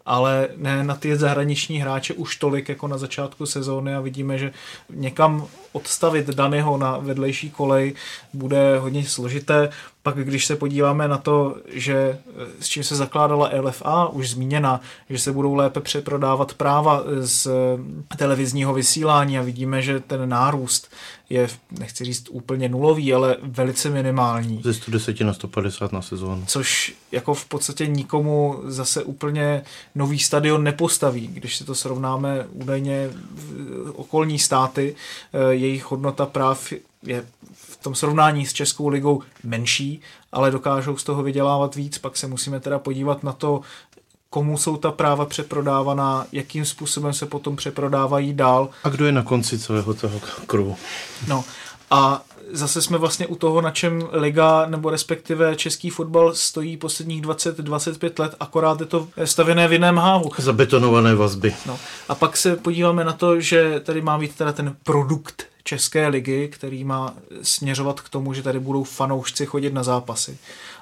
ale 0.10 0.48
ne 0.58 0.84
na 0.84 0.96
ty 0.96 1.18
zahraniční 1.18 1.82
hráče 1.82 2.14
už 2.14 2.36
tolik 2.36 2.70
jako 2.70 2.88
na 2.88 2.98
začátku 2.98 3.46
sezóny 3.46 3.96
a 3.96 4.02
vidíme, 4.02 4.38
že 4.38 4.52
někam 4.90 5.48
odstavit 5.72 6.28
Daného 6.28 6.78
na 6.78 6.98
vedlejší 6.98 7.50
kolej 7.50 7.94
bude 8.34 8.78
hodně 8.80 9.06
složité. 9.06 9.70
Pak 10.04 10.16
když 10.16 10.46
se 10.46 10.56
podíváme 10.56 11.08
na 11.08 11.18
to, 11.18 11.56
že 11.68 11.96
eh, 11.96 12.46
s 12.60 12.68
čím 12.68 12.84
se 12.84 12.96
zakládala 12.96 13.52
LFA, 13.62 14.08
už 14.08 14.30
zmíněna, 14.30 14.82
že 15.10 15.20
se 15.20 15.32
budou 15.32 15.54
lépe 15.54 15.80
přeprodávat 15.80 16.54
práva 16.54 17.04
z 17.20 17.48
eh, 17.48 18.18
televizního 18.18 18.74
vysílání 18.74 19.40
a 19.40 19.42
vidíme, 19.42 19.82
že 19.82 20.00
ten 20.00 20.30
nárůst 20.30 20.92
je, 21.30 21.48
nechci 21.72 22.06
říct 22.06 22.28
úplně 22.30 22.70
nulový, 22.70 23.14
ale 23.14 23.38
velice 23.42 23.90
minimální. 23.90 24.62
Ze 24.64 24.74
110 24.74 25.22
na 25.22 25.34
150 25.34 25.92
na 25.92 26.02
sezónu. 26.02 26.44
Což 26.48 26.94
jako 27.12 27.34
v 27.34 27.46
podstatě 27.46 27.88
nikomu 27.88 28.62
zase 28.66 29.04
úplně 29.04 29.64
nový 29.96 30.20
stadion 30.20 30.64
nepostaví. 30.64 31.28
Když 31.28 31.58
si 31.58 31.64
to 31.64 31.76
srovnáme 31.76 32.48
údajně 32.52 33.10
okolní 33.94 34.40
státy, 34.40 34.96
eh, 35.34 35.54
jejich 35.54 35.92
hodnota 35.92 36.26
práv 36.26 36.74
je 37.04 37.26
v 37.54 37.78
tom 37.78 37.96
srovnání 37.96 38.46
s 38.46 38.54
Českou 38.54 38.88
ligou 38.88 39.22
menší, 39.44 40.02
ale 40.32 40.52
dokážou 40.52 40.98
z 40.98 41.04
toho 41.04 41.24
vydělávat 41.24 41.76
víc. 41.76 41.98
Pak 41.98 42.18
se 42.18 42.28
musíme 42.28 42.60
teda 42.60 42.80
podívat 42.80 43.24
na 43.24 43.32
to, 43.32 43.62
komu 44.30 44.58
jsou 44.58 44.78
ta 44.78 44.92
práva 44.92 45.26
přeprodávaná, 45.26 46.26
jakým 46.32 46.66
způsobem 46.66 47.14
se 47.14 47.26
potom 47.26 47.56
přeprodávají 47.56 48.34
dál. 48.34 48.70
A 48.84 48.90
kdo 48.90 49.06
je 49.06 49.12
na 49.12 49.24
konci 49.24 49.60
celého 49.60 49.94
toho 49.94 50.20
kruhu? 50.48 50.76
No 51.28 51.44
a 51.92 52.24
zase 52.52 52.82
jsme 52.82 52.98
vlastně 52.98 53.28
u 53.28 53.36
toho, 53.36 53.62
na 53.62 53.72
čem 53.72 54.08
liga 54.12 54.66
nebo 54.66 54.90
respektive 54.90 55.56
český 55.56 55.90
fotbal 55.90 56.36
stojí 56.36 56.78
posledních 56.78 57.22
20-25 57.22 58.12
let, 58.20 58.36
akorát 58.40 58.80
je 58.80 58.86
to 58.86 59.08
stavěné 59.26 59.68
v 59.68 59.74
jiném 59.74 59.98
hávu. 59.98 60.32
Zabetonované 60.38 61.16
vazby. 61.16 61.56
No. 61.66 61.80
A 62.10 62.16
pak 62.16 62.38
se 62.38 62.56
podíváme 62.56 63.04
na 63.04 63.14
to, 63.14 63.42
že 63.42 63.80
tady 63.80 64.02
má 64.02 64.18
být 64.18 64.36
teda 64.36 64.52
ten 64.52 64.76
produkt 64.84 65.44
České 65.70 66.08
ligy, 66.08 66.48
který 66.48 66.84
má 66.84 67.14
směřovat 67.42 68.02
k 68.02 68.10
tomu, 68.10 68.34
že 68.34 68.44
tady 68.44 68.60
budou 68.60 68.84
fanoušci 68.84 69.46
chodit 69.46 69.74
na 69.74 69.84
zápasy. 69.84 70.38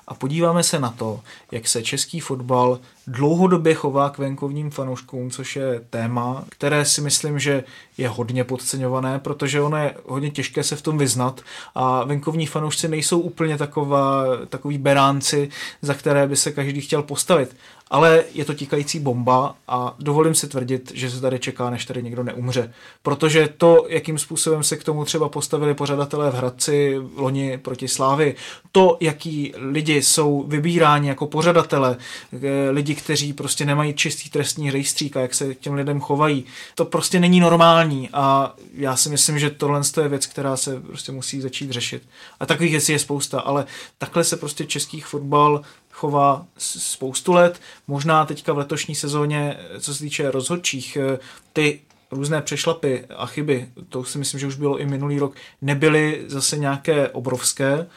A 0.08 0.14
podíváme 0.14 0.64
se 0.64 0.80
na 0.80 0.90
to, 0.90 1.22
jak 1.52 1.68
se 1.68 1.84
český 1.84 2.20
fotbal 2.20 2.80
dlouhodobě 3.08 3.74
chová 3.74 4.10
k 4.10 4.18
venkovním 4.18 4.72
fanouškům, 4.72 5.32
což 5.32 5.56
je 5.56 5.82
téma, 5.90 6.46
které 6.50 6.86
si 6.86 7.02
myslím, 7.02 7.40
že 7.40 7.64
je 7.98 8.10
hodně 8.10 8.44
podceňované, 8.44 9.20
protože 9.20 9.62
ono 9.62 9.78
je 9.78 9.96
hodně 10.06 10.32
těžké 10.32 10.64
se 10.64 10.76
v 10.76 10.82
tom 10.82 10.98
vyznat 10.98 11.42
a 11.76 12.04
venkovní 12.04 12.46
fanoušci 12.46 12.88
nejsou 12.88 13.20
úplně 13.20 13.58
taková, 13.58 14.24
takový 14.50 14.78
beránci, 14.78 15.50
za 15.82 15.94
které 15.94 16.28
by 16.28 16.36
se 16.36 16.52
každý 16.52 16.82
chtěl 16.82 17.04
postavit 17.04 17.56
ale 17.90 18.24
je 18.34 18.46
to 18.46 18.54
tikající 18.54 19.00
bomba 19.00 19.56
a 19.68 19.96
dovolím 20.00 20.36
si 20.36 20.48
tvrdit, 20.48 20.92
že 20.96 21.10
se 21.10 21.22
tady 21.22 21.40
čeká, 21.40 21.70
než 21.70 21.86
tady 21.86 22.04
někdo 22.04 22.24
neumře. 22.24 22.74
Protože 23.04 23.50
to, 23.58 23.86
jakým 23.90 24.18
způsobem 24.18 24.64
se 24.64 24.78
k 24.78 24.84
tomu 24.84 25.06
třeba 25.06 25.30
postavili 25.30 25.74
pořadatelé 25.74 26.32
v 26.32 26.34
Hradci 26.34 26.98
loni 27.16 27.58
proti 27.58 27.88
Slávy, 27.88 28.36
to, 28.72 28.98
jaký 29.00 29.54
lidi 29.58 30.02
jsou 30.02 30.44
vybíráni 30.48 31.08
jako 31.08 31.28
pořadatele, 31.28 31.98
eh, 32.34 32.70
lidi, 32.70 32.96
kteří 32.96 33.34
prostě 33.34 33.66
nemají 33.66 33.94
čistý 33.94 34.30
trestní 34.30 34.72
rejstřík 34.72 35.18
a 35.18 35.22
jak 35.22 35.34
se 35.34 35.56
těm 35.56 35.74
lidem 35.74 36.00
chovají, 36.00 36.46
to 36.76 36.86
prostě 36.86 37.20
není 37.20 37.40
normální 37.40 38.10
a 38.14 38.56
já 38.74 38.96
si 38.96 39.10
myslím, 39.10 39.40
že 39.40 39.50
tohle 39.50 39.82
je 40.02 40.08
věc, 40.08 40.26
která 40.26 40.58
se 40.58 40.82
prostě 40.82 41.12
musí 41.12 41.42
začít 41.42 41.72
řešit. 41.72 42.04
A 42.40 42.46
takových 42.46 42.72
věcí 42.72 42.92
je 42.92 43.00
spousta, 43.00 43.40
ale 43.40 43.66
takhle 43.98 44.24
se 44.24 44.38
prostě 44.38 44.66
český 44.66 45.02
fotbal 45.02 45.62
chová 45.98 46.46
spoustu 46.58 47.34
let. 47.34 47.62
Možná 47.88 48.26
teďka 48.26 48.54
v 48.54 48.58
letošní 48.58 48.96
sezóně, 48.96 49.58
co 49.80 49.96
se 49.96 50.04
týče 50.04 50.32
rozhodčích, 50.32 50.98
eh, 50.98 51.20
ty 51.54 51.80
různé 52.12 52.42
přešlapy 52.42 53.06
a 53.18 53.26
chyby, 53.26 53.68
to 53.90 54.04
si 54.04 54.18
myslím, 54.18 54.40
že 54.40 54.48
už 54.48 54.56
bylo 54.56 54.78
i 54.78 54.86
minulý 54.86 55.20
rok, 55.20 55.36
nebyly 55.62 56.24
zase 56.28 56.58
nějaké 56.58 57.10
obrovské, 57.10 57.88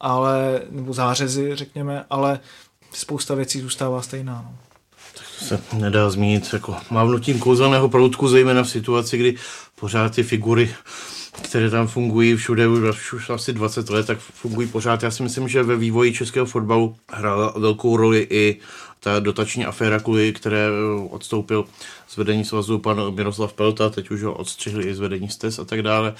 ale, 0.00 0.62
nebo 0.70 0.92
zářezy, 0.92 1.56
řekněme, 1.56 2.04
ale 2.10 2.40
spousta 2.92 3.34
věcí 3.34 3.60
zůstává 3.60 4.02
stejná. 4.02 4.42
No. 4.44 4.56
Tak 5.18 5.26
se 5.26 5.60
nedá 5.72 6.10
zmínit 6.10 6.48
jako 6.52 6.76
mávnutím 6.90 7.38
kouzelného 7.38 7.88
proutku, 7.88 8.28
zejména 8.28 8.62
v 8.62 8.70
situaci, 8.70 9.18
kdy 9.18 9.36
pořád 9.80 10.14
ty 10.14 10.22
figury 10.22 10.74
které 11.42 11.70
tam 11.70 11.86
fungují 11.86 12.36
všude 12.36 12.68
už 12.68 13.30
asi 13.30 13.52
20 13.52 13.90
let, 13.90 14.06
tak 14.06 14.18
fungují 14.18 14.68
pořád. 14.68 15.02
Já 15.02 15.10
si 15.10 15.22
myslím, 15.22 15.48
že 15.48 15.62
ve 15.62 15.76
vývoji 15.76 16.12
českého 16.12 16.46
fotbalu 16.46 16.96
hrála 17.12 17.54
velkou 17.56 17.96
roli 17.96 18.26
i 18.30 18.56
ta 19.00 19.20
dotační 19.20 19.66
aféra, 19.66 19.98
kvůli 19.98 20.32
které 20.32 20.68
odstoupil 21.10 21.64
z 22.08 22.16
vedení 22.16 22.44
svazu 22.44 22.78
pan 22.78 23.14
Miroslav 23.14 23.52
Pelta, 23.52 23.90
teď 23.90 24.10
už 24.10 24.22
ho 24.22 24.34
odstřihli 24.34 24.84
i 24.84 24.94
z 24.94 24.98
vedení 24.98 25.28
STES 25.28 25.58
a 25.58 25.64
tak 25.64 25.82
dále. 25.82 26.14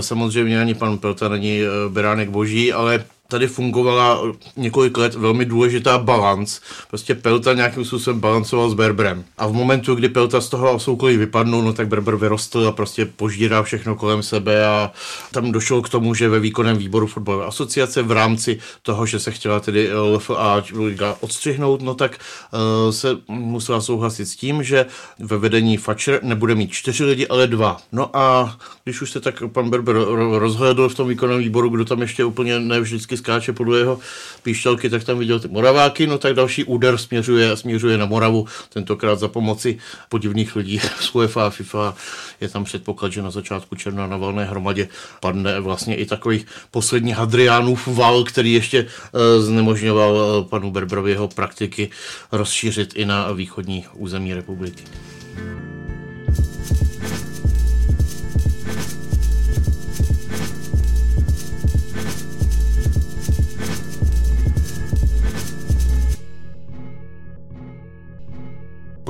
Samozřejmě 0.00 0.60
ani 0.60 0.74
pan 0.74 0.98
Pelta 0.98 1.28
není 1.28 1.60
eh, 1.62 1.66
beránek 1.88 2.30
boží, 2.30 2.72
ale 2.72 3.04
tady 3.30 3.46
fungovala 3.46 4.22
několik 4.56 4.98
let 4.98 5.14
velmi 5.14 5.44
důležitá 5.44 5.98
balans. 5.98 6.60
Prostě 6.88 7.14
Pelta 7.14 7.54
nějakým 7.54 7.84
způsobem 7.84 8.20
balancoval 8.20 8.70
s 8.70 8.74
Berberem. 8.74 9.24
A 9.38 9.46
v 9.46 9.52
momentu, 9.52 9.94
kdy 9.94 10.08
Pelta 10.08 10.40
z 10.40 10.48
toho 10.48 10.78
soukolí 10.78 11.16
vypadnul, 11.16 11.62
no 11.62 11.72
tak 11.72 11.88
Berber 11.88 12.16
vyrostl 12.16 12.66
a 12.68 12.72
prostě 12.72 13.04
požírá 13.06 13.62
všechno 13.62 13.96
kolem 13.96 14.22
sebe 14.22 14.66
a 14.66 14.92
tam 15.32 15.52
došlo 15.52 15.82
k 15.82 15.88
tomu, 15.88 16.14
že 16.14 16.28
ve 16.28 16.40
výkonném 16.40 16.76
výboru 16.76 17.06
fotbalové 17.06 17.46
asociace 17.46 18.02
v 18.02 18.12
rámci 18.12 18.58
toho, 18.82 19.06
že 19.06 19.18
se 19.20 19.30
chtěla 19.30 19.60
tedy 19.60 19.94
LFA 19.94 20.62
liga 20.72 21.16
odstřihnout, 21.20 21.82
no 21.82 21.94
tak 21.94 22.18
uh, 22.52 22.90
se 22.90 23.16
musela 23.28 23.80
souhlasit 23.80 24.26
s 24.26 24.36
tím, 24.36 24.62
že 24.62 24.86
ve 25.18 25.38
vedení 25.38 25.76
Fatcher 25.76 26.20
nebude 26.22 26.54
mít 26.54 26.72
čtyři 26.72 27.04
lidi, 27.04 27.26
ale 27.28 27.46
dva. 27.46 27.76
No 27.92 28.16
a 28.16 28.56
když 28.84 29.02
už 29.02 29.10
se 29.10 29.20
tak 29.20 29.42
pan 29.52 29.70
Berber 29.70 29.96
rozhledl 30.38 30.88
v 30.88 30.94
tom 30.94 31.08
výkonném 31.08 31.38
výboru, 31.38 31.68
kdo 31.68 31.84
tam 31.84 32.02
ještě 32.02 32.24
úplně 32.24 32.60
ne 32.60 32.80
vždycky 32.80 33.16
skáče 33.20 33.52
podle 33.52 33.78
jeho 33.78 34.00
píšťalky, 34.42 34.90
tak 34.90 35.04
tam 35.04 35.18
viděl 35.18 35.40
ty 35.40 35.48
Moraváky, 35.48 36.06
no 36.06 36.18
tak 36.18 36.34
další 36.34 36.64
úder 36.64 36.98
směřuje, 36.98 37.56
směřuje 37.56 37.98
na 37.98 38.06
Moravu, 38.06 38.46
tentokrát 38.72 39.18
za 39.18 39.28
pomoci 39.28 39.78
podivných 40.08 40.56
lidí 40.56 40.80
z 41.00 41.14
UEFA 41.14 41.46
a 41.46 41.50
FIFA. 41.50 41.94
Je 42.40 42.48
tam 42.48 42.64
předpoklad, 42.64 43.12
že 43.12 43.22
na 43.22 43.30
začátku 43.30 43.76
června 43.76 44.06
na 44.06 44.16
valné 44.16 44.44
hromadě 44.44 44.88
padne 45.20 45.60
vlastně 45.60 45.96
i 45.96 46.06
takový 46.06 46.44
poslední 46.70 47.12
Hadriánův 47.12 47.86
val, 47.86 48.24
který 48.24 48.52
ještě 48.52 48.82
uh, 48.82 49.44
znemožňoval 49.44 50.12
uh, 50.14 50.48
panu 50.48 50.70
Berbrovi 50.70 51.10
jeho 51.10 51.28
praktiky 51.28 51.90
rozšířit 52.32 52.92
i 52.96 53.04
na 53.04 53.32
východní 53.32 53.86
území 53.94 54.34
republiky. 54.34 54.84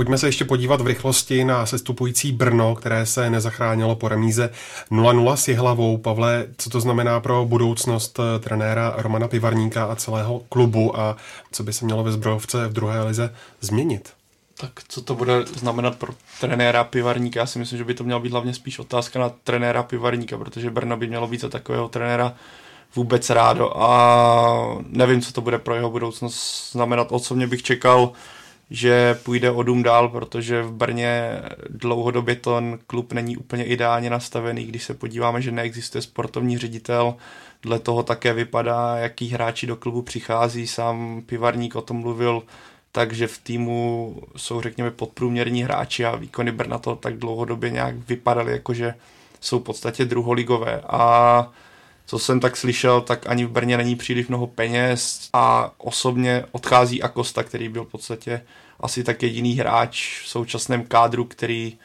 Pojďme 0.01 0.17
se 0.17 0.27
ještě 0.27 0.45
podívat 0.45 0.81
v 0.81 0.87
rychlosti 0.87 1.43
na 1.43 1.65
sestupující 1.65 2.31
Brno, 2.31 2.75
které 2.75 3.05
se 3.05 3.29
nezachránilo 3.29 3.95
po 3.95 4.07
remíze 4.07 4.49
0-0 4.91 5.33
s 5.33 5.47
Jihlavou. 5.47 5.97
Pavle, 5.97 6.47
co 6.57 6.69
to 6.69 6.79
znamená 6.81 7.19
pro 7.19 7.45
budoucnost 7.45 8.19
eh, 8.19 8.39
trenéra 8.39 8.93
Romana 8.97 9.27
Pivarníka 9.27 9.85
a 9.85 9.95
celého 9.95 10.41
klubu 10.49 10.99
a 10.99 11.17
co 11.51 11.63
by 11.63 11.73
se 11.73 11.85
mělo 11.85 12.03
ve 12.03 12.11
zbrojovce 12.11 12.67
v 12.67 12.73
druhé 12.73 13.03
lize 13.03 13.33
změnit? 13.61 14.13
Tak 14.57 14.71
co 14.87 15.01
to 15.01 15.15
bude 15.15 15.45
znamenat 15.45 15.95
pro 15.95 16.13
trenéra 16.39 16.83
Pivarníka? 16.83 17.39
Já 17.39 17.45
si 17.45 17.59
myslím, 17.59 17.77
že 17.77 17.83
by 17.83 17.93
to 17.93 18.03
měla 18.03 18.19
být 18.19 18.31
hlavně 18.31 18.53
spíš 18.53 18.79
otázka 18.79 19.19
na 19.19 19.31
trenéra 19.43 19.83
Pivarníka, 19.83 20.37
protože 20.37 20.71
Brno 20.71 20.97
by 20.97 21.07
mělo 21.07 21.27
být 21.27 21.41
za 21.41 21.49
takového 21.49 21.89
trenéra 21.89 22.33
vůbec 22.95 23.29
rádo 23.29 23.77
a 23.77 24.77
nevím, 24.87 25.21
co 25.21 25.33
to 25.33 25.41
bude 25.41 25.59
pro 25.59 25.75
jeho 25.75 25.89
budoucnost 25.89 26.69
znamenat. 26.71 27.07
Osobně 27.11 27.47
bych 27.47 27.63
čekal 27.63 28.11
že 28.71 29.19
půjde 29.23 29.51
o 29.51 29.63
dům 29.63 29.83
dál, 29.83 30.09
protože 30.09 30.61
v 30.61 30.71
Brně 30.71 31.41
dlouhodobě 31.69 32.35
ten 32.35 32.79
klub 32.87 33.13
není 33.13 33.37
úplně 33.37 33.63
ideálně 33.63 34.09
nastavený, 34.09 34.65
když 34.65 34.83
se 34.83 34.93
podíváme, 34.93 35.41
že 35.41 35.51
neexistuje 35.51 36.01
sportovní 36.01 36.57
ředitel, 36.57 37.15
dle 37.61 37.79
toho 37.79 38.03
také 38.03 38.33
vypadá, 38.33 38.97
jaký 38.97 39.29
hráči 39.29 39.67
do 39.67 39.75
klubu 39.75 40.01
přichází, 40.01 40.67
sám 40.67 41.21
Pivarník 41.25 41.75
o 41.75 41.81
tom 41.81 41.97
mluvil, 41.97 42.43
takže 42.91 43.27
v 43.27 43.37
týmu 43.37 44.15
jsou 44.37 44.61
řekněme 44.61 44.91
podprůměrní 44.91 45.63
hráči 45.63 46.05
a 46.05 46.15
výkony 46.15 46.51
Brna 46.51 46.77
to 46.77 46.95
tak 46.95 47.17
dlouhodobě 47.17 47.69
nějak 47.69 47.95
vypadaly, 47.95 48.51
jakože 48.51 48.93
jsou 49.41 49.59
v 49.59 49.63
podstatě 49.63 50.05
druholigové. 50.05 50.81
A 50.87 51.51
co 52.05 52.19
jsem 52.19 52.39
tak 52.39 52.57
slyšel, 52.57 53.01
tak 53.01 53.29
ani 53.29 53.45
v 53.45 53.49
Brně 53.49 53.77
není 53.77 53.95
příliš 53.95 54.27
mnoho 54.27 54.47
peněz 54.47 55.29
a 55.33 55.71
osobně 55.77 56.45
odchází 56.51 57.03
Akosta, 57.03 57.43
který 57.43 57.69
byl 57.69 57.83
v 57.83 57.91
podstatě 57.91 58.41
asi 58.81 59.03
tak 59.03 59.23
jediný 59.23 59.53
hráč 59.53 60.21
v 60.23 60.27
současném 60.27 60.85
kádru, 60.85 61.25
který, 61.25 61.77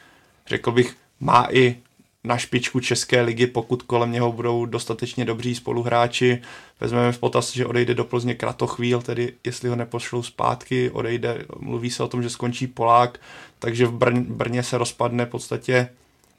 řekl 0.47 0.71
bych, 0.71 0.95
má 1.19 1.47
i 1.51 1.75
na 2.23 2.37
špičku 2.37 2.79
České 2.79 3.21
ligy, 3.21 3.47
pokud 3.47 3.83
kolem 3.83 4.11
něho 4.11 4.31
budou 4.31 4.65
dostatečně 4.65 5.25
dobří 5.25 5.55
spoluhráči. 5.55 6.41
Vezmeme 6.79 7.11
v 7.11 7.19
potaz, 7.19 7.53
že 7.53 7.65
odejde 7.65 7.93
do 7.93 8.03
Plzně 8.03 8.35
Kratochvíl, 8.35 9.01
tedy 9.01 9.33
jestli 9.43 9.69
ho 9.69 9.75
nepošlou 9.75 10.23
zpátky, 10.23 10.89
odejde, 10.89 11.45
mluví 11.59 11.89
se 11.89 12.03
o 12.03 12.07
tom, 12.07 12.23
že 12.23 12.29
skončí 12.29 12.67
Polák, 12.67 13.19
takže 13.59 13.85
v 13.85 13.91
Brně, 13.91 14.21
Brně 14.21 14.63
se 14.63 14.77
rozpadne 14.77 15.25
v 15.25 15.29
podstatě, 15.29 15.89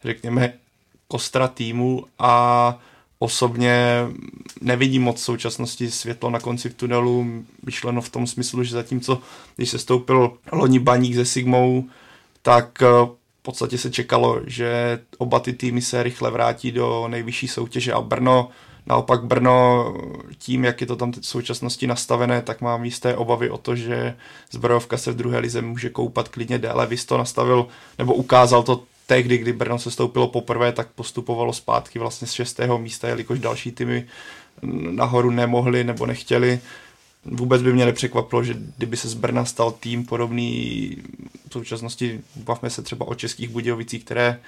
řekněme, 0.04 0.52
kostra 1.08 1.48
týmu 1.48 2.04
a 2.18 2.78
osobně 3.18 4.06
nevidím 4.60 5.02
moc 5.02 5.16
v 5.16 5.24
současnosti 5.24 5.90
světlo 5.90 6.30
na 6.30 6.40
konci 6.40 6.70
tunelu, 6.70 7.26
myšleno 7.66 8.00
v 8.00 8.08
tom 8.08 8.26
smyslu, 8.26 8.64
že 8.64 8.74
zatímco, 8.74 9.20
když 9.56 9.70
se 9.70 9.78
stoupil 9.78 10.32
loni 10.52 10.78
baník 10.78 11.14
se 11.14 11.24
Sigmou, 11.24 11.84
tak 12.42 12.82
podstatě 13.48 13.78
se 13.78 13.90
čekalo, 13.90 14.40
že 14.46 14.98
oba 15.18 15.40
ty 15.40 15.52
týmy 15.52 15.82
se 15.82 16.02
rychle 16.02 16.30
vrátí 16.30 16.72
do 16.72 17.08
nejvyšší 17.08 17.48
soutěže 17.48 17.92
a 17.92 18.00
Brno, 18.00 18.48
naopak 18.86 19.24
Brno 19.24 19.94
tím, 20.38 20.64
jak 20.64 20.80
je 20.80 20.86
to 20.86 20.96
tam 20.96 21.12
v 21.12 21.26
současnosti 21.26 21.86
nastavené, 21.86 22.42
tak 22.42 22.60
mám 22.60 22.84
jisté 22.84 23.16
obavy 23.16 23.50
o 23.50 23.58
to, 23.58 23.76
že 23.76 24.16
zbrojovka 24.50 24.96
se 24.96 25.12
v 25.12 25.16
druhé 25.16 25.38
lize 25.38 25.62
může 25.62 25.90
koupat 25.90 26.28
klidně 26.28 26.58
déle. 26.58 26.86
Vys 26.86 27.04
to 27.04 27.18
nastavil, 27.18 27.66
nebo 27.98 28.14
ukázal 28.14 28.62
to 28.62 28.82
tehdy, 29.08 29.38
kdy 29.38 29.52
Brno 29.52 29.78
se 29.78 29.90
stoupilo 29.90 30.28
poprvé, 30.28 30.72
tak 30.72 30.88
postupovalo 30.94 31.52
zpátky 31.52 31.98
vlastně 31.98 32.28
z 32.28 32.32
šestého 32.32 32.78
místa, 32.78 33.08
jelikož 33.08 33.38
další 33.38 33.72
týmy 33.72 34.06
nahoru 34.90 35.30
nemohli 35.30 35.84
nebo 35.84 36.06
nechtěli 36.06 36.60
vůbec 37.24 37.62
by 37.62 37.72
mě 37.72 37.86
nepřekvapilo, 37.86 38.44
že 38.44 38.54
kdyby 38.76 38.96
se 38.96 39.08
z 39.08 39.14
Brna 39.14 39.44
stal 39.44 39.70
tým 39.70 40.06
podobný 40.06 40.96
v 41.48 41.52
současnosti, 41.52 42.20
bavme 42.36 42.70
se 42.70 42.82
třeba 42.82 43.08
o 43.08 43.14
českých 43.14 43.48
Budějovicích, 43.48 44.04
které 44.04 44.40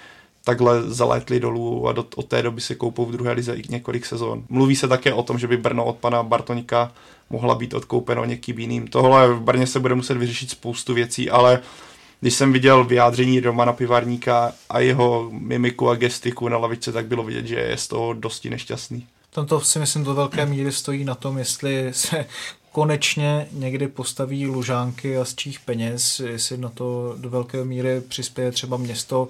takhle 0.44 0.82
zalétli 0.82 1.40
dolů 1.40 1.88
a 1.88 1.92
do, 1.92 2.06
od 2.16 2.26
té 2.26 2.42
doby 2.42 2.60
se 2.60 2.74
koupou 2.74 3.06
v 3.06 3.12
druhé 3.12 3.32
lize 3.32 3.54
i 3.54 3.62
několik 3.68 4.06
sezon. 4.06 4.44
Mluví 4.48 4.76
se 4.76 4.88
také 4.88 5.12
o 5.12 5.22
tom, 5.22 5.38
že 5.38 5.46
by 5.46 5.56
Brno 5.56 5.84
od 5.84 5.96
pana 5.96 6.22
Bartonika 6.22 6.92
mohla 7.30 7.54
být 7.54 7.74
odkoupeno 7.74 8.24
někým 8.24 8.58
jiným. 8.58 8.88
Tohle 8.88 9.34
v 9.34 9.40
Brně 9.40 9.66
se 9.66 9.80
bude 9.80 9.94
muset 9.94 10.16
vyřešit 10.16 10.50
spoustu 10.50 10.94
věcí, 10.94 11.30
ale 11.30 11.60
když 12.20 12.34
jsem 12.34 12.52
viděl 12.52 12.84
vyjádření 12.84 13.40
Romana 13.40 13.72
Pivarníka 13.72 14.52
a 14.70 14.80
jeho 14.80 15.28
mimiku 15.32 15.88
a 15.88 15.94
gestiku 15.94 16.48
na 16.48 16.58
lavičce, 16.58 16.92
tak 16.92 17.06
bylo 17.06 17.22
vidět, 17.22 17.46
že 17.46 17.54
je 17.54 17.76
z 17.76 17.88
toho 17.88 18.12
dosti 18.12 18.50
nešťastný. 18.50 19.06
Tam 19.30 19.46
to 19.46 19.60
si 19.60 19.78
myslím 19.78 20.04
do 20.04 20.14
velké 20.14 20.46
míry 20.46 20.72
stojí 20.72 21.04
na 21.04 21.14
tom, 21.14 21.38
jestli 21.38 21.88
se 21.92 22.26
konečně 22.72 23.48
někdy 23.52 23.88
postaví 23.88 24.46
lužánky 24.46 25.18
a 25.18 25.24
z 25.24 25.34
čích 25.34 25.60
peněz, 25.60 26.20
jestli 26.20 26.56
na 26.56 26.68
to 26.68 27.14
do 27.18 27.30
velké 27.30 27.64
míry 27.64 28.00
přispěje 28.00 28.52
třeba 28.52 28.76
město, 28.76 29.28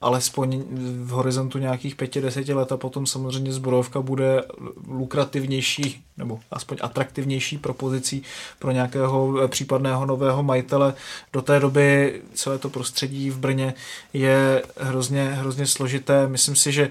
alespoň 0.00 0.64
v 1.04 1.08
horizontu 1.08 1.58
nějakých 1.58 1.94
pěti, 1.94 2.20
deseti 2.20 2.54
let 2.54 2.72
a 2.72 2.76
potom 2.76 3.06
samozřejmě 3.06 3.52
zbrojovka 3.52 4.02
bude 4.02 4.42
lukrativnější 4.88 6.04
nebo 6.16 6.40
aspoň 6.50 6.76
atraktivnější 6.80 7.58
propozicí 7.58 8.22
pro 8.58 8.70
nějakého 8.70 9.48
případného 9.48 10.06
nového 10.06 10.42
majitele. 10.42 10.94
Do 11.32 11.42
té 11.42 11.60
doby 11.60 12.20
celé 12.34 12.58
to 12.58 12.70
prostředí 12.70 13.30
v 13.30 13.38
Brně 13.38 13.74
je 14.12 14.62
hrozně, 14.76 15.24
hrozně 15.24 15.66
složité. 15.66 16.28
Myslím 16.28 16.56
si, 16.56 16.72
že 16.72 16.90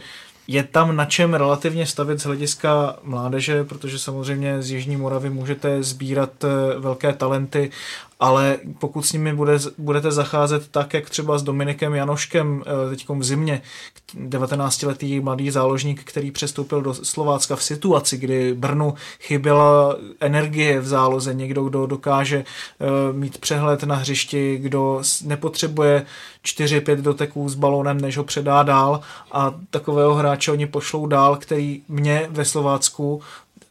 je 0.51 0.63
tam 0.63 0.95
na 0.95 1.05
čem 1.05 1.33
relativně 1.33 1.85
stavit 1.85 2.19
z 2.19 2.25
hlediska 2.25 2.95
mládeže, 3.03 3.63
protože 3.63 3.99
samozřejmě 3.99 4.61
z 4.61 4.71
Jižní 4.71 4.97
Moravy 4.97 5.29
můžete 5.29 5.83
sbírat 5.83 6.43
eh, 6.43 6.79
velké 6.79 7.13
talenty 7.13 7.71
ale 8.21 8.57
pokud 8.79 9.05
s 9.05 9.13
nimi 9.13 9.33
bude, 9.33 9.57
budete 9.77 10.11
zacházet 10.11 10.67
tak, 10.67 10.93
jak 10.93 11.09
třeba 11.09 11.37
s 11.37 11.43
Dominikem 11.43 11.95
Janoškem 11.95 12.63
eh, 12.65 12.89
teď 12.89 13.09
v 13.09 13.23
zimě, 13.23 13.61
19-letý 14.27 15.19
mladý 15.19 15.51
záložník, 15.51 16.03
který 16.03 16.31
přestoupil 16.31 16.81
do 16.81 16.93
Slovácka 16.93 17.55
v 17.55 17.63
situaci, 17.63 18.17
kdy 18.17 18.53
Brnu 18.53 18.93
chyběla 19.19 19.95
energie 20.19 20.79
v 20.79 20.87
záloze, 20.87 21.33
někdo, 21.33 21.63
kdo 21.63 21.85
dokáže 21.85 22.37
eh, 22.39 23.13
mít 23.13 23.37
přehled 23.37 23.83
na 23.83 23.95
hřišti, 23.95 24.57
kdo 24.57 25.01
nepotřebuje 25.25 26.05
4-5 26.45 26.95
doteků 26.95 27.49
s 27.49 27.55
balónem, 27.55 28.01
než 28.01 28.17
ho 28.17 28.23
předá 28.23 28.63
dál. 28.63 29.01
A 29.31 29.53
takového 29.69 30.13
hráče 30.13 30.51
oni 30.51 30.67
pošlou 30.67 31.07
dál, 31.07 31.35
který 31.35 31.81
mě 31.87 32.27
ve 32.29 32.45
Slovácku 32.45 33.21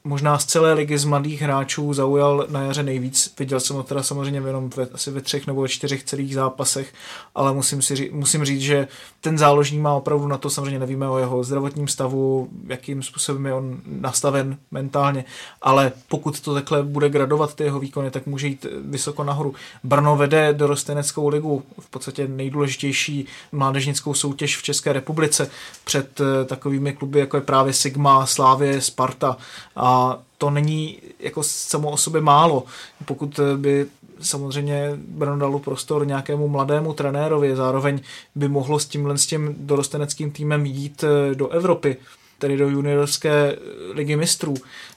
možná 0.04 0.38
z 0.38 0.44
celé 0.44 0.72
ligy 0.72 0.98
z 0.98 1.04
mladých 1.04 1.42
hráčů 1.42 1.94
zaujal 1.94 2.46
na 2.50 2.62
jaře 2.62 2.82
nejvíc. 2.82 3.34
Viděl 3.38 3.60
jsem 3.60 3.76
ho 3.76 3.82
teda 3.82 4.02
samozřejmě 4.02 4.40
jenom 4.46 4.70
ve, 4.76 4.86
asi 4.94 5.10
ve 5.10 5.20
třech 5.20 5.46
nebo 5.46 5.62
ve 5.62 5.68
čtyřech 5.68 6.04
celých 6.04 6.34
zápasech, 6.34 6.92
ale 7.34 7.52
musím, 7.52 7.82
si 7.82 7.96
ří, 7.96 8.10
musím 8.12 8.44
říct, 8.44 8.60
že 8.60 8.88
ten 9.20 9.38
záložník 9.38 9.80
má 9.80 9.94
opravdu 9.94 10.28
na 10.28 10.38
to, 10.38 10.50
samozřejmě 10.50 10.78
nevíme 10.78 11.08
o 11.08 11.18
jeho 11.18 11.44
zdravotním 11.44 11.88
stavu, 11.88 12.48
jakým 12.66 13.02
způsobem 13.02 13.46
je 13.46 13.54
on 13.54 13.80
nastaven 13.86 14.56
mentálně, 14.70 15.24
ale 15.62 15.92
pokud 16.08 16.40
to 16.40 16.54
takhle 16.54 16.82
bude 16.82 17.08
gradovat 17.08 17.54
ty 17.54 17.64
jeho 17.64 17.80
výkony, 17.80 18.10
tak 18.10 18.26
může 18.26 18.46
jít 18.46 18.66
vysoko 18.84 19.24
nahoru. 19.24 19.54
Brno 19.84 20.16
vede 20.16 20.52
do 20.52 20.66
Rosteneckou 20.66 21.28
ligu, 21.28 21.62
v 21.80 21.90
podstatě 21.90 22.28
nejdůležitější 22.28 23.26
mládežnickou 23.52 24.14
soutěž 24.14 24.56
v 24.56 24.62
České 24.62 24.92
republice 24.92 25.50
před 25.84 26.20
eh, 26.20 26.44
takovými 26.44 26.92
kluby, 26.92 27.18
jako 27.18 27.36
je 27.36 27.40
právě 27.40 27.72
Sigma, 27.72 28.26
Slávě, 28.26 28.80
Sparta 28.80 29.36
a 29.76 29.89
to 30.38 30.50
není 30.50 30.98
jako 31.18 31.42
samo 31.42 31.90
o 31.90 31.96
sobě 31.96 32.20
málo. 32.20 32.64
Pokud 33.04 33.40
by 33.56 33.86
samozřejmě 34.20 34.92
Brno 34.96 35.38
dalo 35.38 35.58
prostor 35.58 36.06
nějakému 36.06 36.48
mladému 36.48 36.92
trenérovi, 36.92 37.56
zároveň 37.56 38.00
by 38.34 38.48
mohlo 38.48 38.78
s 38.78 38.86
tímhle 38.86 39.18
s 39.18 39.26
tím 39.26 39.54
dorosteneckým 39.58 40.30
týmem 40.30 40.66
jít 40.66 41.04
eh, 41.04 41.34
do 41.34 41.48
Evropy, 41.48 41.96
tedy 42.38 42.56
do 42.56 42.68
juniorské 42.68 43.56
ligy 43.92 44.16
mistrů, 44.16 44.54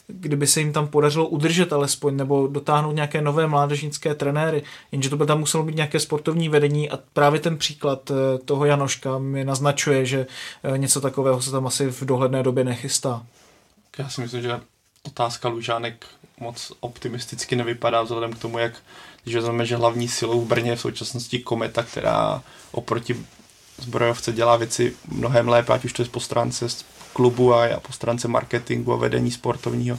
kdyby 0.07 0.47
se 0.47 0.59
jim 0.59 0.73
tam 0.73 0.87
podařilo 0.87 1.27
udržet 1.27 1.73
alespoň 1.73 2.15
nebo 2.15 2.47
dotáhnout 2.47 2.91
nějaké 2.91 3.21
nové 3.21 3.47
mládežnické 3.47 4.15
trenéry, 4.15 4.63
jenže 4.91 5.09
to 5.09 5.17
by 5.17 5.25
tam 5.25 5.39
muselo 5.39 5.63
být 5.63 5.75
nějaké 5.75 5.99
sportovní 5.99 6.49
vedení 6.49 6.89
a 6.89 6.99
právě 7.13 7.39
ten 7.39 7.57
příklad 7.57 8.11
eh, 8.11 8.37
toho 8.45 8.65
Janoška 8.65 9.17
mi 9.17 9.43
naznačuje, 9.43 10.05
že 10.05 10.27
eh, 10.63 10.77
něco 10.77 11.01
takového 11.01 11.41
se 11.41 11.51
tam 11.51 11.67
asi 11.67 11.91
v 11.91 12.05
dohledné 12.05 12.43
době 12.43 12.63
nechystá. 12.63 13.25
Já 13.97 14.09
si 14.09 14.21
myslím, 14.21 14.41
že 14.41 14.59
otázka 15.07 15.49
Lužánek 15.49 16.05
moc 16.39 16.71
optimisticky 16.79 17.55
nevypadá 17.55 18.01
vzhledem 18.01 18.33
k 18.33 18.39
tomu, 18.39 18.57
jak 18.57 18.73
když 19.23 19.35
vezmeme, 19.35 19.65
že 19.65 19.75
hlavní 19.75 20.07
silou 20.07 20.41
v 20.41 20.47
Brně 20.47 20.71
je 20.71 20.75
v 20.75 20.81
současnosti 20.81 21.39
Kometa, 21.39 21.83
která 21.83 22.43
oproti 22.71 23.25
zbrojovce 23.77 24.33
dělá 24.33 24.57
věci 24.57 24.95
mnohem 25.07 25.49
lépe, 25.49 25.73
ať 25.73 25.85
už 25.85 25.93
to 25.93 26.01
je 26.01 26.09
po 26.09 26.19
stránce 26.19 26.67
klubu 27.13 27.53
a 27.53 27.79
po 27.79 27.93
stránce 27.93 28.27
marketingu 28.27 28.93
a 28.93 28.97
vedení 28.97 29.31
sportovního. 29.31 29.97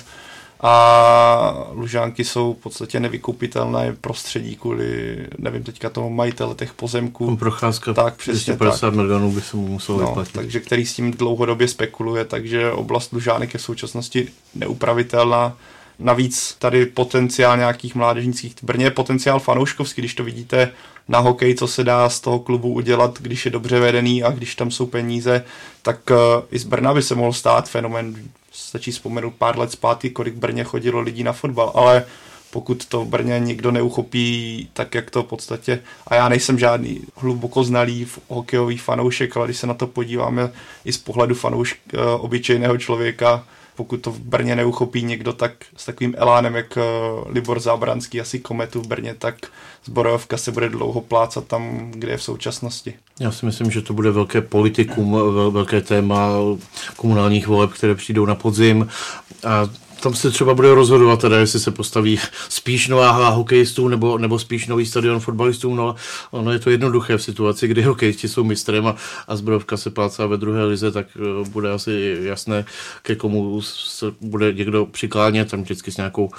A 0.66 1.66
Lužánky 1.72 2.24
jsou 2.24 2.54
v 2.54 2.62
podstatě 2.62 3.00
nevykupitelné 3.00 3.96
prostředí 4.00 4.56
kvůli, 4.56 5.18
nevím 5.38 5.62
teďka 5.62 5.90
tomu 5.90 6.10
majitele 6.10 6.54
těch 6.54 6.72
pozemků. 6.72 7.36
Procházka 7.36 7.92
tak, 7.92 8.16
přesně 8.16 8.52
250 8.54 8.80
tak. 8.80 8.94
milionů 8.94 9.32
by 9.32 9.40
se 9.40 9.56
mu 9.56 9.68
musel 9.68 9.96
no, 9.96 10.06
vyplatit. 10.06 10.32
Takže 10.32 10.60
který 10.60 10.86
s 10.86 10.94
tím 10.94 11.10
dlouhodobě 11.10 11.68
spekuluje, 11.68 12.24
takže 12.24 12.72
oblast 12.72 13.12
Lužánek 13.12 13.54
je 13.54 13.58
v 13.58 13.62
současnosti 13.62 14.28
neupravitelná 14.54 15.56
Navíc 15.98 16.56
tady 16.58 16.86
potenciál 16.86 17.56
nějakých 17.56 17.94
mládežnických, 17.94 18.54
Brně 18.62 18.86
je 18.86 18.90
potenciál 18.90 19.40
fanouškovský, 19.40 20.00
když 20.00 20.14
to 20.14 20.24
vidíte 20.24 20.72
na 21.08 21.18
hokej, 21.18 21.54
co 21.54 21.66
se 21.66 21.84
dá 21.84 22.08
z 22.08 22.20
toho 22.20 22.38
klubu 22.38 22.72
udělat, 22.72 23.18
když 23.20 23.44
je 23.44 23.50
dobře 23.50 23.80
vedený 23.80 24.22
a 24.22 24.30
když 24.30 24.54
tam 24.54 24.70
jsou 24.70 24.86
peníze, 24.86 25.44
tak 25.82 26.10
uh, 26.10 26.16
i 26.50 26.58
z 26.58 26.64
Brna 26.64 26.94
by 26.94 27.02
se 27.02 27.14
mohl 27.14 27.32
stát 27.32 27.68
fenomen. 27.68 28.14
Stačí 28.54 28.90
vzpomenout 28.90 29.34
pár 29.34 29.58
let 29.58 29.72
zpátky, 29.72 30.10
kolik 30.10 30.34
Brně 30.34 30.64
chodilo 30.64 31.00
lidí 31.00 31.24
na 31.24 31.32
fotbal, 31.32 31.72
ale 31.74 32.04
pokud 32.50 32.86
to 32.86 33.04
v 33.04 33.08
Brně 33.08 33.38
nikdo 33.38 33.70
neuchopí, 33.70 34.68
tak 34.72 34.94
jak 34.94 35.10
to 35.10 35.22
v 35.22 35.26
podstatě, 35.26 35.82
a 36.06 36.14
já 36.14 36.28
nejsem 36.28 36.58
žádný 36.58 37.00
hluboko 37.16 37.64
znalý 37.64 38.06
hokejový 38.28 38.78
fanoušek, 38.78 39.36
ale 39.36 39.46
když 39.46 39.56
se 39.56 39.66
na 39.66 39.74
to 39.74 39.86
podíváme 39.86 40.50
i 40.84 40.92
z 40.92 40.98
pohledu 40.98 41.34
fanoušk, 41.34 41.76
uh, 41.94 42.00
obyčejného 42.24 42.78
člověka, 42.78 43.44
pokud 43.76 43.96
to 43.96 44.10
v 44.10 44.18
Brně 44.18 44.56
neuchopí 44.56 45.02
někdo 45.02 45.32
tak 45.32 45.52
s 45.76 45.84
takovým 45.84 46.14
elánem, 46.18 46.54
jak 46.54 46.78
eh, 46.78 46.82
Libor 47.28 47.60
Zábranský 47.60 48.20
asi 48.20 48.38
kometu 48.38 48.80
v 48.80 48.86
Brně, 48.86 49.14
tak 49.18 49.34
zbrojovka 49.84 50.36
se 50.36 50.52
bude 50.52 50.68
dlouho 50.68 51.00
plácat 51.00 51.46
tam, 51.46 51.90
kde 51.90 52.12
je 52.12 52.16
v 52.16 52.22
současnosti. 52.22 52.94
Já 53.20 53.32
si 53.32 53.46
myslím, 53.46 53.70
že 53.70 53.82
to 53.82 53.92
bude 53.92 54.10
velké 54.10 54.40
politikum, 54.40 55.16
velké 55.50 55.80
téma 55.80 56.28
komunálních 56.96 57.46
voleb, 57.46 57.72
které 57.72 57.94
přijdou 57.94 58.26
na 58.26 58.34
podzim 58.34 58.88
a 59.46 59.68
tam 60.04 60.14
se 60.14 60.30
třeba 60.30 60.54
bude 60.54 60.74
rozhodovat 60.74 61.20
teda, 61.20 61.38
jestli 61.38 61.60
se 61.60 61.70
postaví 61.70 62.20
spíš 62.48 62.88
nová 62.88 63.28
hokejistů 63.28 63.88
nebo, 63.88 64.18
nebo 64.18 64.38
spíš 64.38 64.66
nový 64.66 64.86
stadion 64.86 65.20
fotbalistů. 65.20 65.74
No, 65.74 65.94
ono 66.30 66.52
je 66.52 66.58
to 66.58 66.70
jednoduché 66.70 67.16
v 67.16 67.22
situaci, 67.22 67.68
kdy 67.68 67.82
hokejisti 67.82 68.28
jsou 68.28 68.44
mistrem 68.44 68.86
a, 68.86 68.96
a 69.28 69.36
zbrojovka 69.36 69.76
se 69.76 69.90
plácá 69.90 70.26
ve 70.26 70.36
druhé 70.36 70.64
lize, 70.64 70.92
tak 70.92 71.06
uh, 71.16 71.48
bude 71.48 71.70
asi 71.70 72.18
jasné, 72.20 72.64
ke 73.02 73.16
komu 73.16 73.62
se 73.62 74.06
bude 74.20 74.52
někdo 74.52 74.86
přiklánět, 74.86 75.50
tam 75.50 75.62
vždycky 75.62 75.92
s 75.92 75.96
nějakou 75.96 76.30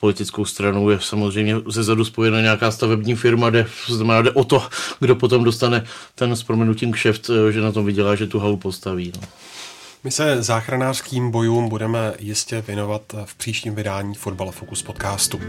politickou 0.00 0.44
stranou 0.44 0.90
je 0.90 0.98
samozřejmě 1.00 1.56
ze 1.66 1.82
zadu 1.82 2.04
spojena 2.04 2.40
nějaká 2.40 2.70
stavební 2.70 3.14
firma, 3.14 3.50
kde, 3.50 3.66
znamená, 3.86 4.22
jde 4.22 4.30
o 4.30 4.44
to, 4.44 4.62
kdo 5.00 5.16
potom 5.16 5.44
dostane 5.44 5.84
ten 6.14 6.36
s 6.36 6.42
proměnutím 6.42 6.92
kšeft, 6.92 7.30
že 7.50 7.60
na 7.60 7.72
tom 7.72 7.86
vydělá, 7.86 8.14
že 8.14 8.26
tu 8.26 8.38
halu 8.38 8.56
postaví. 8.56 9.12
No. 9.16 9.28
My 10.04 10.10
se 10.10 10.42
záchranářským 10.42 11.30
bojům 11.30 11.68
budeme 11.68 12.12
jistě 12.18 12.60
věnovat 12.60 13.02
v 13.24 13.34
příštím 13.34 13.74
vydání 13.74 14.14
Fotbal 14.14 14.50
Focus 14.50 14.82
podcastu. 14.82 15.40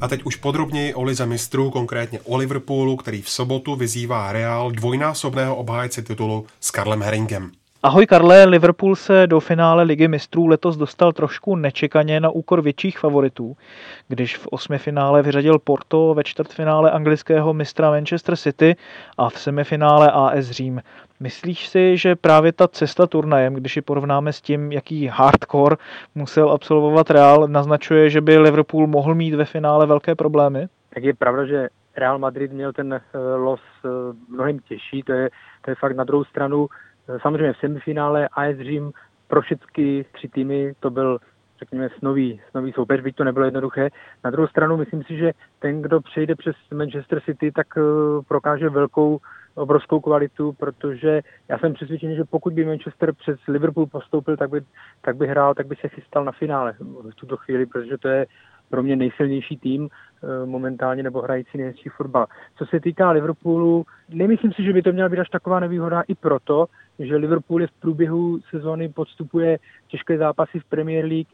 A 0.00 0.08
teď 0.08 0.22
už 0.24 0.36
podrobněji 0.36 0.94
o 0.94 1.02
lize 1.02 1.26
mistrů, 1.26 1.70
konkrétně 1.70 2.20
o 2.20 2.36
Liverpoolu, 2.36 2.96
který 2.96 3.22
v 3.22 3.30
sobotu 3.30 3.76
vyzývá 3.76 4.32
Real 4.32 4.70
dvojnásobného 4.70 5.56
obhájce 5.56 6.02
titulu 6.02 6.46
s 6.60 6.70
Karlem 6.70 7.02
Herringem. 7.02 7.52
Ahoj 7.82 8.06
Karle, 8.06 8.44
Liverpool 8.44 8.96
se 8.96 9.26
do 9.26 9.40
finále 9.40 9.82
ligy 9.82 10.08
mistrů 10.08 10.46
letos 10.46 10.76
dostal 10.76 11.12
trošku 11.12 11.56
nečekaně 11.56 12.20
na 12.20 12.30
úkor 12.30 12.62
větších 12.62 12.98
favoritů, 12.98 13.56
když 14.08 14.36
v 14.36 14.46
osmi 14.46 14.78
finále 14.78 15.22
vyřadil 15.22 15.58
Porto, 15.58 16.14
ve 16.14 16.24
čtvrtfinále 16.24 16.90
anglického 16.90 17.54
mistra 17.54 17.90
Manchester 17.90 18.36
City 18.36 18.76
a 19.18 19.28
v 19.30 19.38
semifinále 19.38 20.10
AS 20.10 20.50
Řím. 20.50 20.82
Myslíš 21.20 21.68
si, 21.68 21.96
že 21.96 22.16
právě 22.16 22.52
ta 22.52 22.68
cesta 22.68 23.06
turnajem, 23.06 23.54
když 23.54 23.76
ji 23.76 23.82
porovnáme 23.82 24.32
s 24.32 24.40
tím, 24.40 24.72
jaký 24.72 25.06
hardcore 25.06 25.76
musel 26.14 26.50
absolvovat 26.50 27.10
Real, 27.10 27.48
naznačuje, 27.48 28.10
že 28.10 28.20
by 28.20 28.38
Liverpool 28.38 28.86
mohl 28.86 29.14
mít 29.14 29.34
ve 29.34 29.44
finále 29.44 29.86
velké 29.86 30.14
problémy? 30.14 30.68
Tak 30.94 31.04
je 31.04 31.14
pravda, 31.14 31.44
že 31.44 31.68
Real 31.96 32.18
Madrid 32.18 32.52
měl 32.52 32.72
ten 32.72 32.94
eh, 32.94 33.18
los 33.36 33.60
eh, 33.84 33.88
mnohem 34.28 34.58
těžší, 34.58 35.02
to 35.02 35.12
je, 35.12 35.30
to 35.64 35.70
je 35.70 35.74
fakt 35.74 35.96
na 35.96 36.04
druhou 36.04 36.24
stranu 36.24 36.68
Samozřejmě 37.22 37.52
v 37.52 37.58
semifinále 37.58 38.28
AS 38.28 38.56
Řím 38.56 38.92
pro 39.28 39.42
všechny 39.42 40.04
tři 40.12 40.28
týmy 40.28 40.74
to 40.80 40.90
byl 40.90 41.18
řekněme, 41.58 41.88
snový, 41.98 42.40
snový 42.50 42.72
soupeř, 42.72 43.00
byť 43.00 43.16
to 43.16 43.24
nebylo 43.24 43.44
jednoduché. 43.44 43.88
Na 44.24 44.30
druhou 44.30 44.48
stranu 44.48 44.76
myslím 44.76 45.02
si, 45.02 45.16
že 45.16 45.32
ten, 45.58 45.82
kdo 45.82 46.00
přejde 46.00 46.34
přes 46.34 46.56
Manchester 46.74 47.20
City, 47.20 47.52
tak 47.52 47.66
uh, 47.76 48.22
prokáže 48.28 48.68
velkou, 48.68 49.18
obrovskou 49.54 50.00
kvalitu, 50.00 50.52
protože 50.52 51.22
já 51.48 51.58
jsem 51.58 51.74
přesvědčený, 51.74 52.16
že 52.16 52.24
pokud 52.24 52.52
by 52.52 52.64
Manchester 52.64 53.12
přes 53.12 53.38
Liverpool 53.48 53.86
postoupil, 53.86 54.36
tak 54.36 54.50
by, 54.50 54.60
tak 55.00 55.16
by 55.16 55.26
hrál, 55.26 55.54
tak 55.54 55.66
by 55.66 55.76
se 55.76 55.88
chystal 55.88 56.24
na 56.24 56.32
finále 56.32 56.74
v 57.10 57.14
tuto 57.14 57.36
chvíli, 57.36 57.66
protože 57.66 57.98
to 57.98 58.08
je 58.08 58.26
pro 58.70 58.82
mě 58.82 58.96
nejsilnější 58.96 59.56
tým 59.56 59.88
eh, 59.88 60.46
momentálně 60.46 61.02
nebo 61.02 61.22
hrající 61.22 61.58
nejlepší 61.58 61.88
fotbal. 61.88 62.26
Co 62.58 62.66
se 62.66 62.80
týká 62.80 63.10
Liverpoolu, 63.10 63.84
nemyslím 64.08 64.52
si, 64.52 64.64
že 64.64 64.72
by 64.72 64.82
to 64.82 64.92
měla 64.92 65.08
být 65.08 65.18
až 65.20 65.28
taková 65.28 65.60
nevýhoda 65.60 66.02
i 66.08 66.14
proto, 66.14 66.66
že 66.98 67.16
Liverpool 67.16 67.60
je 67.60 67.66
v 67.66 67.80
průběhu 67.80 68.40
sezóny 68.50 68.88
podstupuje 68.88 69.58
těžké 69.88 70.18
zápasy 70.18 70.60
v 70.60 70.64
Premier 70.64 71.04
League, 71.04 71.28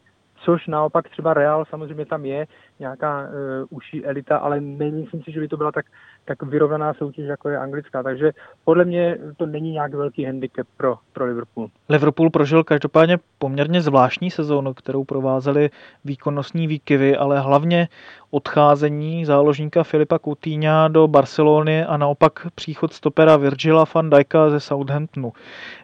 což 0.45 0.67
naopak 0.67 1.09
třeba 1.09 1.33
Real 1.33 1.65
samozřejmě 1.65 2.05
tam 2.05 2.25
je, 2.25 2.47
nějaká 2.79 3.21
uh, 3.21 3.27
užší 3.69 4.05
elita, 4.05 4.37
ale 4.37 4.61
nemyslím 4.61 5.23
si, 5.23 5.31
že 5.31 5.39
by 5.39 5.47
to 5.47 5.57
byla 5.57 5.71
tak, 5.71 5.85
tak 6.25 6.43
vyrovnaná 6.43 6.93
soutěž, 6.93 7.25
jako 7.25 7.49
je 7.49 7.57
anglická. 7.57 8.03
Takže 8.03 8.31
podle 8.65 8.85
mě 8.85 9.17
to 9.37 9.45
není 9.45 9.71
nějak 9.71 9.93
velký 9.93 10.25
handicap 10.25 10.67
pro, 10.77 10.97
pro 11.13 11.25
Liverpool. 11.25 11.69
Liverpool 11.89 12.29
prožil 12.29 12.63
každopádně 12.63 13.17
poměrně 13.37 13.81
zvláštní 13.81 14.31
sezónu, 14.31 14.73
kterou 14.73 15.03
provázely 15.03 15.69
výkonnostní 16.05 16.67
výkyvy, 16.67 17.17
ale 17.17 17.39
hlavně 17.39 17.87
odcházení 18.31 19.25
záložníka 19.25 19.83
Filipa 19.83 20.19
Coutinha 20.19 20.87
do 20.87 21.07
Barcelony 21.07 21.85
a 21.85 21.97
naopak 21.97 22.47
příchod 22.55 22.93
stopera 22.93 23.37
Virgila 23.37 23.85
van 23.95 24.09
Dijka 24.09 24.49
ze 24.49 24.59
Southamptonu. 24.59 25.33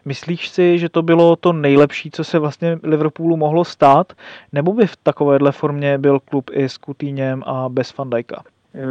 Myslíš 0.04 0.48
si, 0.48 0.78
že 0.78 0.88
to 0.88 1.02
bylo 1.02 1.36
to 1.36 1.52
nejlepší, 1.52 2.10
co 2.10 2.24
se 2.24 2.38
vlastně 2.38 2.78
Liverpoolu 2.82 3.36
mohlo 3.36 3.64
stát, 3.64 4.12
nebo 4.52 4.72
by 4.72 4.86
v 4.86 4.96
takovéhle 4.96 5.52
formě 5.52 5.98
byl 5.98 6.20
klub 6.20 6.50
i 6.52 6.68
s 6.68 6.78
Coutinhem 6.78 7.42
a 7.46 7.68
bez 7.68 7.96
van 7.96 8.10
Dijka? 8.10 8.42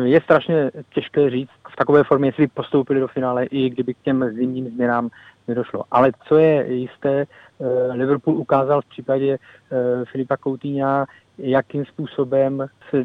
Je 0.04 0.22
strašně 0.22 0.72
těžké 0.94 1.30
říct 1.30 1.50
v 1.74 1.76
takové 1.76 2.04
formě, 2.04 2.28
jestli 2.28 2.48
postoupili 2.48 3.00
do 3.00 3.08
finále, 3.08 3.46
i 3.46 3.70
kdyby 3.70 3.94
k 3.94 3.98
těm 4.04 4.34
zimním 4.34 4.70
změnám 4.70 5.10
nedošlo. 5.48 5.84
Ale 5.92 6.12
co 6.28 6.38
je 6.38 6.74
jisté, 6.74 7.26
eh, 7.26 7.94
Liverpool 7.94 8.38
ukázal 8.38 8.82
v 8.82 8.86
případě 8.86 9.38
eh, 9.38 10.06
Filipa 10.06 10.38
Coutinha, 10.38 11.06
jakým 11.38 11.86
způsobem 11.86 12.68
se 12.90 12.98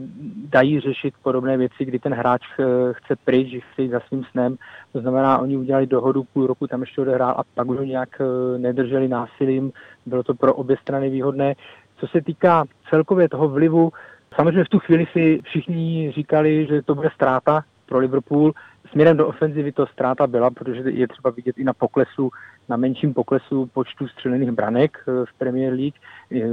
dají 0.48 0.80
řešit 0.80 1.14
podobné 1.22 1.57
věci, 1.57 1.84
kdy 1.84 1.98
ten 1.98 2.14
hráč 2.14 2.42
eh, 2.59 2.64
chce 2.92 3.16
pryč, 3.24 3.64
chce 3.72 3.82
jít 3.82 3.90
za 3.90 4.00
svým 4.00 4.24
snem. 4.24 4.57
To 4.92 5.00
znamená, 5.00 5.38
oni 5.38 5.57
udělali 5.57 5.86
dohodu, 5.86 6.24
půl 6.24 6.46
roku 6.46 6.66
tam 6.66 6.80
ještě 6.80 7.00
odehrál 7.00 7.34
a 7.38 7.42
pak 7.55 7.68
už 7.68 7.78
ho 7.78 7.84
nějak 7.84 8.22
nedrželi 8.57 9.09
násilím. 9.09 9.72
Bylo 10.07 10.22
to 10.22 10.34
pro 10.34 10.55
obě 10.55 10.76
strany 10.82 11.11
výhodné. 11.11 11.55
Co 11.97 12.07
se 12.07 12.20
týká 12.20 12.64
celkově 12.90 13.28
toho 13.28 13.49
vlivu, 13.49 13.92
samozřejmě 14.36 14.64
v 14.64 14.68
tu 14.68 14.78
chvíli 14.78 15.07
si 15.12 15.40
všichni 15.45 16.12
říkali, 16.12 16.66
že 16.66 16.82
to 16.82 16.95
bude 16.95 17.11
ztráta 17.14 17.64
pro 17.86 17.99
Liverpool. 17.99 18.53
Směrem 18.90 19.16
do 19.16 19.26
ofenzivy 19.26 19.72
to 19.72 19.86
ztráta 19.86 20.26
byla, 20.26 20.51
protože 20.51 20.82
je 20.90 21.09
třeba 21.09 21.30
vidět 21.30 21.59
i 21.59 21.64
na 21.64 21.72
poklesu, 21.72 22.30
na 22.68 22.76
menším 22.76 23.14
poklesu 23.14 23.66
počtu 23.66 24.09
střelených 24.09 24.51
branek 24.51 24.99
eh, 24.99 25.12
v 25.26 25.38
Premier 25.38 25.72
League, 25.72 25.95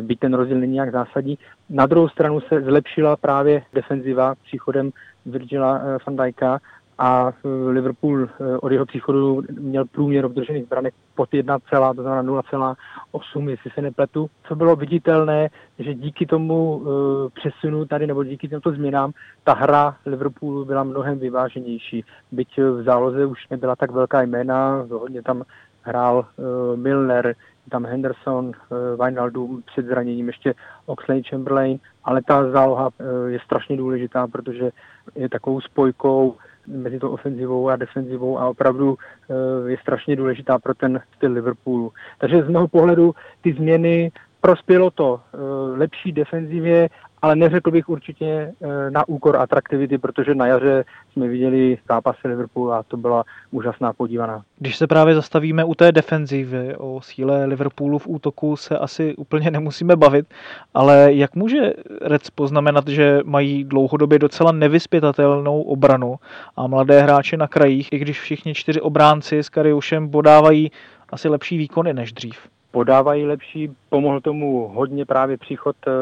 byť 0.01 0.19
ten 0.19 0.33
rozdíl 0.33 0.59
není 0.59 0.73
nějak 0.73 0.91
zásadní. 0.91 1.37
Na 1.69 1.85
druhou 1.85 2.09
stranu 2.09 2.41
se 2.41 2.61
zlepšila 2.61 3.15
právě 3.15 3.63
defenziva 3.73 4.35
příchodem 4.43 4.91
Virgila 5.25 5.81
eh, 5.83 5.97
van 6.07 6.25
Dijka 6.25 6.59
a 7.01 7.33
eh, 7.33 7.71
Liverpool 7.71 8.23
eh, 8.23 8.57
od 8.57 8.71
jeho 8.71 8.85
příchodu 8.85 9.41
měl 9.59 9.85
průměr 9.85 10.25
obdržených 10.25 10.69
branek 10.69 10.93
pod 11.15 11.33
1, 11.33 11.59
to 11.59 12.01
znamená 12.01 12.23
0,8, 12.23 13.49
jestli 13.49 13.71
se 13.71 13.81
nepletu. 13.81 14.29
Co 14.47 14.55
bylo 14.55 14.75
viditelné, 14.75 15.49
že 15.79 15.93
díky 15.93 16.25
tomu 16.25 16.81
eh, 16.81 17.29
přesunu 17.39 17.85
tady 17.85 18.07
nebo 18.07 18.23
díky 18.23 18.47
těmto 18.47 18.71
změnám 18.71 19.11
ta 19.43 19.53
hra 19.53 19.95
Liverpoolu 20.05 20.65
byla 20.65 20.83
mnohem 20.83 21.19
vyváženější. 21.19 22.05
Byť 22.31 22.57
v 22.57 22.83
záloze 22.83 23.25
už 23.25 23.49
nebyla 23.49 23.75
tak 23.75 23.91
velká 23.91 24.21
jména, 24.21 24.85
hodně 24.91 25.21
tam 25.21 25.43
hrál 25.83 26.25
Milner, 26.75 27.35
tam 27.69 27.85
Henderson, 27.85 28.51
Wijnaldum 29.03 29.63
před 29.65 29.85
zraněním, 29.85 30.27
ještě 30.27 30.53
Oxley 30.85 31.23
Chamberlain, 31.23 31.79
ale 32.03 32.21
ta 32.27 32.51
záloha 32.51 32.89
je 33.27 33.39
strašně 33.39 33.77
důležitá, 33.77 34.27
protože 34.27 34.71
je 35.15 35.29
takovou 35.29 35.61
spojkou 35.61 36.35
mezi 36.67 36.99
tou 36.99 37.09
ofenzivou 37.09 37.69
a 37.69 37.75
defenzivou 37.75 38.39
a 38.39 38.49
opravdu 38.49 38.97
eh, 38.97 39.71
je 39.71 39.77
strašně 39.77 40.15
důležitá 40.15 40.59
pro 40.59 40.73
ten 40.73 41.01
styl 41.15 41.31
Liverpoolu. 41.31 41.91
Takže 42.17 42.43
z 42.43 42.49
mého 42.49 42.67
pohledu 42.67 43.15
ty 43.41 43.53
změny 43.53 44.11
prospělo 44.41 44.91
to 44.91 45.19
eh, 45.19 45.37
lepší 45.77 46.11
defenzivě 46.11 46.89
ale 47.21 47.35
neřekl 47.35 47.71
bych 47.71 47.89
určitě 47.89 48.25
eh, 48.25 48.91
na 48.91 49.07
úkor 49.07 49.37
atraktivity, 49.37 49.97
protože 49.97 50.35
na 50.35 50.47
jaře 50.47 50.85
jsme 51.11 51.27
viděli 51.27 51.77
zápasy 51.89 52.27
Liverpoolu 52.27 52.71
a 52.71 52.83
to 52.83 52.97
byla 52.97 53.23
úžasná 53.51 53.93
podívaná. 53.93 54.43
Když 54.59 54.77
se 54.77 54.87
právě 54.87 55.15
zastavíme 55.15 55.63
u 55.63 55.75
té 55.75 55.91
defenzivy, 55.91 56.75
o 56.77 57.01
síle 57.01 57.45
Liverpoolu 57.45 57.99
v 57.99 58.07
útoku 58.07 58.55
se 58.55 58.77
asi 58.77 59.15
úplně 59.15 59.51
nemusíme 59.51 59.95
bavit, 59.95 60.25
ale 60.73 61.13
jak 61.13 61.35
může 61.35 61.73
Reds 62.01 62.29
poznamenat, 62.29 62.87
že 62.87 63.19
mají 63.25 63.63
dlouhodobě 63.63 64.19
docela 64.19 64.51
nevyspětatelnou 64.51 65.61
obranu 65.61 66.15
a 66.55 66.67
mladé 66.67 67.01
hráče 67.01 67.37
na 67.37 67.47
krajích, 67.47 67.93
i 67.93 67.99
když 67.99 68.21
všichni 68.21 68.53
čtyři 68.53 68.81
obránci 68.81 69.39
s 69.39 69.49
Kariušem 69.49 70.09
podávají 70.09 70.71
asi 71.09 71.29
lepší 71.29 71.57
výkony 71.57 71.93
než 71.93 72.13
dřív? 72.13 72.47
Podávají 72.71 73.25
lepší. 73.25 73.71
Pomohl 73.89 74.21
tomu 74.21 74.67
hodně 74.67 75.05
právě 75.05 75.37
příchod 75.37 75.75
uh, 75.87 75.93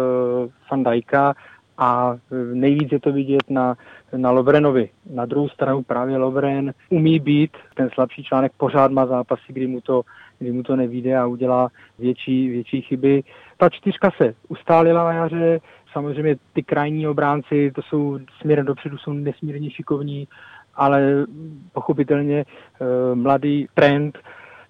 Van 0.71 0.83
Dijka 0.83 1.35
a 1.79 2.15
eh, 2.31 2.35
nejvíc 2.55 2.91
je 2.91 2.99
to 2.99 3.11
vidět 3.11 3.49
na, 3.49 3.75
na 4.17 4.31
Lovrenovi. 4.31 4.89
Na 5.09 5.25
druhou 5.25 5.49
stranu 5.49 5.83
právě 5.83 6.17
Lovren 6.17 6.73
umí 6.89 7.19
být, 7.19 7.57
ten 7.75 7.89
slabší 7.93 8.23
článek 8.23 8.51
pořád 8.57 8.91
má 8.91 9.05
zápasy, 9.05 9.43
kdy 9.47 9.67
mu 9.67 9.81
to, 9.81 10.01
kdy 10.39 10.51
mu 10.51 10.63
to 10.63 10.75
nevíde 10.75 11.17
a 11.17 11.25
udělá 11.25 11.69
větší, 11.99 12.49
větší 12.49 12.81
chyby. 12.81 13.23
Ta 13.57 13.69
čtyřka 13.69 14.11
se 14.17 14.33
ustálila 14.47 15.03
na 15.03 15.13
jaře, 15.13 15.59
samozřejmě 15.93 16.35
ty 16.53 16.63
krajní 16.63 17.07
obránci, 17.07 17.71
to 17.75 17.81
jsou 17.81 18.19
směrem 18.41 18.65
dopředu, 18.65 18.97
jsou 18.97 19.13
nesmírně 19.13 19.71
šikovní, 19.71 20.27
ale 20.75 21.25
pochopitelně 21.73 22.45
uh, 22.45 22.87
mladý 23.17 23.67
trend, 23.73 24.19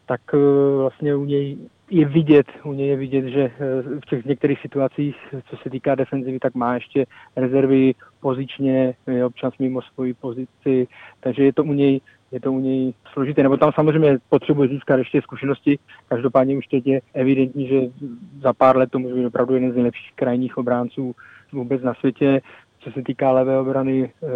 tak 0.05 0.21
uh, 0.33 0.39
vlastně 0.81 1.15
u 1.15 1.25
něj 1.25 1.57
je 1.89 2.05
vidět, 2.05 2.47
u 2.63 2.73
něj 2.73 2.87
je 2.87 2.95
vidět, 2.95 3.25
že 3.25 3.41
eh, 3.41 3.99
v 3.99 4.05
těch 4.09 4.25
některých 4.25 4.61
situacích, 4.61 5.15
co 5.49 5.57
se 5.57 5.69
týká 5.69 5.95
defenzivy, 5.95 6.39
tak 6.39 6.55
má 6.55 6.73
ještě 6.73 7.05
rezervy 7.35 7.93
pozičně, 8.19 8.93
je 9.07 9.25
občas 9.25 9.53
mimo 9.59 9.81
svoji 9.81 10.13
pozici, 10.13 10.87
takže 11.19 11.43
je 11.43 11.53
to 11.53 11.63
u 11.63 11.73
něj 11.73 12.01
je 12.31 12.39
to 12.39 12.53
u 12.53 12.59
něj 12.59 12.93
složité, 13.13 13.43
nebo 13.43 13.57
tam 13.57 13.71
samozřejmě 13.75 14.17
potřebuje 14.29 14.69
získat 14.69 14.97
ještě 14.97 15.21
zkušenosti. 15.21 15.79
Každopádně 16.07 16.57
už 16.57 16.67
teď 16.67 16.87
je 16.87 17.01
evidentní, 17.13 17.67
že 17.67 17.81
za 18.41 18.53
pár 18.53 18.77
let 18.77 18.91
to 18.91 18.99
může 18.99 19.15
být 19.15 19.25
opravdu 19.25 19.53
jeden 19.53 19.71
z 19.71 19.75
nejlepších 19.75 20.13
krajních 20.15 20.57
obránců 20.57 21.15
vůbec 21.51 21.81
na 21.81 21.93
světě. 21.93 22.41
Co 22.79 22.91
se 22.91 23.03
týká 23.03 23.31
levé 23.31 23.59
obrany, 23.59 24.13
eh, 24.23 24.27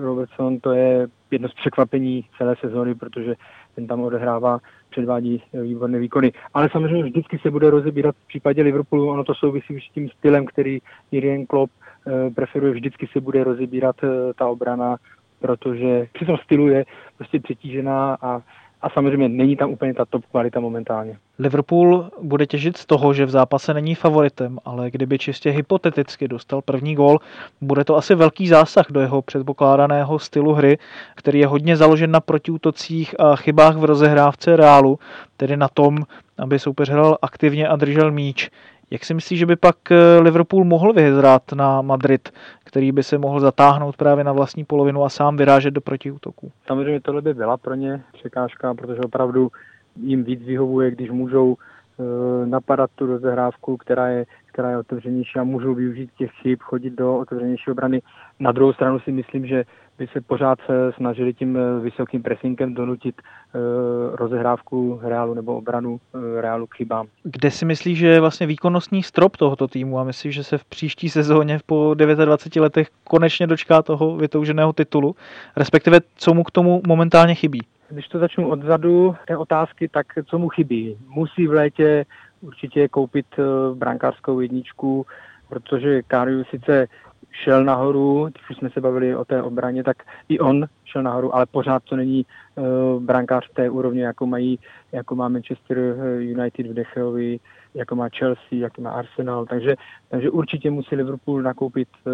Robertson 0.00 0.60
to 0.60 0.72
je 0.72 1.08
jedno 1.30 1.48
z 1.48 1.54
překvapení 1.54 2.24
celé 2.38 2.56
sezóny, 2.56 2.94
protože 2.94 3.34
ten 3.74 3.86
tam 3.86 4.00
odehrává, 4.00 4.58
předvádí 4.92 5.42
výborné 5.52 5.98
výkony. 5.98 6.32
Ale 6.54 6.68
samozřejmě 6.72 7.04
vždycky 7.04 7.38
se 7.38 7.50
bude 7.50 7.70
rozebírat 7.70 8.14
v 8.24 8.28
případě 8.28 8.62
Liverpoolu, 8.62 9.08
ono 9.08 9.24
to 9.24 9.34
souvisí 9.34 9.80
s 9.80 9.92
tím 9.94 10.08
stylem, 10.08 10.46
který 10.46 10.78
Jurgen 11.12 11.46
Klopp 11.46 11.72
eh, 11.72 12.30
preferuje, 12.30 12.72
vždycky 12.72 13.06
se 13.12 13.20
bude 13.20 13.44
rozebírat 13.44 13.96
eh, 14.04 14.08
ta 14.38 14.46
obrana, 14.46 14.96
protože 15.40 16.06
při 16.12 16.24
tom 16.26 16.36
stylu 16.44 16.68
je 16.68 16.84
prostě 17.16 17.40
přetížená 17.40 18.18
a 18.22 18.42
a 18.82 18.90
samozřejmě 18.90 19.28
není 19.28 19.56
tam 19.56 19.70
úplně 19.70 19.94
ta 19.94 20.04
top 20.04 20.24
kvalita 20.30 20.60
momentálně. 20.60 21.16
Liverpool 21.38 22.10
bude 22.22 22.46
těžit 22.46 22.76
z 22.76 22.86
toho, 22.86 23.14
že 23.14 23.26
v 23.26 23.30
zápase 23.30 23.74
není 23.74 23.94
favoritem, 23.94 24.58
ale 24.64 24.90
kdyby 24.90 25.18
čistě 25.18 25.50
hypoteticky 25.50 26.28
dostal 26.28 26.62
první 26.62 26.94
gól, 26.94 27.18
bude 27.60 27.84
to 27.84 27.96
asi 27.96 28.14
velký 28.14 28.48
zásah 28.48 28.86
do 28.90 29.00
jeho 29.00 29.22
předpokládaného 29.22 30.18
stylu 30.18 30.52
hry, 30.52 30.78
který 31.14 31.38
je 31.38 31.46
hodně 31.46 31.76
založen 31.76 32.10
na 32.10 32.20
protiútocích 32.20 33.20
a 33.20 33.36
chybách 33.36 33.76
v 33.76 33.84
rozehrávce 33.84 34.56
reálu, 34.56 34.98
tedy 35.36 35.56
na 35.56 35.68
tom, 35.68 35.98
aby 36.38 36.58
soupeř 36.58 36.88
hrál 36.88 37.18
aktivně 37.22 37.68
a 37.68 37.76
držel 37.76 38.10
míč. 38.10 38.50
Jak 38.92 39.04
si 39.04 39.14
myslíš, 39.14 39.38
že 39.38 39.46
by 39.46 39.56
pak 39.56 39.76
eh, 39.90 40.18
Liverpool 40.20 40.64
mohl 40.64 40.92
vyhrát 40.92 41.52
na 41.52 41.82
Madrid, 41.82 42.28
který 42.64 42.92
by 42.92 43.02
se 43.02 43.18
mohl 43.18 43.40
zatáhnout 43.40 43.96
právě 43.96 44.24
na 44.24 44.32
vlastní 44.32 44.64
polovinu 44.64 45.04
a 45.04 45.08
sám 45.08 45.36
vyrážet 45.36 45.74
do 45.74 45.80
protiútoků? 45.80 46.52
Samozřejmě 46.66 47.00
tohle 47.00 47.22
by 47.22 47.34
byla 47.34 47.56
pro 47.56 47.74
ně 47.74 48.02
překážka, 48.12 48.74
protože 48.74 49.00
opravdu 49.00 49.50
jim 49.96 50.24
víc 50.24 50.42
vyhovuje, 50.42 50.90
když 50.90 51.10
můžou 51.10 51.56
eh, 51.56 52.46
napadat 52.46 52.90
tu 52.94 53.06
rozehrávku, 53.06 53.76
která 53.76 54.08
je, 54.08 54.26
která 54.46 54.70
je 54.70 54.78
otevřenější 54.78 55.38
a 55.38 55.44
můžou 55.44 55.74
využít 55.74 56.10
těch 56.18 56.30
chyb, 56.30 56.58
chodit 56.62 56.90
do 56.90 57.18
otevřenější 57.18 57.70
obrany. 57.70 58.02
Na 58.42 58.52
druhou 58.52 58.72
stranu 58.72 59.00
si 59.00 59.12
myslím, 59.12 59.46
že 59.46 59.64
by 59.98 60.06
se 60.06 60.20
pořád 60.20 60.58
snažili 60.96 61.34
tím 61.34 61.56
eh, 61.56 61.80
vysokým 61.80 62.22
pressingem 62.22 62.74
donutit 62.74 63.14
uh, 63.22 64.16
rozehrávku 64.16 65.00
Reálu 65.02 65.34
nebo 65.34 65.56
obranu 65.56 66.00
Reálu 66.40 66.66
k 66.66 66.74
chybám. 66.74 67.06
Kde 67.22 67.50
si 67.50 67.64
myslíš, 67.64 67.98
že 67.98 68.06
je 68.06 68.20
vlastně 68.20 68.46
výkonnostní 68.46 69.02
strop 69.02 69.36
tohoto 69.36 69.68
týmu 69.68 69.98
a 69.98 70.04
myslíš, 70.04 70.34
že 70.34 70.44
se 70.44 70.58
v 70.58 70.64
příští 70.64 71.08
sezóně 71.08 71.58
po 71.66 71.94
29 71.94 72.62
letech 72.62 72.88
konečně 73.04 73.46
dočká 73.46 73.82
toho 73.82 74.16
vytouženého 74.16 74.72
titulu, 74.72 75.16
respektive 75.56 76.00
co 76.16 76.34
mu 76.34 76.44
k 76.44 76.50
tomu 76.50 76.82
momentálně 76.86 77.34
chybí? 77.34 77.60
Když 77.88 78.08
to 78.08 78.18
začnu 78.18 78.48
odzadu, 78.48 79.14
té 79.26 79.36
otázky, 79.36 79.88
tak 79.88 80.06
co 80.26 80.38
mu 80.38 80.48
chybí? 80.48 80.96
Musí 81.08 81.46
v 81.46 81.52
létě 81.52 82.04
určitě 82.40 82.88
koupit 82.88 83.26
brankářskou 83.74 84.40
jedničku, 84.40 85.06
protože 85.48 86.02
Kariu 86.02 86.44
sice 86.44 86.88
šel 87.32 87.64
nahoru, 87.64 88.28
když 88.46 88.58
jsme 88.58 88.70
se 88.70 88.80
bavili 88.80 89.16
o 89.16 89.24
té 89.24 89.42
obraně, 89.42 89.84
tak 89.84 89.96
i 90.28 90.38
on 90.38 90.66
šel 90.84 91.02
nahoru, 91.02 91.34
ale 91.34 91.46
pořád 91.46 91.82
to 91.84 91.96
není 91.96 92.26
uh, 92.54 93.02
brankář 93.02 93.48
té 93.54 93.70
úrovni, 93.70 94.00
jako, 94.00 94.26
mají, 94.26 94.58
jako 94.92 95.14
má 95.14 95.28
Manchester 95.28 95.78
United 96.20 96.66
v 96.66 96.74
Decheovi, 96.74 97.40
jako 97.74 97.96
má 97.96 98.08
Chelsea, 98.08 98.58
jako 98.58 98.82
má 98.82 98.90
Arsenal, 98.90 99.46
takže, 99.46 99.76
takže 100.08 100.30
určitě 100.30 100.70
musí 100.70 100.96
Liverpool 100.96 101.42
nakoupit 101.42 101.88
uh, 102.04 102.12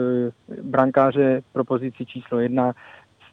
brankáře 0.63 1.43
pro 1.53 1.65
pozici 1.65 2.07
číslo 2.07 2.41
jedna, 2.41 2.73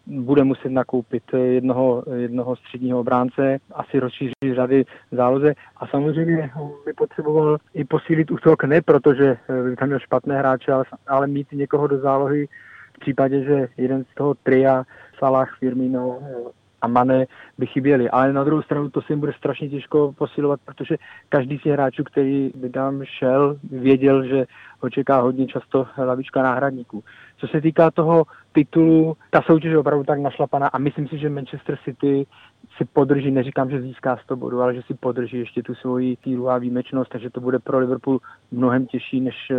bude 0.07 0.43
muset 0.43 0.69
nakoupit 0.69 1.23
jednoho, 1.33 2.03
jednoho 2.15 2.55
středního 2.55 2.99
obránce, 2.99 3.57
asi 3.73 3.99
rozšířit 3.99 4.35
řady 4.55 4.85
záloze. 5.11 5.53
A 5.77 5.87
samozřejmě 5.87 6.51
by 6.85 6.93
potřeboval 6.93 7.57
i 7.73 7.83
posílit 7.83 8.31
útok, 8.31 8.63
ne 8.63 8.81
protože 8.81 9.37
by 9.69 9.75
tam 9.75 9.87
měl 9.87 9.99
špatné 9.99 10.39
hráče, 10.39 10.71
ale, 10.71 10.85
ale 11.07 11.27
mít 11.27 11.47
někoho 11.51 11.87
do 11.87 11.97
zálohy. 11.97 12.47
V 12.95 12.99
případě, 12.99 13.43
že 13.43 13.67
jeden 13.77 14.03
z 14.11 14.15
toho 14.15 14.33
tria, 14.33 14.83
Salah, 15.19 15.57
Firmino, 15.59 16.19
a 16.85 16.87
Mane 16.87 17.25
by 17.57 17.65
chyběli. 17.65 18.09
Ale 18.09 18.33
na 18.33 18.43
druhou 18.43 18.61
stranu 18.61 18.89
to 18.89 19.01
se 19.01 19.13
jim 19.13 19.19
bude 19.19 19.33
strašně 19.33 19.69
těžko 19.69 20.13
posilovat, 20.17 20.59
protože 20.65 20.95
každý 21.29 21.57
z 21.57 21.61
těch 21.61 21.73
hráčů, 21.73 22.03
který 22.03 22.51
by 22.55 22.69
tam 22.69 23.03
šel, 23.03 23.57
věděl, 23.71 24.23
že 24.23 24.45
ho 24.79 24.89
čeká 24.89 25.19
hodně 25.21 25.47
často 25.47 25.87
lavička 25.97 26.43
náhradníků. 26.43 27.03
Co 27.37 27.47
se 27.47 27.61
týká 27.61 27.91
toho 27.91 28.25
titulu, 28.51 29.17
ta 29.29 29.41
soutěž 29.41 29.71
je 29.71 29.77
opravdu 29.77 30.03
tak 30.03 30.19
našlapaná 30.19 30.67
a 30.67 30.77
myslím 30.77 31.07
si, 31.07 31.17
že 31.17 31.29
Manchester 31.29 31.77
City 31.83 32.25
si 32.77 32.85
podrží, 32.85 33.31
neříkám, 33.31 33.69
že 33.69 33.81
získá 33.81 34.17
100 34.17 34.35
bodů, 34.35 34.61
ale 34.61 34.75
že 34.75 34.81
si 34.81 34.93
podrží 34.93 35.39
ještě 35.39 35.63
tu 35.63 35.75
svoji 35.75 36.17
sílu 36.23 36.49
a 36.49 36.57
výjimečnost, 36.57 37.11
takže 37.11 37.29
to 37.29 37.41
bude 37.41 37.59
pro 37.59 37.79
Liverpool 37.79 38.19
mnohem 38.51 38.85
těžší, 38.85 39.21
než, 39.21 39.51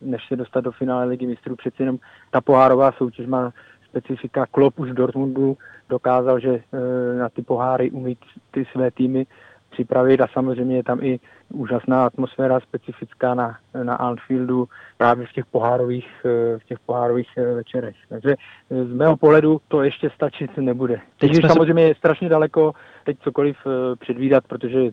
než 0.00 0.22
se 0.28 0.36
dostat 0.36 0.60
do 0.60 0.72
finále 0.72 1.04
ligy 1.04 1.26
mistrů. 1.26 1.56
Přeci 1.56 1.82
jenom 1.82 1.98
ta 2.30 2.40
pohárová 2.40 2.92
soutěž 2.92 3.26
má 3.26 3.52
specifika. 3.90 4.46
Klopp 4.46 4.78
už 4.78 4.90
v 4.90 4.94
Dortmundu 4.94 5.58
dokázal, 5.88 6.40
že 6.40 6.52
eh, 6.54 7.18
na 7.18 7.28
ty 7.28 7.42
poháry 7.42 7.90
umí 7.90 8.16
ty 8.50 8.64
své 8.72 8.90
týmy 8.90 9.26
připravit 9.70 10.20
a 10.20 10.28
samozřejmě 10.32 10.76
je 10.76 10.82
tam 10.82 10.98
i 11.02 11.20
úžasná 11.52 12.06
atmosféra 12.06 12.60
specifická 12.60 13.34
na, 13.34 13.58
na 13.82 13.94
Anfieldu 13.94 14.68
právě 14.96 15.26
v 15.26 15.32
těch 15.32 15.46
pohárových, 15.46 16.08
eh, 16.24 16.58
v 16.58 16.64
těch 16.64 16.78
pohárových 16.78 17.28
eh, 17.36 17.54
večerech. 17.54 17.96
Takže 18.08 18.34
z 18.70 18.92
mého 18.92 19.16
pohledu 19.16 19.60
to 19.68 19.82
ještě 19.82 20.10
stačit 20.10 20.56
nebude. 20.56 21.00
Teď 21.18 21.30
už 21.30 21.52
samozřejmě 21.52 21.82
je 21.82 21.94
strašně 21.94 22.28
daleko 22.28 22.72
teď 23.04 23.16
cokoliv 23.20 23.56
předvídat, 23.98 24.44
protože 24.46 24.90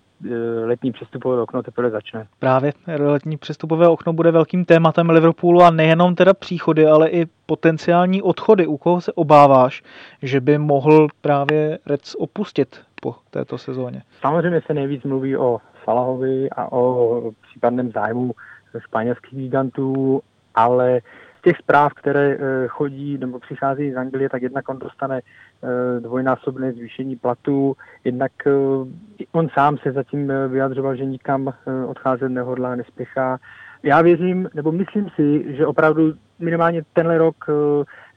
letní 0.63 0.91
přestupové 0.91 1.41
okno 1.41 1.63
teprve 1.63 1.89
začne. 1.89 2.27
Právě 2.39 2.73
letní 2.99 3.37
přestupové 3.37 3.87
okno 3.87 4.13
bude 4.13 4.31
velkým 4.31 4.65
tématem 4.65 5.09
Liverpoolu 5.09 5.61
a 5.61 5.71
nejenom 5.71 6.15
teda 6.15 6.33
příchody, 6.33 6.87
ale 6.87 7.09
i 7.09 7.25
potenciální 7.45 8.21
odchody. 8.21 8.67
U 8.67 8.77
koho 8.77 9.01
se 9.01 9.13
obáváš, 9.13 9.83
že 10.21 10.41
by 10.41 10.57
mohl 10.57 11.07
právě 11.21 11.79
Reds 11.85 12.15
opustit 12.15 12.86
po 13.07 13.15
této 13.29 13.57
sezóně? 13.57 14.01
Samozřejmě 14.21 14.61
se 14.61 14.73
nejvíc 14.73 15.03
mluví 15.03 15.37
o 15.37 15.61
Salahovi 15.83 16.49
a 16.49 16.71
o 16.71 17.31
případném 17.41 17.91
zájmu 17.91 18.31
španělských 18.79 19.39
gigantů, 19.39 20.21
ale 20.55 20.99
z 21.39 21.41
těch 21.41 21.57
zpráv, 21.57 21.93
které 21.93 22.31
eh, 22.31 22.67
chodí 22.67 23.17
nebo 23.17 23.39
přichází 23.39 23.91
z 23.91 23.97
Anglie, 23.97 24.29
tak 24.29 24.41
jednak 24.41 24.69
on 24.69 24.79
dostane 24.79 25.19
eh, 25.19 25.99
dvojnásobné 25.99 26.73
zvýšení 26.73 27.15
platů, 27.15 27.75
jednak 28.03 28.31
eh, 28.47 29.25
on 29.31 29.49
sám 29.53 29.77
se 29.77 29.91
zatím 29.91 30.33
vyjadřoval, 30.47 30.95
že 30.95 31.05
nikam 31.05 31.53
odcházet 31.87 32.29
nehodlá, 32.29 32.75
nespěchá. 32.75 33.37
Já 33.83 34.01
věřím, 34.01 34.49
nebo 34.53 34.71
myslím 34.71 35.09
si, 35.15 35.55
že 35.55 35.65
opravdu 35.65 36.13
minimálně 36.39 36.81
tenhle 36.93 37.17
rok 37.17 37.45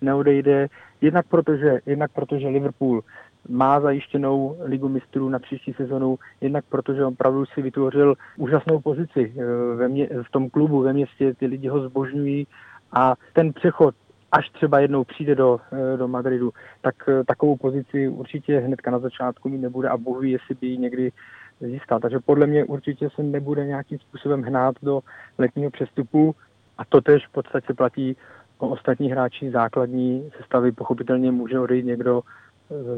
neodejde, 0.01 0.68
jednak 1.01 1.26
protože, 1.26 1.80
jednak 1.86 2.11
protože 2.12 2.49
Liverpool 2.49 3.03
má 3.49 3.80
zajištěnou 3.80 4.57
ligu 4.61 4.88
mistrů 4.88 5.28
na 5.28 5.38
příští 5.38 5.72
sezonu, 5.72 6.18
jednak 6.41 6.64
protože 6.68 7.05
opravdu 7.05 7.47
si 7.47 7.62
vytvořil 7.62 8.14
úžasnou 8.36 8.80
pozici 8.80 9.34
ve 9.74 9.88
mě, 9.88 10.09
v 10.22 10.30
tom 10.30 10.51
klubu, 10.51 10.80
ve 10.80 10.93
městě, 10.93 11.34
ty 11.34 11.47
lidi 11.47 11.68
ho 11.68 11.80
zbožňují 11.80 12.47
a 12.93 13.14
ten 13.32 13.53
přechod 13.53 13.95
až 14.32 14.51
třeba 14.51 14.78
jednou 14.78 15.05
přijde 15.05 15.34
do, 15.34 15.61
do 15.97 16.09
Madridu, 16.09 16.53
tak 16.80 16.95
takovou 17.26 17.57
pozici 17.57 18.09
určitě 18.09 18.59
hnedka 18.59 18.91
na 18.91 18.99
začátku 18.99 19.49
mít 19.49 19.59
nebude 19.59 19.88
a 19.88 19.97
ví, 20.20 20.30
jestli 20.30 20.55
by 20.61 20.66
ji 20.66 20.78
někdy 20.78 21.12
získal. 21.61 22.01
Takže 22.01 22.18
podle 22.20 22.47
mě 22.47 22.64
určitě 22.64 23.09
se 23.14 23.22
nebude 23.22 23.66
nějakým 23.66 23.99
způsobem 23.99 24.43
hnát 24.43 24.74
do 24.82 25.01
letního 25.38 25.70
přestupu 25.70 26.34
a 26.78 26.84
to 26.84 27.01
tež 27.01 27.26
v 27.26 27.32
podstatě 27.32 27.74
platí 27.74 28.16
o 28.59 28.68
ostatní 28.68 29.11
hráči 29.11 29.51
základní 29.51 30.30
sestavy. 30.36 30.72
Pochopitelně 30.72 31.32
může 31.32 31.59
odejít 31.59 31.86
někdo 31.86 32.22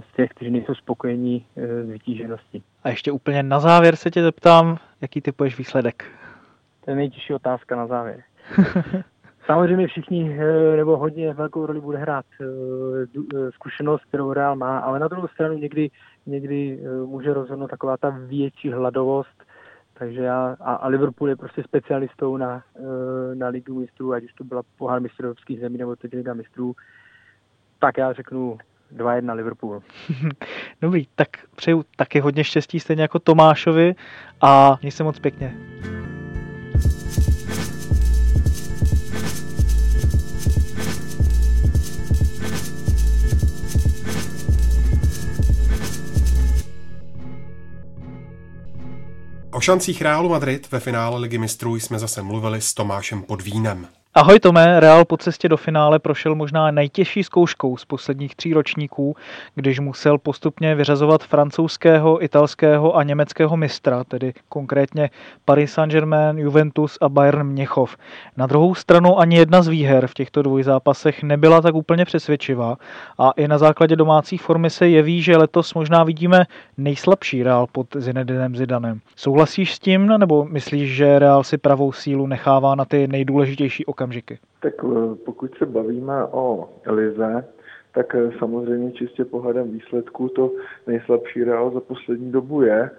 z 0.01 0.17
těch, 0.17 0.31
kteří 0.31 0.51
nejsou 0.51 0.75
spokojení 0.75 1.47
s 1.85 1.89
vytížeností. 1.89 2.63
A 2.85 2.89
ještě 2.89 3.13
úplně 3.13 3.43
na 3.43 3.61
závěr 3.61 3.97
se 3.97 4.11
tě 4.11 4.23
zeptám, 4.23 4.79
jaký 5.01 5.21
typuješ 5.21 5.59
výsledek? 5.59 6.05
To 6.85 6.91
je 6.91 6.97
nejtěžší 6.97 7.35
otázka 7.35 7.77
na 7.77 7.87
závěr. 7.87 8.23
Samozřejmě 9.47 9.87
všichni, 9.87 10.39
nebo 10.77 10.97
hodně 10.97 11.35
velkou 11.35 11.67
roli 11.67 11.81
bude 11.81 11.99
hrát 11.99 12.25
zkušenost, 13.55 14.05
kterou 14.05 14.33
Real 14.33 14.57
má, 14.57 14.79
ale 14.79 14.99
na 14.99 15.09
druhou 15.09 15.29
stranu 15.29 15.59
někdy, 15.59 15.91
někdy 16.27 16.81
může 17.07 17.35
rozhodnout 17.35 17.69
taková 17.69 17.97
ta 17.97 18.11
větší 18.11 18.73
hladovost, 18.73 19.45
takže 19.95 20.21
já, 20.21 20.57
a, 20.61 20.75
a 20.75 20.89
Liverpool 20.89 21.29
je 21.29 21.37
prostě 21.37 21.63
specialistou 21.63 22.37
na, 22.37 22.63
na 23.35 23.49
ligu 23.49 23.81
mistrů, 23.81 24.13
ať 24.13 24.25
už 24.25 24.33
to 24.33 24.45
byla 24.45 24.63
pohár 24.79 25.01
mistrů 25.01 25.25
evropských 25.25 25.61
zemí 25.61 25.79
nebo 25.79 25.97
teď 25.97 26.13
liga 26.15 26.35
mistrů, 26.35 26.75
tak 27.79 27.97
já 27.97 28.13
řeknu 28.13 28.59
2-1 28.97 29.35
Liverpool. 29.35 29.83
Dobrý, 30.83 31.07
tak 31.15 31.29
přeju 31.57 31.85
taky 31.97 32.21
hodně 32.21 32.45
štěstí, 32.45 32.81
stejně 32.81 33.03
jako 33.03 33.19
Tomášovi 33.19 33.95
a 34.41 34.79
měj 34.83 34.91
se 34.91 35.05
moc 35.05 35.19
pěkně. 35.19 35.55
O 49.53 49.61
šancích 49.61 50.03
Realu 50.03 50.29
Madrid 50.29 50.71
ve 50.71 50.81
finále 50.81 51.19
Ligy 51.21 51.39
mistrů 51.39 51.77
jsme 51.77 51.99
zase 51.99 52.23
mluvili 52.23 52.61
s 52.61 52.75
Tomášem 52.75 53.23
Podvínem. 53.23 53.89
Ahoj 54.15 54.41
Tome, 54.41 54.81
Real 54.81 55.05
po 55.05 55.17
cestě 55.17 55.49
do 55.49 55.57
finále 55.57 55.99
prošel 55.99 56.35
možná 56.35 56.71
nejtěžší 56.71 57.25
zkouškou 57.25 57.77
z 57.77 57.85
posledních 57.85 58.37
tří 58.37 58.55
ročníků, 58.55 59.17
když 59.55 59.81
musel 59.81 60.19
postupně 60.19 60.75
vyřazovat 60.75 61.25
francouzského, 61.25 62.25
italského 62.25 62.97
a 62.97 63.03
německého 63.03 63.57
mistra, 63.57 64.05
tedy 64.05 64.33
konkrétně 64.49 65.11
Paris 65.45 65.73
Saint-Germain, 65.73 66.39
Juventus 66.39 66.99
a 67.01 67.09
Bayern 67.09 67.47
Měchov. 67.47 67.97
Na 68.37 68.47
druhou 68.47 68.75
stranu 68.75 69.19
ani 69.19 69.37
jedna 69.37 69.63
z 69.63 69.69
výher 69.69 70.07
v 70.07 70.15
těchto 70.15 70.43
dvou 70.43 70.63
zápasech 70.63 71.23
nebyla 71.23 71.61
tak 71.61 71.75
úplně 71.75 72.05
přesvědčivá 72.05 72.77
a 73.19 73.31
i 73.31 73.49
na 73.49 73.59
základě 73.59 73.97
domácí 73.97 74.39
formy 74.39 74.71
se 74.71 74.89
jeví, 74.89 75.23
že 75.23 75.37
letos 75.37 75.75
možná 75.75 76.05
vidíme 76.05 76.47
nejslabší 76.77 77.43
Real 77.43 77.67
pod 77.73 77.87
Zinedinem 77.97 78.57
Zidanem. 78.57 79.01
Souhlasíš 79.17 79.75
s 79.75 79.79
tím, 79.79 80.07
nebo 80.07 80.45
myslíš, 80.45 80.95
že 80.95 81.19
Real 81.19 81.45
si 81.45 81.59
pravou 81.59 81.93
sílu 81.93 82.27
nechává 82.27 82.75
na 82.75 82.85
ty 82.85 83.09
nejdůležitější 83.09 83.87
okamžiky? 83.87 84.02
Okamžiky? 84.03 84.39
Tak 84.61 84.75
eh, 84.85 85.15
pokud 85.25 85.59
se 85.59 85.67
bavíme 85.67 86.25
o 86.25 86.69
Lize, 86.87 87.45
tak 87.95 88.15
eh, 88.15 88.31
samozřejmě 88.39 88.93
čistě 88.93 89.25
pohledem 89.25 89.71
výsledků 89.71 90.29
to 90.29 90.51
nejslabší 90.87 91.45
Real 91.45 91.71
za 91.71 91.81
poslední 91.81 92.33
dobu 92.33 92.63
je, 92.63 92.91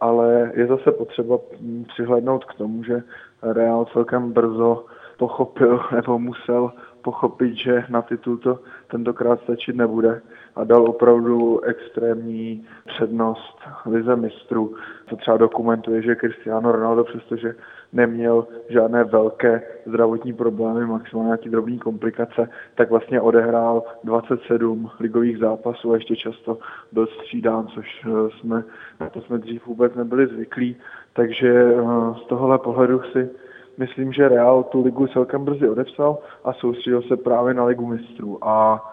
ale 0.00 0.52
je 0.54 0.66
zase 0.66 0.92
potřeba 0.92 1.38
hm, 1.60 1.84
přihlednout 1.88 2.44
k 2.44 2.54
tomu, 2.54 2.84
že 2.84 3.02
Real 3.42 3.86
celkem 3.92 4.32
brzo 4.32 4.84
pochopil 5.18 5.80
nebo 5.94 6.18
musel 6.18 6.72
pochopit, 7.02 7.56
že 7.56 7.84
na 7.88 8.02
titul 8.02 8.36
to 8.36 8.58
tentokrát 8.90 9.40
stačit 9.40 9.76
nebude 9.76 10.22
a 10.56 10.64
dal 10.64 10.88
opravdu 10.88 11.60
extrémní 11.60 12.66
přednost 12.86 13.58
lize 13.86 14.16
mistrů. 14.16 14.74
To 15.08 15.16
třeba 15.16 15.36
dokumentuje, 15.36 16.02
že 16.02 16.16
Cristiano 16.16 16.72
Ronaldo, 16.72 17.04
přestože 17.04 17.54
neměl 17.92 18.46
žádné 18.68 19.04
velké 19.04 19.62
zdravotní 19.86 20.32
problémy, 20.32 20.86
maximálně 20.86 21.26
nějaké 21.26 21.50
drobné 21.50 21.78
komplikace, 21.78 22.48
tak 22.74 22.90
vlastně 22.90 23.20
odehrál 23.20 23.82
27 24.04 24.90
ligových 25.00 25.38
zápasů 25.38 25.92
a 25.92 25.94
ještě 25.94 26.16
často 26.16 26.58
byl 26.92 27.06
střídán, 27.06 27.66
což 27.66 27.86
eh, 28.06 28.30
jsme, 28.40 28.64
na 29.00 29.08
to 29.08 29.20
jsme 29.20 29.38
dřív 29.38 29.66
vůbec 29.66 29.94
nebyli 29.94 30.26
zvyklí. 30.26 30.76
Takže 31.12 31.52
eh, 31.52 31.82
z 32.24 32.26
tohohle 32.28 32.58
pohledu 32.58 33.02
si 33.02 33.30
myslím, 33.78 34.12
že 34.12 34.28
Real 34.28 34.62
tu 34.62 34.84
ligu 34.84 35.06
celkem 35.06 35.44
brzy 35.44 35.68
odepsal 35.68 36.18
a 36.44 36.52
soustředil 36.52 37.02
se 37.02 37.16
právě 37.16 37.54
na 37.54 37.64
ligu 37.64 37.86
mistrů. 37.86 38.38
A 38.42 38.84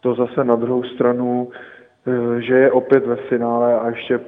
to 0.00 0.14
zase 0.14 0.44
na 0.44 0.56
druhou 0.56 0.82
stranu, 0.82 1.48
eh, 2.06 2.40
že 2.40 2.54
je 2.54 2.72
opět 2.72 3.06
ve 3.06 3.16
finále 3.16 3.80
a 3.80 3.88
ještě 3.88 4.20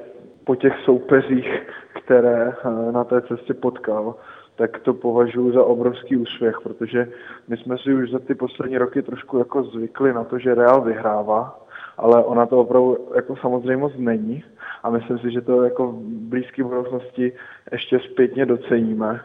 po 0.45 0.55
těch 0.55 0.73
soupeřích, 0.83 1.67
které 2.03 2.53
eh, 2.53 2.91
na 2.91 3.03
té 3.03 3.21
cestě 3.21 3.53
potkal, 3.53 4.15
tak 4.55 4.79
to 4.79 4.93
považuji 4.93 5.51
za 5.51 5.63
obrovský 5.63 6.17
úspěch, 6.17 6.55
protože 6.63 7.07
my 7.47 7.57
jsme 7.57 7.77
si 7.77 7.93
už 7.93 8.11
za 8.11 8.19
ty 8.19 8.35
poslední 8.35 8.77
roky 8.77 9.01
trošku 9.01 9.37
jako 9.37 9.63
zvykli 9.63 10.13
na 10.13 10.23
to, 10.23 10.39
že 10.39 10.55
Real 10.55 10.81
vyhrává, 10.81 11.59
ale 11.97 12.23
ona 12.23 12.45
to 12.45 12.59
opravdu 12.59 12.97
jako 13.15 13.35
samozřejmost 13.35 13.97
není 13.97 14.43
a 14.83 14.89
myslím 14.89 15.19
si, 15.19 15.31
že 15.31 15.41
to 15.41 15.63
jako 15.63 15.87
v 15.87 15.95
blízké 16.03 16.63
budoucnosti 16.63 17.33
ještě 17.71 17.99
zpětně 17.99 18.45
doceníme, 18.45 19.21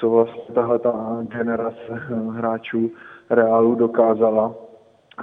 co 0.00 0.10
vlastně 0.10 0.54
tahle 0.54 0.78
ta 0.78 1.22
generace 1.22 1.90
eh, 1.90 2.14
hráčů 2.36 2.90
Realu 3.30 3.74
dokázala. 3.74 4.54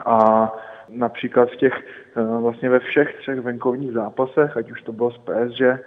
A 0.06 0.52
například 0.92 1.50
v 1.50 1.56
těch, 1.56 1.74
eh, 2.18 2.42
vlastně 2.42 2.70
ve 2.70 2.80
všech 2.80 3.18
třech 3.18 3.40
venkovních 3.40 3.92
zápasech, 3.92 4.58
ať 4.58 4.72
už 4.72 4.82
to 4.82 4.92
bylo 4.92 5.12
s 5.12 5.18
PSG, 5.18 5.62
eh, 5.62 5.80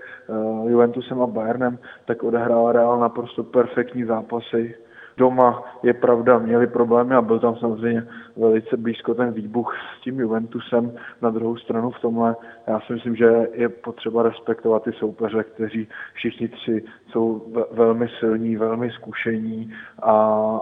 Juventusem 0.70 1.22
a 1.22 1.26
Bayernem, 1.26 1.78
tak 2.04 2.22
odehrál 2.22 2.72
Real 2.72 3.00
naprosto 3.00 3.42
perfektní 3.44 4.04
zápasy. 4.04 4.74
Doma 5.16 5.64
je 5.82 5.94
pravda, 5.94 6.38
měli 6.38 6.66
problémy 6.66 7.14
a 7.14 7.22
byl 7.22 7.38
tam 7.38 7.56
samozřejmě 7.56 8.06
velice 8.36 8.76
blízko 8.76 9.14
ten 9.14 9.32
výbuch 9.32 9.74
s 9.76 10.02
tím 10.02 10.20
Juventusem. 10.20 10.92
Na 11.22 11.30
druhou 11.30 11.56
stranu 11.56 11.90
v 11.90 12.00
tomhle 12.00 12.36
já 12.66 12.80
si 12.80 12.92
myslím, 12.92 13.16
že 13.16 13.48
je 13.52 13.68
potřeba 13.68 14.22
respektovat 14.22 14.82
ty 14.82 14.92
soupeře, 14.92 15.44
kteří 15.44 15.88
všichni 16.14 16.48
tři 16.48 16.84
jsou 17.08 17.52
velmi 17.72 18.08
silní, 18.18 18.56
velmi 18.56 18.90
zkušení 18.90 19.72
a, 20.02 20.14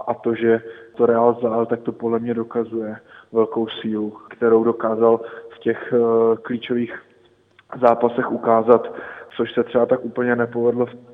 a 0.07 0.13
to, 0.13 0.35
že 0.35 0.61
to 0.95 1.05
Real 1.05 1.39
zál, 1.41 1.65
tak 1.65 1.81
to 1.81 1.91
podle 1.91 2.19
mě 2.19 2.33
dokazuje 2.33 2.95
velkou 3.31 3.67
sílu, 3.67 4.13
kterou 4.29 4.63
dokázal 4.63 5.19
v 5.49 5.59
těch 5.59 5.93
uh, 5.93 6.35
klíčových 6.35 7.01
zápasech 7.81 8.31
ukázat, 8.31 8.93
což 9.35 9.53
se 9.53 9.63
třeba 9.63 9.85
tak 9.85 10.05
úplně 10.05 10.35
nepovedlo 10.35 10.85
v 10.85 11.12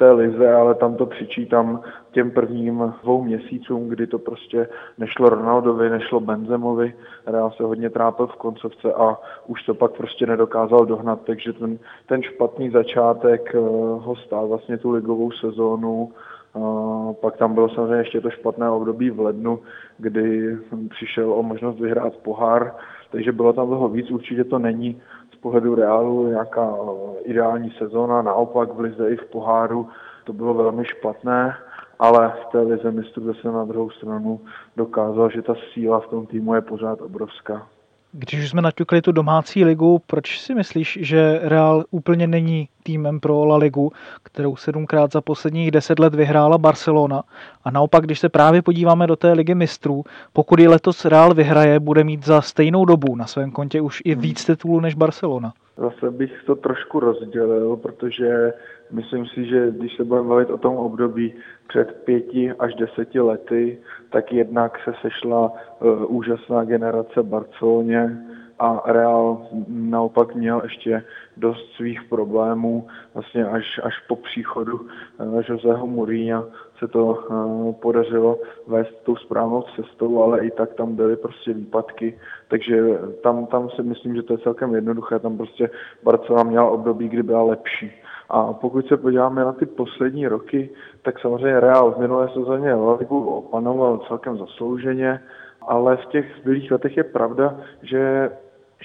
té 0.00 0.10
lize, 0.10 0.52
ale 0.52 0.74
tam 0.74 0.94
to 0.94 1.06
přičítám 1.06 1.80
těm 2.10 2.30
prvním 2.30 2.94
dvou 3.02 3.22
měsícům, 3.22 3.88
kdy 3.88 4.06
to 4.06 4.18
prostě 4.18 4.68
nešlo 4.98 5.28
Ronaldovi, 5.28 5.90
nešlo 5.90 6.20
Benzemovi, 6.20 6.94
Real 7.26 7.50
se 7.50 7.62
hodně 7.62 7.90
trápil 7.90 8.26
v 8.26 8.36
koncovce 8.36 8.92
a 8.92 9.16
už 9.46 9.62
to 9.62 9.74
pak 9.74 9.92
prostě 9.92 10.26
nedokázal 10.26 10.86
dohnat, 10.86 11.20
takže 11.26 11.52
ten, 11.52 11.78
ten 12.06 12.22
špatný 12.22 12.70
začátek 12.70 13.54
uh, 13.54 13.60
ho 14.04 14.16
stál 14.16 14.48
vlastně 14.48 14.78
tu 14.78 14.90
ligovou 14.90 15.30
sezónu, 15.30 16.12
Uh, 16.54 17.12
pak 17.12 17.36
tam 17.36 17.54
bylo 17.54 17.68
samozřejmě 17.68 17.96
ještě 17.96 18.20
to 18.20 18.30
špatné 18.30 18.70
období 18.70 19.10
v 19.10 19.20
lednu, 19.20 19.58
kdy 19.98 20.56
přišel 20.88 21.32
o 21.32 21.42
možnost 21.42 21.80
vyhrát 21.80 22.16
pohár, 22.16 22.74
takže 23.10 23.32
bylo 23.32 23.52
tam 23.52 23.68
toho 23.68 23.88
víc. 23.88 24.10
Určitě 24.10 24.44
to 24.44 24.58
není 24.58 25.00
pohledu 25.40 25.74
Reálu 25.74 26.26
nějaká 26.26 26.74
eh, 26.76 27.20
ideální 27.22 27.70
sezóna, 27.70 28.22
naopak 28.22 28.72
v 28.72 28.80
Lize 28.80 29.10
i 29.10 29.16
v 29.16 29.24
poháru 29.24 29.88
to 30.24 30.32
bylo 30.32 30.54
velmi 30.54 30.84
špatné, 30.84 31.54
ale 31.98 32.32
v 32.42 32.52
té 32.52 32.60
Lize 32.60 32.90
mistrů 32.90 33.24
zase 33.24 33.52
na 33.52 33.64
druhou 33.64 33.90
stranu 33.90 34.40
dokázal, 34.76 35.30
že 35.30 35.42
ta 35.42 35.54
síla 35.72 36.00
v 36.00 36.06
tom 36.06 36.26
týmu 36.26 36.54
je 36.54 36.60
pořád 36.60 37.00
obrovská. 37.00 37.66
Když 38.12 38.40
už 38.40 38.50
jsme 38.50 38.62
naťukli 38.62 39.02
tu 39.02 39.12
domácí 39.12 39.64
ligu, 39.64 40.02
proč 40.06 40.40
si 40.40 40.54
myslíš, 40.54 40.98
že 41.00 41.40
Real 41.42 41.84
úplně 41.90 42.26
není 42.26 42.68
týmem 42.82 43.20
pro 43.20 43.44
La 43.44 43.56
Ligu, 43.56 43.92
kterou 44.22 44.56
sedmkrát 44.56 45.12
za 45.12 45.20
posledních 45.20 45.70
deset 45.70 45.98
let 45.98 46.14
vyhrála 46.14 46.58
Barcelona? 46.58 47.22
A 47.64 47.70
naopak, 47.70 48.04
když 48.04 48.20
se 48.20 48.28
právě 48.28 48.62
podíváme 48.62 49.06
do 49.06 49.16
té 49.16 49.32
ligy 49.32 49.54
mistrů, 49.54 50.04
pokud 50.32 50.58
ji 50.58 50.68
letos 50.68 51.04
Real 51.04 51.34
vyhraje, 51.34 51.80
bude 51.80 52.04
mít 52.04 52.26
za 52.26 52.42
stejnou 52.42 52.84
dobu 52.84 53.16
na 53.16 53.26
svém 53.26 53.50
kontě 53.50 53.80
už 53.80 54.02
i 54.04 54.14
víc 54.14 54.44
titulů 54.44 54.80
než 54.80 54.94
Barcelona. 54.94 55.52
Zase 55.80 56.10
bych 56.10 56.42
to 56.46 56.56
trošku 56.56 57.00
rozdělil, 57.00 57.76
protože 57.76 58.52
myslím 58.90 59.26
si, 59.26 59.44
že 59.46 59.70
když 59.70 59.96
se 59.96 60.04
budeme 60.04 60.28
bavit 60.28 60.50
o 60.50 60.58
tom 60.58 60.76
období 60.76 61.34
před 61.68 62.04
pěti 62.04 62.52
až 62.52 62.74
deseti 62.74 63.20
lety, 63.20 63.78
tak 64.10 64.32
jednak 64.32 64.78
se 64.84 64.92
sešla 65.00 65.52
uh, 65.52 66.16
úžasná 66.16 66.64
generace 66.64 67.22
Barceloně 67.22 68.18
a 68.58 68.82
Real 68.92 69.46
naopak 69.68 70.34
měl 70.34 70.60
ještě 70.64 71.04
dost 71.36 71.72
svých 71.76 72.02
problémů. 72.08 72.86
Vlastně 73.14 73.44
až, 73.44 73.80
až 73.82 73.94
po 74.08 74.16
příchodu 74.16 74.80
uh, 74.80 75.42
Joseho 75.48 75.86
Mourinho 75.86 76.48
se 76.80 76.88
to 76.88 77.04
uh, 77.04 77.72
podařilo 77.72 78.38
vést 78.66 79.02
tou 79.02 79.16
správnou 79.16 79.64
cestou, 79.76 80.22
ale 80.22 80.46
i 80.46 80.50
tak 80.50 80.74
tam 80.74 80.96
byly 80.96 81.16
prostě 81.16 81.52
výpadky. 81.52 82.18
Takže 82.48 82.98
tam, 83.22 83.46
tam 83.46 83.70
si 83.70 83.82
myslím, 83.82 84.16
že 84.16 84.22
to 84.22 84.32
je 84.32 84.38
celkem 84.38 84.74
jednoduché. 84.74 85.18
Tam 85.18 85.36
prostě 85.36 85.70
Barcelona 86.02 86.42
měla 86.42 86.70
období, 86.70 87.08
kdy 87.08 87.22
byla 87.22 87.42
lepší. 87.42 87.92
A 88.30 88.52
pokud 88.52 88.86
se 88.86 88.96
podíváme 88.96 89.44
na 89.44 89.52
ty 89.52 89.66
poslední 89.66 90.28
roky, 90.28 90.70
tak 91.02 91.20
samozřejmě 91.20 91.60
Real 91.60 91.90
v 91.90 91.98
minulé 91.98 92.28
sezóně 92.28 92.74
Ligu 92.74 93.24
opanoval 93.24 93.98
celkem 94.08 94.38
zaslouženě, 94.38 95.20
ale 95.62 95.96
v 95.96 96.06
těch 96.06 96.26
zbylých 96.40 96.70
letech 96.70 96.96
je 96.96 97.04
pravda, 97.04 97.56
že, 97.82 98.30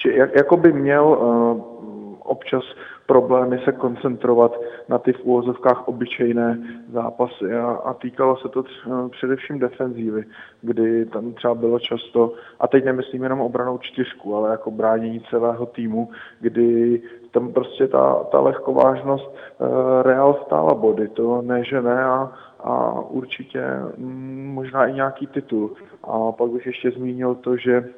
že 0.04 0.12
jak, 0.14 0.36
jako 0.36 0.58
by 0.58 0.74
měl 0.74 1.06
uh, 1.06 1.76
občas 2.24 2.64
problémy 3.06 3.60
se 3.64 3.72
koncentrovat 3.72 4.60
na 4.90 4.98
ty 4.98 5.14
v 5.14 5.24
úvozovkách 5.24 5.88
obyčejné 5.88 6.60
zápasy 6.92 7.56
a, 7.56 7.68
a 7.68 7.94
týkalo 7.94 8.38
se 8.38 8.50
to 8.50 8.64
tř- 8.64 9.10
především 9.10 9.60
defenzívy, 9.60 10.24
kdy 10.62 11.06
tam 11.06 11.34
třeba 11.34 11.56
bylo 11.56 11.80
často, 11.80 12.34
a 12.60 12.68
teď 12.68 12.86
nemyslím 12.86 13.24
jenom 13.24 13.42
obranou 13.42 13.78
čtyřku, 13.78 14.36
ale 14.36 14.52
jako 14.52 14.72
bránění 14.72 15.22
celého 15.30 15.66
týmu, 15.66 16.10
kdy 16.40 17.02
tam 17.32 17.54
prostě 17.54 17.88
ta, 17.88 18.24
ta 18.32 18.40
lehkovážnost 18.40 19.36
uh, 19.60 19.68
Real 20.02 20.40
stála 20.46 20.74
body, 20.74 21.08
to 21.08 21.42
ne, 21.42 21.64
že 21.64 21.82
ne 21.82 22.04
a, 22.04 22.32
a 22.60 23.00
určitě 23.00 23.62
mm, 23.98 24.52
možná 24.54 24.86
i 24.86 24.94
nějaký 24.94 25.28
titul. 25.28 25.74
A 26.04 26.32
pak 26.32 26.50
bych 26.50 26.66
ještě 26.66 26.92
zmínil 26.92 27.36
to, 27.36 27.58
že 27.58 27.90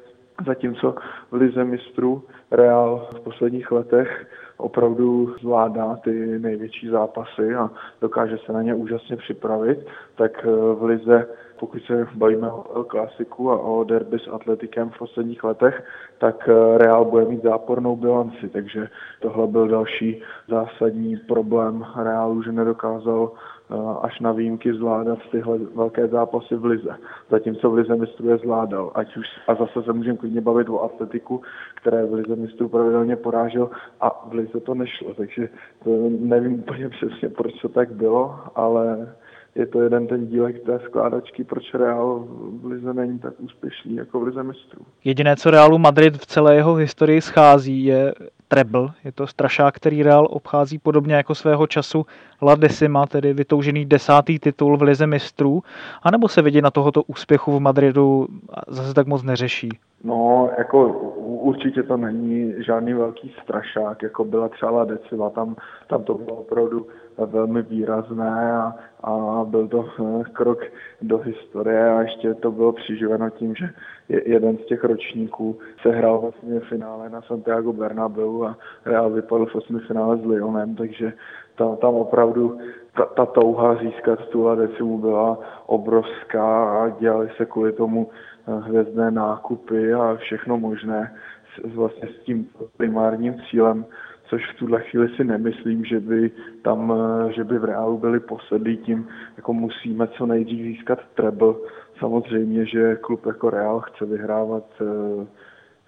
Zatímco 0.46 0.94
v 1.30 1.34
Lize 1.34 1.64
mistrů 1.64 2.22
Real 2.50 3.08
v 3.16 3.20
posledních 3.20 3.72
letech 3.72 4.26
opravdu 4.56 5.34
zvládá 5.40 5.96
ty 5.96 6.38
největší 6.38 6.88
zápasy 6.88 7.54
a 7.54 7.70
dokáže 8.00 8.38
se 8.46 8.52
na 8.52 8.62
ně 8.62 8.74
úžasně 8.74 9.16
připravit, 9.16 9.86
tak 10.16 10.44
v 10.74 10.84
Lize 10.84 11.26
pokud 11.58 11.82
se 11.82 12.08
bavíme 12.14 12.52
o 12.52 12.76
El 12.76 12.84
Clasiku 12.84 13.50
a 13.50 13.60
o 13.60 13.84
derby 13.84 14.18
s 14.18 14.28
Atletikem 14.28 14.90
v 14.90 14.98
posledních 14.98 15.44
letech, 15.44 15.84
tak 16.18 16.48
eh, 16.48 16.78
Real 16.78 17.04
bude 17.04 17.24
mít 17.24 17.42
zápornou 17.42 17.96
bilanci, 17.96 18.48
takže 18.48 18.88
tohle 19.20 19.46
byl 19.46 19.68
další 19.68 20.22
zásadní 20.48 21.16
problém 21.16 21.86
Realu, 21.96 22.42
že 22.42 22.52
nedokázal 22.52 23.32
eh, 23.32 23.57
až 24.02 24.20
na 24.20 24.32
výjimky 24.32 24.74
zvládat 24.74 25.18
tyhle 25.30 25.58
velké 25.58 26.08
zápasy 26.08 26.56
v 26.56 26.64
Lize. 26.64 26.96
Zatímco 27.30 27.70
v 27.70 27.74
Lize 27.74 27.96
mistrů 27.96 28.28
je 28.28 28.38
zvládal. 28.38 28.92
Ať 28.94 29.16
už, 29.16 29.26
a 29.48 29.54
zase 29.54 29.82
se 29.82 29.92
můžeme 29.92 30.18
klidně 30.18 30.40
bavit 30.40 30.68
o 30.68 30.82
atletiku, 30.82 31.42
které 31.74 32.06
v 32.06 32.12
Lize 32.12 32.36
mistrů 32.36 32.68
pravidelně 32.68 33.16
porážel 33.16 33.70
a 34.00 34.28
v 34.28 34.32
Lize 34.32 34.60
to 34.60 34.74
nešlo. 34.74 35.14
Takže 35.14 35.48
to 35.84 35.90
nevím 36.20 36.54
úplně 36.54 36.88
přesně, 36.88 37.28
proč 37.28 37.60
to 37.62 37.68
tak 37.68 37.92
bylo, 37.92 38.38
ale 38.54 39.14
je 39.54 39.66
to 39.66 39.80
jeden 39.80 40.06
ten 40.06 40.26
dílek 40.26 40.64
té 40.64 40.80
skládačky, 40.84 41.44
proč 41.44 41.74
Real 41.74 42.24
v 42.62 42.66
Lize 42.66 42.94
není 42.94 43.18
tak 43.18 43.34
úspěšný 43.38 43.96
jako 43.96 44.20
v 44.20 44.22
Lize 44.22 44.42
mistrů. 44.42 44.84
Jediné, 45.04 45.36
co 45.36 45.50
Realu 45.50 45.78
Madrid 45.78 46.16
v 46.16 46.26
celé 46.26 46.54
jeho 46.54 46.74
historii 46.74 47.20
schází, 47.20 47.84
je 47.84 48.14
treble. 48.48 48.88
Je 49.04 49.12
to 49.12 49.26
strašák, 49.26 49.74
který 49.74 50.02
Real 50.02 50.28
obchází 50.30 50.78
podobně 50.78 51.14
jako 51.14 51.34
svého 51.34 51.66
času 51.66 52.06
La 52.42 52.54
Decima, 52.54 53.06
tedy 53.06 53.32
vytoužený 53.32 53.84
desátý 53.84 54.38
titul 54.38 54.76
v 54.76 54.82
Lize 54.82 55.06
mistrů, 55.06 55.62
anebo 56.02 56.28
se 56.28 56.42
vidí 56.42 56.62
na 56.62 56.70
tohoto 56.70 57.02
úspěchu 57.02 57.56
v 57.56 57.60
Madridu 57.60 58.26
zase 58.68 58.94
tak 58.94 59.06
moc 59.06 59.22
neřeší? 59.22 59.68
No, 60.04 60.50
jako 60.58 60.88
určitě 61.18 61.82
to 61.82 61.96
není 61.96 62.54
žádný 62.66 62.94
velký 62.94 63.32
strašák, 63.42 64.02
jako 64.02 64.24
byla 64.24 64.48
třeba 64.48 64.70
La 64.70 64.84
Decima, 64.84 65.30
tam, 65.30 65.56
tam 65.88 66.04
to 66.04 66.14
bylo 66.14 66.36
opravdu 66.36 66.86
velmi 67.26 67.62
výrazné 67.62 68.52
a, 68.52 68.74
a 69.02 69.44
byl 69.44 69.68
to 69.68 69.84
eh, 70.00 70.24
krok 70.32 70.58
do 71.02 71.18
historie 71.18 71.90
a 71.90 72.00
ještě 72.02 72.34
to 72.34 72.52
bylo 72.52 72.72
přiživeno 72.72 73.30
tím, 73.30 73.54
že 73.54 73.68
jeden 74.08 74.56
z 74.56 74.66
těch 74.66 74.84
ročníků 74.84 75.58
se 75.82 75.88
hrál 75.90 76.18
vlastně 76.18 76.60
v 76.60 76.68
finále 76.68 77.10
na 77.10 77.22
Santiago 77.22 77.72
Bernabeu 77.72 78.44
a 78.44 78.56
Real 78.84 79.10
vypadl 79.10 79.46
v 79.46 79.54
osmi 79.54 79.80
finále 79.80 80.16
s 80.16 80.24
Lyonem, 80.24 80.76
takže 80.76 81.12
tam, 81.56 81.76
tam 81.76 81.94
opravdu 81.94 82.58
ta, 82.96 83.04
ta 83.04 83.26
touha 83.26 83.74
získat 83.74 84.18
tu 84.28 84.56
decimu 84.56 84.98
byla 84.98 85.38
obrovská 85.66 86.80
a 86.82 86.88
dělali 86.88 87.30
se 87.36 87.46
kvůli 87.46 87.72
tomu 87.72 88.10
eh, 88.10 88.60
hvězdné 88.60 89.10
nákupy 89.10 89.94
a 89.94 90.16
všechno 90.16 90.58
možné 90.58 91.14
s, 91.54 91.74
vlastně 91.74 92.08
s 92.08 92.24
tím 92.24 92.48
primárním 92.76 93.34
cílem 93.50 93.84
což 94.28 94.42
v 94.50 94.58
tuhle 94.58 94.82
chvíli 94.82 95.08
si 95.08 95.24
nemyslím, 95.24 95.84
že 95.84 96.00
by 96.00 96.30
tam, 96.62 96.92
eh, 96.92 97.32
že 97.32 97.44
by 97.44 97.58
v 97.58 97.64
reálu 97.64 97.98
byli 97.98 98.20
posedlí 98.20 98.76
tím, 98.76 99.08
jako 99.36 99.52
musíme 99.52 100.08
co 100.08 100.26
nejdřív 100.26 100.62
získat 100.62 100.98
treble. 101.14 101.54
Samozřejmě, 101.98 102.66
že 102.66 102.96
klub 102.96 103.26
jako 103.26 103.50
Real 103.50 103.80
chce 103.80 104.06
vyhrávat 104.06 104.64
eh, 104.80 105.26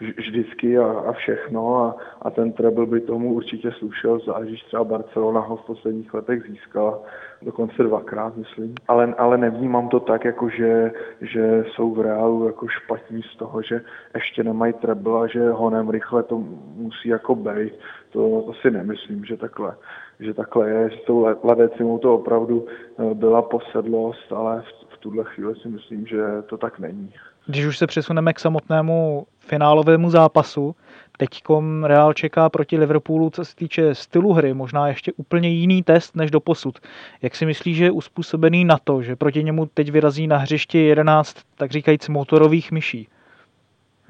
vždycky 0.01 0.78
a, 0.78 0.86
a 0.86 1.12
všechno 1.12 1.76
a, 1.76 1.96
a 2.22 2.30
ten 2.30 2.53
treble 2.53 2.86
by 2.86 3.01
tomu 3.01 3.34
určitě 3.34 3.72
slušel, 3.72 4.18
zvlášť 4.18 4.66
třeba 4.66 4.84
Barcelona 4.84 5.40
ho 5.40 5.57
v 5.57 5.66
posledních 5.66 6.14
letech 6.14 6.42
získala, 6.42 6.98
dokonce 7.42 7.82
dvakrát, 7.82 8.36
myslím. 8.36 8.74
Ale, 8.88 9.14
ale 9.18 9.38
nevnímám 9.38 9.88
to 9.88 10.01
tak, 10.01 10.24
jako 10.24 10.48
že, 10.48 10.92
že 11.20 11.64
jsou 11.68 11.94
v 11.94 12.01
reálu 12.01 12.46
jako 12.46 12.68
špatní 12.68 13.22
z 13.22 13.36
toho, 13.36 13.62
že 13.62 13.80
ještě 14.14 14.44
nemají 14.44 14.72
treble 14.72 15.24
a 15.24 15.26
že 15.26 15.51
honem 15.51 15.90
rychle 15.90 16.22
to 16.22 16.38
musí 16.76 17.09
jako 17.09 17.34
bejt. 17.34 17.78
To, 18.12 18.42
to 18.46 18.53
si 18.55 18.70
nemyslím, 18.70 19.24
že 19.24 19.36
takhle, 19.36 19.76
že 20.20 20.34
takhle 20.34 20.70
je. 20.70 20.90
S 20.90 21.05
tou 21.07 21.26
Ladecimou 21.44 21.98
to 21.98 22.14
opravdu 22.14 22.66
eh, 22.66 23.14
byla 23.14 23.42
posedlost, 23.42 24.32
ale 24.32 24.62
v, 24.62 24.94
v 24.94 24.98
tuhle 24.98 25.24
chvíli 25.24 25.55
si 25.57 25.68
myslím, 25.68 26.07
že 26.07 26.22
to 26.46 26.57
tak 26.57 26.78
není. 26.78 27.12
Když 27.46 27.66
už 27.66 27.78
se 27.78 27.86
přesuneme 27.86 28.32
k 28.32 28.40
samotnému 28.40 29.26
finálovému 29.51 30.11
zápasu, 30.11 30.74
teďkom 31.18 31.84
Real 31.84 32.12
čeká 32.12 32.48
proti 32.48 32.78
Liverpoolu, 32.78 33.30
co 33.30 33.44
se 33.44 33.57
týče 33.57 33.94
stylu 33.94 34.32
hry, 34.32 34.55
možná 34.55 34.88
ještě 34.88 35.12
úplně 35.16 35.48
jiný 35.48 35.82
test 35.82 36.16
než 36.16 36.30
do 36.30 36.40
posud. 36.40 36.78
Jak 37.22 37.36
si 37.36 37.46
myslíš, 37.46 37.76
že 37.76 37.84
je 37.84 37.90
uspůsobený 37.90 38.64
na 38.64 38.78
to, 38.84 39.03
že 39.03 39.16
proti 39.16 39.44
němu 39.44 39.66
teď 39.74 39.90
vyrazí 39.90 40.26
na 40.26 40.36
hřišti 40.36 40.78
11, 40.78 41.36
tak 41.59 41.70
říkajíc, 41.70 42.09
motorových 42.09 42.72
myší? 42.72 43.09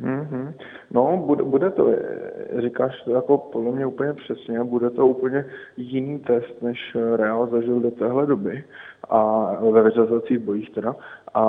Mm-hmm. 0.03 0.53
No, 0.91 1.17
bude, 1.17 1.43
bude 1.43 1.71
to, 1.71 1.93
říkáš 2.59 3.03
to 3.05 3.11
jako 3.11 3.39
podle 3.39 3.73
mě 3.73 3.87
úplně 3.87 4.13
přesně, 4.13 4.65
bude 4.65 4.91
to 4.91 5.07
úplně 5.07 5.45
jiný 5.77 6.19
test, 6.19 6.63
než 6.63 6.97
Real 7.17 7.47
zažil 7.47 7.81
do 7.81 7.91
téhle 7.91 8.27
doby 8.27 8.65
a 9.11 9.51
ve 9.71 9.83
vyřazacích 9.83 10.39
bojích 10.39 10.71
teda. 10.71 10.95
A, 11.35 11.43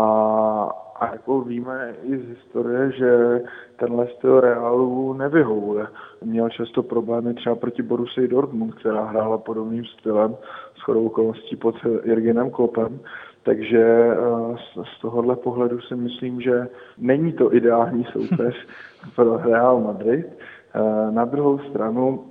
a 1.01 1.11
jako 1.11 1.41
víme 1.41 1.95
i 2.03 2.17
z 2.17 2.27
historie, 2.27 2.91
že 2.91 3.41
tenhle 3.75 4.07
styl 4.07 4.39
Realu 4.39 5.13
nevyhovuje. 5.13 5.87
Měl 6.23 6.49
často 6.49 6.83
problémy 6.83 7.33
třeba 7.33 7.55
proti 7.55 7.81
Borussii 7.81 8.27
Dortmund, 8.27 8.75
která 8.75 9.03
hrála 9.05 9.37
podobným 9.37 9.85
stylem 9.85 10.35
s 10.77 10.81
chodou 10.81 11.05
okolností 11.05 11.55
pod 11.55 11.75
Jürgenem 12.03 12.51
Kloppem. 12.51 12.99
Takže 13.43 13.81
eh, 13.81 14.55
z 14.97 15.01
tohohle 15.01 15.35
pohledu 15.35 15.81
si 15.81 15.95
myslím, 15.95 16.41
že 16.41 16.67
není 16.97 17.33
to 17.33 17.55
ideální 17.55 18.05
soupeř 18.11 18.67
pro 19.15 19.37
Real 19.37 19.79
Madrid. 19.79 20.25
Eh, 20.27 21.11
na 21.11 21.25
druhou 21.25 21.59
stranu 21.59 22.23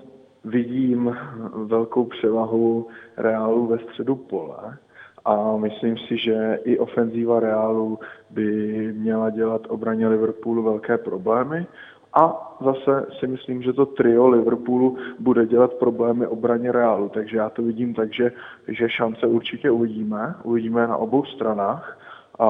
vidím 0.45 1.17
velkou 1.55 2.05
převahu 2.05 2.89
Realu 3.17 3.67
ve 3.67 3.79
středu 3.79 4.17
pole 4.17 4.79
a 5.25 5.57
myslím 5.57 5.99
si, 5.99 6.19
že 6.19 6.59
i 6.65 6.79
ofenzíva 6.79 7.41
Realu 7.41 7.99
by 8.31 8.49
měla 8.97 9.31
dělat 9.31 9.63
obraně 9.69 10.09
Liverpoolu 10.09 10.63
velké 10.63 10.99
problémy. 10.99 11.67
A 12.15 12.57
zase 12.65 13.07
si 13.19 13.27
myslím, 13.27 13.63
že 13.63 13.73
to 13.73 13.87
trio 13.87 14.29
Liverpoolu 14.29 14.97
bude 15.19 15.47
dělat 15.47 15.73
problémy 15.73 16.27
obraně 16.27 16.73
Realu, 16.73 17.09
takže 17.09 17.37
já 17.37 17.51
to 17.51 17.63
vidím 17.63 17.95
tak, 17.95 18.15
že, 18.15 18.33
že 18.69 18.89
šance 18.89 19.27
určitě 19.27 19.71
uvidíme, 19.71 20.35
uvidíme 20.43 20.87
na 20.87 20.97
obou 20.97 21.25
stranách. 21.25 21.99
A 22.39 22.49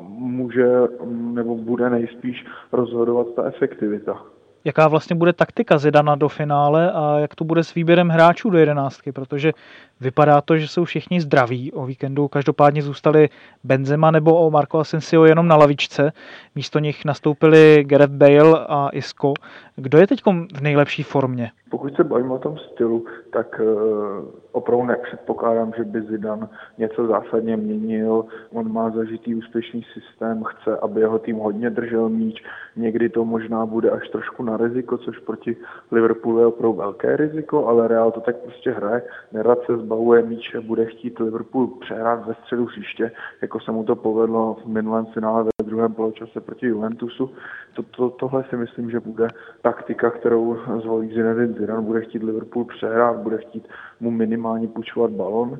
může 0.00 0.66
nebo 1.10 1.56
bude 1.56 1.90
nejspíš 1.90 2.46
rozhodovat 2.72 3.26
ta 3.36 3.44
efektivita. 3.44 4.22
Jaká 4.64 4.88
vlastně 4.88 5.16
bude 5.16 5.32
taktika 5.32 5.78
Zidana 5.78 6.14
do 6.14 6.28
finále 6.28 6.92
a 6.92 7.18
jak 7.18 7.34
to 7.34 7.44
bude 7.44 7.64
s 7.64 7.74
výběrem 7.74 8.08
hráčů 8.08 8.50
do 8.50 8.58
jedenáctky, 8.58 9.12
protože 9.12 9.52
vypadá 10.00 10.40
to, 10.40 10.58
že 10.58 10.68
jsou 10.68 10.84
všichni 10.84 11.20
zdraví. 11.20 11.72
O 11.72 11.86
víkendu 11.86 12.28
každopádně 12.28 12.82
zůstali 12.82 13.28
Benzema 13.64 14.10
nebo 14.10 14.34
o 14.34 14.50
Marco 14.50 14.78
Asensio 14.78 15.24
jenom 15.24 15.48
na 15.48 15.56
lavičce. 15.56 16.12
Místo 16.54 16.78
nich 16.78 17.04
nastoupili 17.04 17.84
Gareth 17.84 18.12
Bale 18.12 18.66
a 18.68 18.88
Isco. 18.92 19.34
Kdo 19.76 19.98
je 19.98 20.06
teď 20.06 20.20
v 20.56 20.60
nejlepší 20.60 21.02
formě? 21.02 21.50
Pokud 21.70 21.96
se 21.96 22.04
bavíme 22.04 22.34
o 22.34 22.38
tom 22.38 22.58
stylu, 22.58 23.04
tak 23.32 23.60
uh, 23.60 24.24
opravdu 24.52 24.86
nepředpokládám, 24.86 25.72
že 25.76 25.84
by 25.84 26.02
Zidan 26.02 26.48
něco 26.78 27.06
zásadně 27.06 27.56
měnil. 27.56 28.24
On 28.52 28.72
má 28.72 28.90
zažitý 28.90 29.34
úspěšný 29.34 29.86
systém, 29.94 30.44
chce, 30.44 30.76
aby 30.76 31.00
jeho 31.00 31.18
tým 31.18 31.36
hodně 31.36 31.70
držel 31.70 32.08
míč. 32.08 32.42
Někdy 32.76 33.08
to 33.08 33.24
možná 33.24 33.66
bude 33.66 33.90
až 33.90 34.08
trošku 34.08 34.42
na 34.42 34.56
riziko, 34.56 34.98
což 34.98 35.18
proti 35.18 35.56
Liverpoolu 35.92 36.38
je 36.38 36.46
opravdu 36.46 36.78
velké 36.78 37.16
riziko, 37.16 37.66
ale 37.66 37.88
Real 37.88 38.10
to 38.10 38.20
tak 38.20 38.36
prostě 38.36 38.70
hraje. 38.70 39.02
Nerad 39.32 39.58
se 39.66 39.76
zbavuje 39.90 40.22
míče, 40.22 40.60
bude 40.60 40.86
chtít 40.86 41.18
Liverpool 41.18 41.66
přehrát 41.66 42.26
ve 42.26 42.34
středu 42.34 42.64
hřiště, 42.64 43.12
jako 43.42 43.60
se 43.60 43.72
mu 43.72 43.84
to 43.84 43.96
povedlo 43.96 44.56
v 44.64 44.66
minulém 44.66 45.06
finále 45.06 45.44
ve 45.44 45.66
druhém 45.66 45.94
poločase 45.94 46.40
proti 46.40 46.66
Juventusu. 46.66 47.30
To, 47.74 47.82
to, 47.82 48.10
tohle 48.10 48.44
si 48.50 48.56
myslím, 48.56 48.90
že 48.90 49.00
bude 49.00 49.28
taktika, 49.62 50.10
kterou 50.10 50.56
zvolí 50.82 51.08
Zinedine 51.08 51.52
Zidane, 51.52 51.80
bude 51.80 52.00
chtít 52.00 52.22
Liverpool 52.22 52.64
přehrát, 52.64 53.16
bude 53.16 53.38
chtít 53.38 53.68
mu 54.00 54.10
minimálně 54.10 54.68
půjčovat 54.68 55.10
balon 55.10 55.58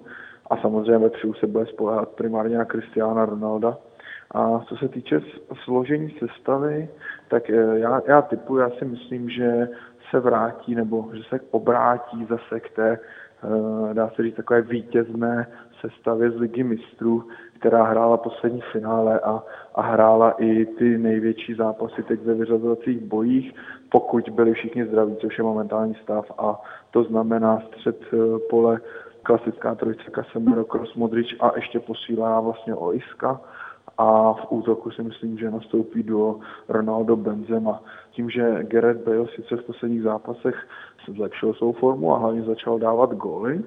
a 0.51 0.57
samozřejmě 0.57 0.99
ve 0.99 1.11
třiu 1.11 1.35
se 1.35 1.47
bude 1.47 1.66
spolehat 1.66 2.09
primárně 2.09 2.59
na 2.59 2.64
Cristiana 2.64 3.24
Ronalda. 3.24 3.78
A 4.35 4.61
co 4.68 4.76
se 4.76 4.89
týče 4.89 5.20
složení 5.64 6.14
sestavy, 6.18 6.89
tak 7.28 7.51
eh, 7.51 7.78
já, 7.78 8.01
já 8.07 8.22
typu, 8.22 8.57
já 8.57 8.70
si 8.70 8.85
myslím, 8.85 9.31
že 9.31 9.68
se 10.11 10.20
vrátí 10.20 10.74
nebo 10.74 11.11
že 11.14 11.22
se 11.28 11.41
obrátí 11.51 12.26
zase 12.31 12.61
k 12.61 12.70
té, 12.70 12.99
dá 13.93 14.11
se 14.11 14.22
říct, 14.22 14.36
takové 14.36 14.62
vítězné 14.62 15.47
sestavě 15.80 16.30
z 16.30 16.36
Ligy 16.36 16.62
mistrů, 16.62 17.28
která 17.59 17.84
hrála 17.84 18.16
poslední 18.16 18.61
finále 18.72 19.20
a, 19.20 19.43
a 19.74 19.82
hrála 19.82 20.30
i 20.30 20.66
ty 20.66 20.99
největší 20.99 21.55
zápasy 21.55 22.03
teď 22.03 22.20
ve 22.20 22.35
vyřazovacích 22.35 22.98
bojích, 22.98 23.55
pokud 23.90 24.28
byli 24.28 24.55
všichni 24.55 24.86
zdraví, 24.86 25.16
což 25.16 25.39
je 25.39 25.44
momentální 25.44 25.94
stav. 25.94 26.31
A 26.39 26.60
to 26.90 27.05
znamená 27.05 27.60
střed 27.60 27.97
eh, 28.12 28.16
pole 28.51 28.81
klasická 29.23 29.74
trojice 29.74 30.10
Casemiro, 30.15 30.65
Kroos, 30.65 30.94
Modrič 30.94 31.36
a 31.40 31.52
ještě 31.56 31.81
posílá 31.81 32.40
vlastně 32.40 32.74
o 32.74 32.94
Iska 32.94 33.40
a 33.99 34.33
v 34.33 34.47
útoku 34.51 34.91
si 34.91 35.03
myslím, 35.03 35.39
že 35.39 35.51
nastoupí 35.51 36.03
do 36.03 36.39
Ronaldo 36.69 37.17
Benzema. 37.17 37.83
Tím, 38.11 38.31
že 38.31 38.59
Gareth 38.62 39.05
Bale 39.05 39.27
sice 39.35 39.57
v 39.57 39.65
posledních 39.65 40.03
zápasech 40.03 40.55
zlepšil 41.15 41.55
svou 41.55 41.73
formu 41.73 42.15
a 42.15 42.19
hlavně 42.19 42.43
začal 42.43 42.79
dávat 42.79 43.15
góly, 43.15 43.61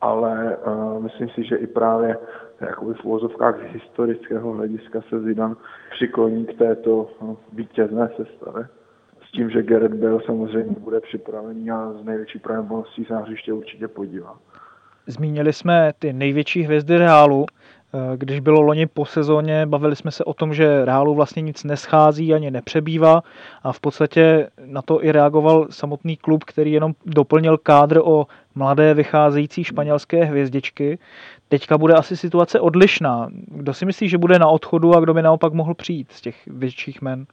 ale 0.00 0.56
uh, 0.56 1.02
myslím 1.02 1.28
si, 1.28 1.44
že 1.44 1.56
i 1.56 1.66
právě 1.66 2.18
jakoby 2.60 2.94
v 2.94 3.04
úvozovkách 3.04 3.56
z 3.60 3.72
historického 3.72 4.52
hlediska 4.52 5.00
se 5.08 5.20
Zidane 5.20 5.54
přikloní 5.90 6.46
k 6.46 6.58
této 6.58 6.96
uh, 6.96 7.34
vítězné 7.52 8.08
sestavě. 8.16 8.66
S 9.28 9.32
tím, 9.32 9.50
že 9.50 9.62
Gareth 9.62 9.94
Bale 9.94 10.22
samozřejmě 10.26 10.74
bude 10.80 11.00
připravený 11.00 11.70
a 11.70 11.92
z 11.92 12.04
největší 12.04 12.38
pravděpodobností 12.38 13.04
se 13.04 13.14
na 13.14 13.20
hřiště 13.20 13.52
určitě 13.52 13.88
podívá. 13.88 14.38
Zmínili 15.06 15.52
jsme 15.52 15.92
ty 15.98 16.12
největší 16.12 16.62
hvězdy 16.62 16.98
Reálu. 16.98 17.46
Eh, 17.94 18.16
když 18.16 18.40
bylo 18.40 18.60
loni 18.60 18.86
po 18.86 19.04
sezóně, 19.04 19.66
bavili 19.66 19.96
jsme 19.96 20.10
se 20.10 20.24
o 20.24 20.34
tom, 20.34 20.54
že 20.54 20.84
Reálu 20.84 21.14
vlastně 21.14 21.42
nic 21.42 21.64
neschází 21.64 22.34
ani 22.34 22.50
nepřebývá 22.50 23.22
a 23.62 23.72
v 23.72 23.80
podstatě 23.80 24.48
na 24.64 24.82
to 24.82 25.04
i 25.04 25.12
reagoval 25.12 25.66
samotný 25.70 26.16
klub, 26.16 26.44
který 26.44 26.72
jenom 26.72 26.92
doplnil 27.06 27.58
kádr 27.58 28.00
o 28.04 28.26
mladé 28.54 28.94
vycházející 28.94 29.64
španělské 29.64 30.24
hvězdičky. 30.24 30.98
Teďka 31.48 31.78
bude 31.78 31.94
asi 31.94 32.16
situace 32.16 32.60
odlišná. 32.60 33.28
Kdo 33.46 33.74
si 33.74 33.86
myslí, 33.86 34.08
že 34.08 34.18
bude 34.18 34.38
na 34.38 34.48
odchodu 34.48 34.94
a 34.94 35.00
kdo 35.00 35.14
by 35.14 35.22
naopak 35.22 35.52
mohl 35.52 35.74
přijít 35.74 36.12
z 36.12 36.20
těch 36.20 36.36
větších 36.46 37.02
men? 37.02 37.26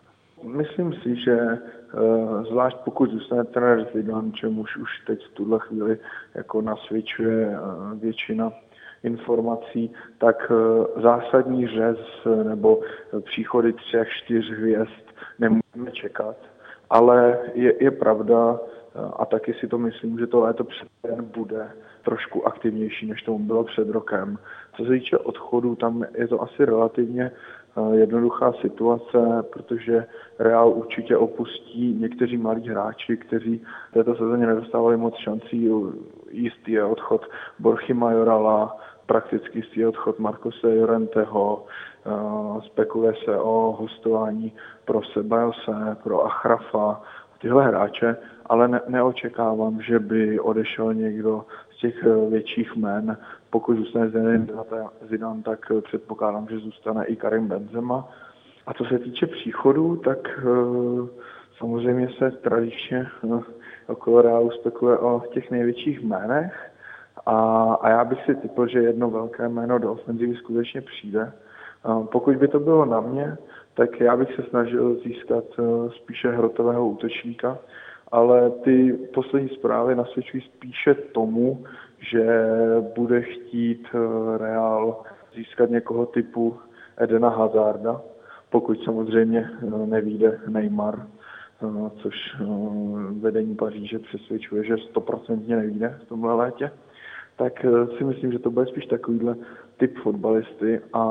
Myslím 0.43 0.93
si, 0.93 1.15
že 1.15 1.37
eh, 1.39 2.43
zvlášť 2.49 2.77
pokud 2.85 3.11
zůstane 3.11 3.43
trenér 3.43 3.87
Zidane, 3.93 4.31
čemuž 4.31 4.77
už 4.77 4.89
teď 5.07 5.25
v 5.25 5.33
tuhle 5.33 5.59
chvíli 5.59 5.97
jako 6.35 6.61
nasvědčuje 6.61 7.47
eh, 7.47 7.95
většina 7.95 8.51
informací, 9.03 9.93
tak 10.17 10.51
eh, 10.51 11.01
zásadní 11.01 11.67
řez 11.67 11.97
nebo 12.43 12.81
příchody 13.21 13.73
třech, 13.73 14.07
čtyř 14.09 14.49
hvězd 14.49 15.05
nemůžeme 15.39 15.91
čekat. 15.91 16.35
Ale 16.89 17.39
je, 17.53 17.83
je 17.83 17.91
pravda, 17.91 18.59
a 19.15 19.25
taky 19.25 19.53
si 19.53 19.67
to 19.67 19.77
myslím, 19.77 20.19
že 20.19 20.27
to 20.27 20.39
léto 20.39 20.63
před 20.63 20.87
bude 21.21 21.71
trošku 22.05 22.47
aktivnější, 22.47 23.07
než 23.07 23.21
tomu 23.21 23.39
bylo 23.39 23.63
před 23.63 23.89
rokem. 23.89 24.37
Co 24.77 24.83
se 24.83 24.89
týče 24.89 25.17
odchodu, 25.17 25.75
tam 25.75 26.05
je 26.15 26.27
to 26.27 26.41
asi 26.41 26.65
relativně 26.65 27.31
jednoduchá 27.93 28.53
situace, 28.53 29.43
protože 29.53 30.05
Real 30.39 30.69
určitě 30.69 31.17
opustí 31.17 31.93
někteří 31.93 32.37
malí 32.37 32.69
hráči, 32.69 33.17
kteří 33.17 33.63
této 33.93 34.15
sezóně 34.15 34.47
nedostávali 34.47 34.97
moc 34.97 35.15
šancí. 35.15 35.69
Jistý 36.31 36.71
je 36.71 36.83
odchod 36.83 37.25
Borchy 37.59 37.93
Majorala, 37.93 38.77
prakticky 39.05 39.63
je 39.75 39.87
odchod 39.87 40.19
Markose 40.19 40.75
Jorenteho, 40.75 41.65
spekuluje 42.65 43.13
se 43.25 43.37
o 43.37 43.75
hostování 43.79 44.53
pro 44.85 45.03
Sebajose, 45.03 45.97
pro 46.03 46.25
Achrafa, 46.25 47.01
tyhle 47.41 47.67
hráče, 47.67 48.17
ale 48.45 48.67
ne, 48.67 48.81
neočekávám, 48.87 49.81
že 49.81 49.99
by 49.99 50.39
odešel 50.39 50.93
někdo 50.93 51.45
z 51.71 51.77
těch 51.77 52.03
větších 52.29 52.75
men 52.75 53.17
pokud 53.53 53.77
zůstane 53.77 54.09
Zidane, 55.01 55.41
tak 55.43 55.71
eh, 55.71 55.81
předpokládám, 55.81 56.47
že 56.49 56.59
zůstane 56.59 57.05
i 57.05 57.15
Karim 57.15 57.47
Benzema. 57.47 58.09
A 58.67 58.73
co 58.73 58.85
se 58.85 58.99
týče 58.99 59.27
příchodu, 59.27 59.95
tak 59.95 60.19
eh, 60.37 60.43
samozřejmě 61.57 62.09
se 62.17 62.31
tradičně 62.31 63.07
eh, 63.23 63.39
okolo 63.87 64.21
Realu 64.21 64.51
spekuluje 64.51 64.97
o 64.97 65.21
těch 65.33 65.51
největších 65.51 66.01
jménech. 66.01 66.72
A, 67.25 67.73
a 67.81 67.89
já 67.89 68.05
bych 68.05 68.25
si 68.25 68.35
typl, 68.35 68.67
že 68.67 68.79
jedno 68.79 69.09
velké 69.09 69.49
jméno 69.49 69.79
do 69.79 69.91
ofenzivy 69.91 70.35
skutečně 70.35 70.81
přijde. 70.81 71.31
Pokud 72.11 72.35
by 72.35 72.47
to 72.47 72.59
bylo 72.59 72.85
na 72.85 73.01
mě, 73.01 73.37
tak 73.73 73.99
já 73.99 74.17
bych 74.17 74.35
se 74.35 74.43
snažil 74.49 74.95
získat 74.95 75.43
spíše 75.89 76.31
hrotového 76.31 76.87
útočníka, 76.87 77.57
ale 78.11 78.49
ty 78.51 78.93
poslední 79.13 79.49
zprávy 79.49 79.95
nasvědčují 79.95 80.43
spíše 80.43 80.93
tomu, 80.93 81.63
že 82.11 82.45
bude 82.95 83.21
chtít 83.21 83.87
eh, 83.93 84.37
Real 84.37 85.03
získat 85.35 85.69
někoho 85.69 86.05
typu 86.05 86.57
Edena 86.97 87.29
Hazarda, 87.29 88.01
pokud 88.49 88.83
samozřejmě 88.83 89.49
eh, 89.61 89.85
nevíde 89.85 90.39
Neymar, 90.47 90.99
eh, 90.99 91.89
což 92.01 92.15
vedení 93.21 93.55
Paříže 93.55 93.99
přesvědčuje, 93.99 94.63
že 94.63 94.77
stoprocentně 94.77 95.55
nevíde 95.55 95.99
v 96.05 96.09
tomhle 96.09 96.33
létě, 96.33 96.71
tak 97.35 97.65
si 97.97 98.03
myslím, 98.03 98.31
že 98.31 98.39
to 98.39 98.51
bude 98.51 98.65
spíš 98.65 98.85
takovýhle 98.85 99.35
typ 99.77 99.97
fotbalisty 99.97 100.81
a, 100.93 101.03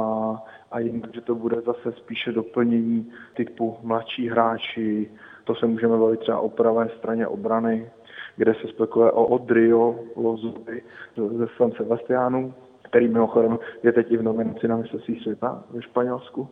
a 0.71 0.79
jinak, 0.79 1.15
že 1.15 1.21
to 1.21 1.35
bude 1.35 1.61
zase 1.61 1.93
spíše 1.93 2.33
doplnění 2.33 3.13
typu 3.35 3.77
mladší 3.83 4.29
hráči, 4.29 5.11
to 5.45 5.55
se 5.55 5.67
můžeme 5.67 5.99
bavit 5.99 6.21
třeba 6.21 6.41
o 6.41 6.49
pravé 6.49 6.89
straně 6.99 7.27
obrany, 7.27 7.91
kde 8.37 8.55
se 8.55 8.69
spekuluje 8.69 9.13
o 9.13 9.27
Odrio 9.27 9.99
Lozovi 10.17 10.83
ze 11.17 11.47
San 11.57 11.73
Sebastianu, 11.73 12.55
který 12.83 13.09
mimochodem 13.09 13.59
je 13.83 13.93
teď 13.93 14.13
i 14.13 14.17
v 14.17 14.23
nominaci 14.23 14.69
na 14.69 14.77
mistrovství 14.77 15.21
světa 15.21 15.65
ve 15.71 15.83
Španělsku, 15.83 16.49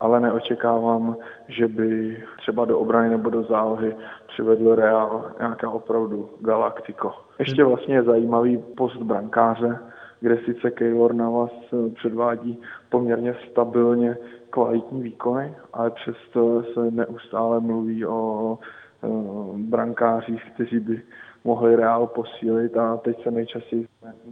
ale 0.00 0.20
neočekávám, 0.20 1.16
že 1.48 1.68
by 1.68 2.22
třeba 2.38 2.64
do 2.64 2.78
obrany 2.78 3.10
nebo 3.10 3.30
do 3.30 3.42
zálohy 3.42 3.96
přivedl 4.28 4.74
Real 4.74 5.30
nějaká 5.38 5.70
opravdu 5.70 6.30
galaktiko. 6.40 7.12
Ještě 7.38 7.64
vlastně 7.64 7.94
je 7.94 8.02
zajímavý 8.02 8.58
post 8.76 8.96
brankáře, 8.96 9.78
kde 10.20 10.38
sice 10.38 10.70
Keylor 10.70 11.14
Navas 11.14 11.52
předvádí 11.94 12.60
poměrně 12.90 13.34
stabilně 13.50 14.16
kvalitní 14.50 15.02
výkony, 15.02 15.54
ale 15.72 15.90
přesto 15.90 16.62
se 16.62 16.90
neustále 16.90 17.60
mluví 17.60 18.06
o 18.06 18.58
Eh, 19.06 19.08
brankářích, 19.56 20.44
kteří 20.54 20.80
by 20.80 21.02
mohli 21.44 21.76
Real 21.76 22.06
posílit. 22.06 22.76
A 22.76 22.96
teď 22.96 23.22
se 23.22 23.30
nejčastěji 23.30 23.86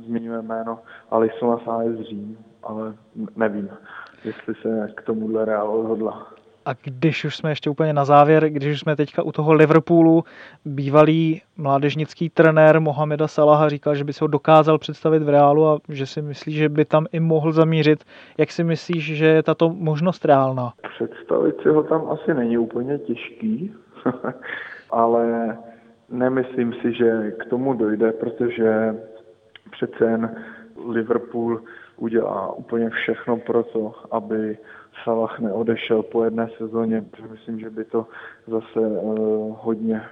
zmiňuje 0.07 0.43
jméno 0.43 0.79
Alisona 1.11 1.59
Sáez 1.59 2.01
Řím, 2.01 2.39
ale 2.63 2.95
nevím, 3.37 3.71
jestli 4.25 4.55
se 4.55 4.89
k 4.95 5.03
tomuhle 5.03 5.45
Real 5.45 5.71
odhodla. 5.71 6.35
A 6.67 6.71
když 6.85 7.25
už 7.25 7.37
jsme 7.37 7.51
ještě 7.51 7.71
úplně 7.71 7.93
na 7.93 8.05
závěr, 8.05 8.51
když 8.51 8.73
už 8.73 8.81
jsme 8.81 8.97
teďka 8.97 9.23
u 9.23 9.33
toho 9.33 9.53
Liverpoolu, 9.53 10.25
bývalý 10.65 11.43
mládežnický 11.57 12.31
trenér 12.31 12.81
Mohameda 12.81 13.29
Salaha 13.29 13.69
říkal, 13.69 13.95
že 13.95 14.05
by 14.05 14.13
se 14.13 14.25
ho 14.25 14.29
dokázal 14.29 14.79
představit 14.79 15.23
v 15.23 15.29
Reálu 15.29 15.67
a 15.67 15.79
že 15.89 16.07
si 16.07 16.23
myslí, 16.23 16.53
že 16.53 16.69
by 16.69 16.85
tam 16.85 17.07
i 17.13 17.21
mohl 17.21 17.53
zamířit. 17.53 18.05
Jak 18.39 18.53
si 18.53 18.65
myslíš, 18.65 19.17
že 19.17 19.27
je 19.27 19.43
tato 19.43 19.71
možnost 19.71 20.25
reálná? 20.25 20.73
Představit 20.95 21.55
si 21.63 21.69
ho 21.69 21.83
tam 21.83 22.11
asi 22.11 22.35
není 22.35 22.59
úplně 22.59 22.99
těžký, 22.99 23.75
ale 24.91 25.57
nemyslím 26.11 26.73
si, 26.73 26.93
že 26.95 27.31
k 27.31 27.45
tomu 27.45 27.75
dojde, 27.75 28.13
protože 28.13 28.95
přece 29.71 30.05
jen 30.05 30.37
Liverpool 30.89 31.61
udělá 31.97 32.53
úplně 32.53 32.91
všechno 32.91 33.37
pro 33.37 33.63
to, 33.63 33.93
aby 34.11 34.59
Salah 35.05 35.41
neodešel 35.41 36.03
po 36.03 36.25
jedné 36.25 36.49
sezóně, 36.59 37.05
protože 37.11 37.29
myslím, 37.29 37.61
že 37.61 37.71
by 37.71 37.85
to 37.85 38.07
zase 38.47 38.81
uh, 38.81 39.57
hodně 39.61 40.03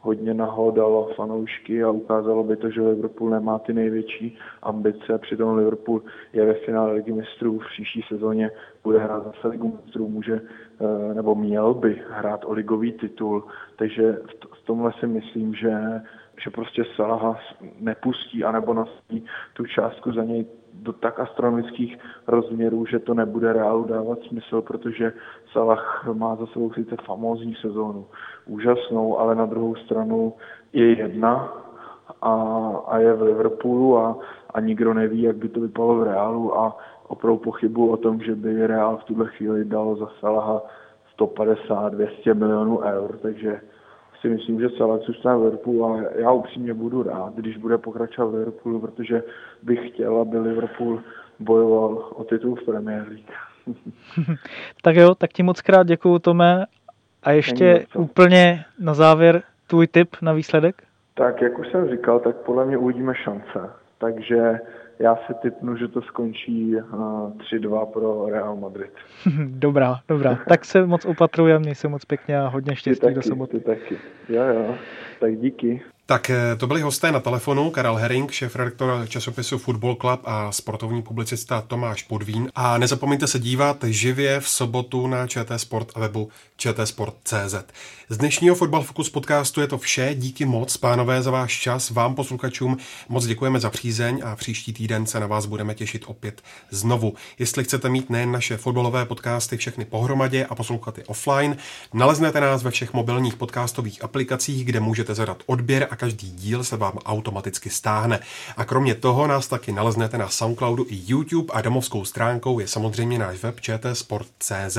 hodně 0.00 0.34
nahodalo 0.34 1.10
fanoušky 1.16 1.84
a 1.84 1.90
ukázalo 1.90 2.44
by 2.44 2.56
to, 2.56 2.70
že 2.70 2.82
Liverpool 2.82 3.30
nemá 3.30 3.58
ty 3.58 3.72
největší 3.72 4.38
ambice. 4.62 5.18
Přitom 5.18 5.56
Liverpool 5.56 6.02
je 6.32 6.46
ve 6.46 6.54
finále 6.54 6.92
ligy 6.92 7.12
mistrů 7.12 7.58
v 7.58 7.66
příští 7.66 8.04
sezóně, 8.08 8.50
bude 8.84 8.98
hrát 8.98 9.24
zase 9.24 9.48
ligu 9.48 9.78
mistrů, 9.84 10.08
může 10.08 10.40
eh, 10.40 11.14
nebo 11.14 11.34
měl 11.34 11.74
by 11.74 12.02
hrát 12.10 12.44
o 12.44 12.52
ligový 12.52 12.92
titul. 12.92 13.44
Takže 13.76 14.18
v 14.62 14.66
tomhle 14.66 14.92
si 15.00 15.06
myslím, 15.06 15.54
že 15.54 16.00
že 16.44 16.50
prostě 16.50 16.84
Salaha 16.96 17.38
nepustí 17.80 18.44
anebo 18.44 18.74
nosí 18.74 19.24
tu 19.52 19.66
částku 19.66 20.12
za 20.12 20.24
něj 20.24 20.46
do 20.74 20.92
tak 20.92 21.20
astronomických 21.20 21.98
rozměrů, 22.26 22.86
že 22.86 22.98
to 22.98 23.14
nebude 23.14 23.52
reálu 23.52 23.84
dávat 23.84 24.18
smysl, 24.28 24.62
protože 24.62 25.12
Salah 25.52 26.08
má 26.12 26.36
za 26.36 26.46
sebou 26.46 26.72
sice 26.72 26.96
famózní 27.06 27.54
sezónu, 27.54 28.06
úžasnou, 28.46 29.18
ale 29.18 29.34
na 29.34 29.46
druhou 29.46 29.74
stranu 29.74 30.32
je 30.72 30.98
jedna 30.98 31.52
a, 32.22 32.32
a 32.86 32.98
je 32.98 33.12
v 33.12 33.22
Liverpoolu 33.22 33.98
a, 33.98 34.18
a 34.54 34.60
nikdo 34.60 34.94
neví, 34.94 35.22
jak 35.22 35.36
by 35.36 35.48
to 35.48 35.60
vypadalo 35.60 35.94
v 35.94 36.02
Reálu 36.02 36.58
a 36.58 36.76
opravdu 37.08 37.38
pochybu 37.38 37.90
o 37.90 37.96
tom, 37.96 38.20
že 38.20 38.34
by 38.34 38.66
Reál 38.66 38.96
v 38.96 39.04
tuhle 39.04 39.26
chvíli 39.26 39.64
dal 39.64 39.96
za 39.96 40.08
Salaha 40.20 40.62
150-200 41.18 42.34
milionů 42.34 42.80
eur, 42.80 43.18
takže 43.22 43.60
si 44.20 44.28
myslím, 44.28 44.60
že 44.60 44.70
celé 44.70 44.98
zůstane 44.98 45.36
v 45.36 45.42
Liverpoolu, 45.42 45.84
ale 45.84 46.08
já 46.14 46.32
upřímně 46.32 46.74
budu 46.74 47.02
rád, 47.02 47.34
když 47.34 47.56
bude 47.56 47.78
pokračovat 47.78 48.28
v 48.28 48.34
Liverpoolu, 48.34 48.80
protože 48.80 49.22
bych 49.62 49.88
chtěl, 49.88 50.20
aby 50.20 50.38
Liverpool 50.38 51.00
bojoval 51.38 52.08
o 52.14 52.24
titul 52.24 52.54
v 52.56 52.64
Premier 52.64 53.06
League. 53.08 53.30
tak 54.82 54.96
jo, 54.96 55.14
tak 55.14 55.32
ti 55.32 55.42
moc 55.42 55.60
krát 55.60 55.86
děkuju, 55.86 56.18
Tome. 56.18 56.64
A 57.22 57.30
ještě 57.30 57.86
úplně 57.96 58.64
na 58.78 58.94
závěr 58.94 59.42
tvůj 59.66 59.86
tip 59.86 60.16
na 60.22 60.32
výsledek? 60.32 60.82
Tak, 61.14 61.42
jak 61.42 61.58
už 61.58 61.68
jsem 61.68 61.90
říkal, 61.90 62.20
tak 62.20 62.36
podle 62.36 62.66
mě 62.66 62.78
uvidíme 62.78 63.14
šance. 63.14 63.70
Takže 63.98 64.60
já 65.00 65.16
si 65.16 65.34
typnu, 65.34 65.76
že 65.76 65.88
to 65.88 66.02
skončí 66.02 66.76
3-2 66.76 67.86
pro 67.86 68.26
Real 68.28 68.56
Madrid. 68.56 68.90
dobrá, 69.46 70.00
dobrá. 70.08 70.38
Tak 70.48 70.64
se 70.64 70.86
moc 70.86 71.04
opatrujem, 71.04 71.62
měj 71.62 71.74
se 71.74 71.88
moc 71.88 72.04
pěkně 72.04 72.40
a 72.40 72.48
hodně 72.48 72.76
štěstí 72.76 73.00
taky, 73.00 73.14
do 73.14 73.22
soboty. 73.22 73.58
Ty 73.58 73.64
taky. 73.64 73.98
Jo, 74.28 74.42
jo. 74.44 74.74
Tak 75.20 75.36
díky. 75.36 75.82
Tak 76.10 76.30
eh, 76.30 76.56
to 76.56 76.66
byli 76.66 76.80
hosté 76.80 77.12
na 77.12 77.20
telefonu, 77.20 77.70
Karel 77.70 77.94
Herring, 77.94 78.30
šéf-redaktor 78.30 79.06
časopisu 79.08 79.58
Football 79.58 79.94
Club 79.94 80.20
a 80.24 80.52
sportovní 80.52 81.02
publicista 81.02 81.60
Tomáš 81.60 82.02
Podvín. 82.02 82.50
A 82.54 82.78
nezapomeňte 82.78 83.26
se 83.26 83.38
dívat 83.38 83.84
živě 83.84 84.40
v 84.40 84.48
sobotu 84.48 85.06
na 85.06 85.26
ČT 85.26 85.60
Sport 85.60 85.92
a 85.94 86.00
webu 86.00 86.28
čtsport.cz. 86.56 87.54
Z 88.08 88.16
dnešního 88.16 88.54
Fotbal 88.54 88.82
Focus 88.82 89.10
podcastu 89.10 89.60
je 89.60 89.66
to 89.66 89.78
vše. 89.78 90.14
Díky 90.14 90.44
moc, 90.44 90.76
pánové, 90.76 91.22
za 91.22 91.30
váš 91.30 91.60
čas. 91.60 91.90
Vám, 91.90 92.14
posluchačům, 92.14 92.76
moc 93.08 93.26
děkujeme 93.26 93.60
za 93.60 93.70
přízeň 93.70 94.22
a 94.24 94.36
příští 94.36 94.72
týden 94.72 95.06
se 95.06 95.20
na 95.20 95.26
vás 95.26 95.46
budeme 95.46 95.74
těšit 95.74 96.04
opět 96.06 96.42
znovu. 96.70 97.14
Jestli 97.38 97.64
chcete 97.64 97.88
mít 97.88 98.10
nejen 98.10 98.32
naše 98.32 98.56
fotbalové 98.56 99.04
podcasty 99.04 99.56
všechny 99.56 99.84
pohromadě 99.84 100.44
a 100.44 100.54
poslouchat 100.54 100.98
je 100.98 101.04
offline, 101.04 101.56
naleznete 101.94 102.40
nás 102.40 102.62
ve 102.62 102.70
všech 102.70 102.92
mobilních 102.92 103.36
podcastových 103.36 104.04
aplikacích, 104.04 104.64
kde 104.64 104.80
můžete 104.80 105.14
zadat 105.14 105.42
odběr 105.46 105.88
a 105.90 105.96
každý 106.00 106.30
díl 106.30 106.64
se 106.64 106.76
vám 106.76 106.98
automaticky 107.04 107.70
stáhne. 107.70 108.20
A 108.56 108.64
kromě 108.64 108.94
toho 108.94 109.26
nás 109.26 109.46
taky 109.46 109.72
naleznete 109.72 110.18
na 110.18 110.28
Soundcloudu 110.28 110.86
i 110.88 111.02
YouTube 111.06 111.52
a 111.52 111.60
domovskou 111.60 112.04
stránkou 112.04 112.58
je 112.58 112.68
samozřejmě 112.68 113.18
náš 113.18 113.42
web 113.42 113.60
čtsport.cz. 113.60 114.78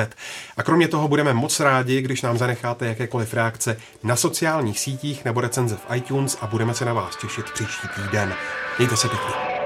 A 0.58 0.64
kromě 0.64 0.88
toho 0.88 1.08
budeme 1.08 1.34
moc 1.34 1.60
rádi, 1.60 2.02
když 2.02 2.22
nám 2.22 2.38
zanecháte 2.38 2.86
jakékoliv 2.86 3.34
reakce 3.34 3.78
na 4.04 4.16
sociálních 4.16 4.80
sítích 4.80 5.26
nebo 5.26 5.42
recenze 5.42 5.76
v 5.76 5.96
iTunes 5.96 6.38
a 6.42 6.48
budeme 6.48 6.74
se 6.74 6.86
na 6.86 6.94
vás 6.94 7.16
těšit 7.16 7.52
příští 7.52 7.88
týden. 7.96 8.34
Mějte 8.78 8.98
se 8.98 9.10
pěkně. 9.10 9.61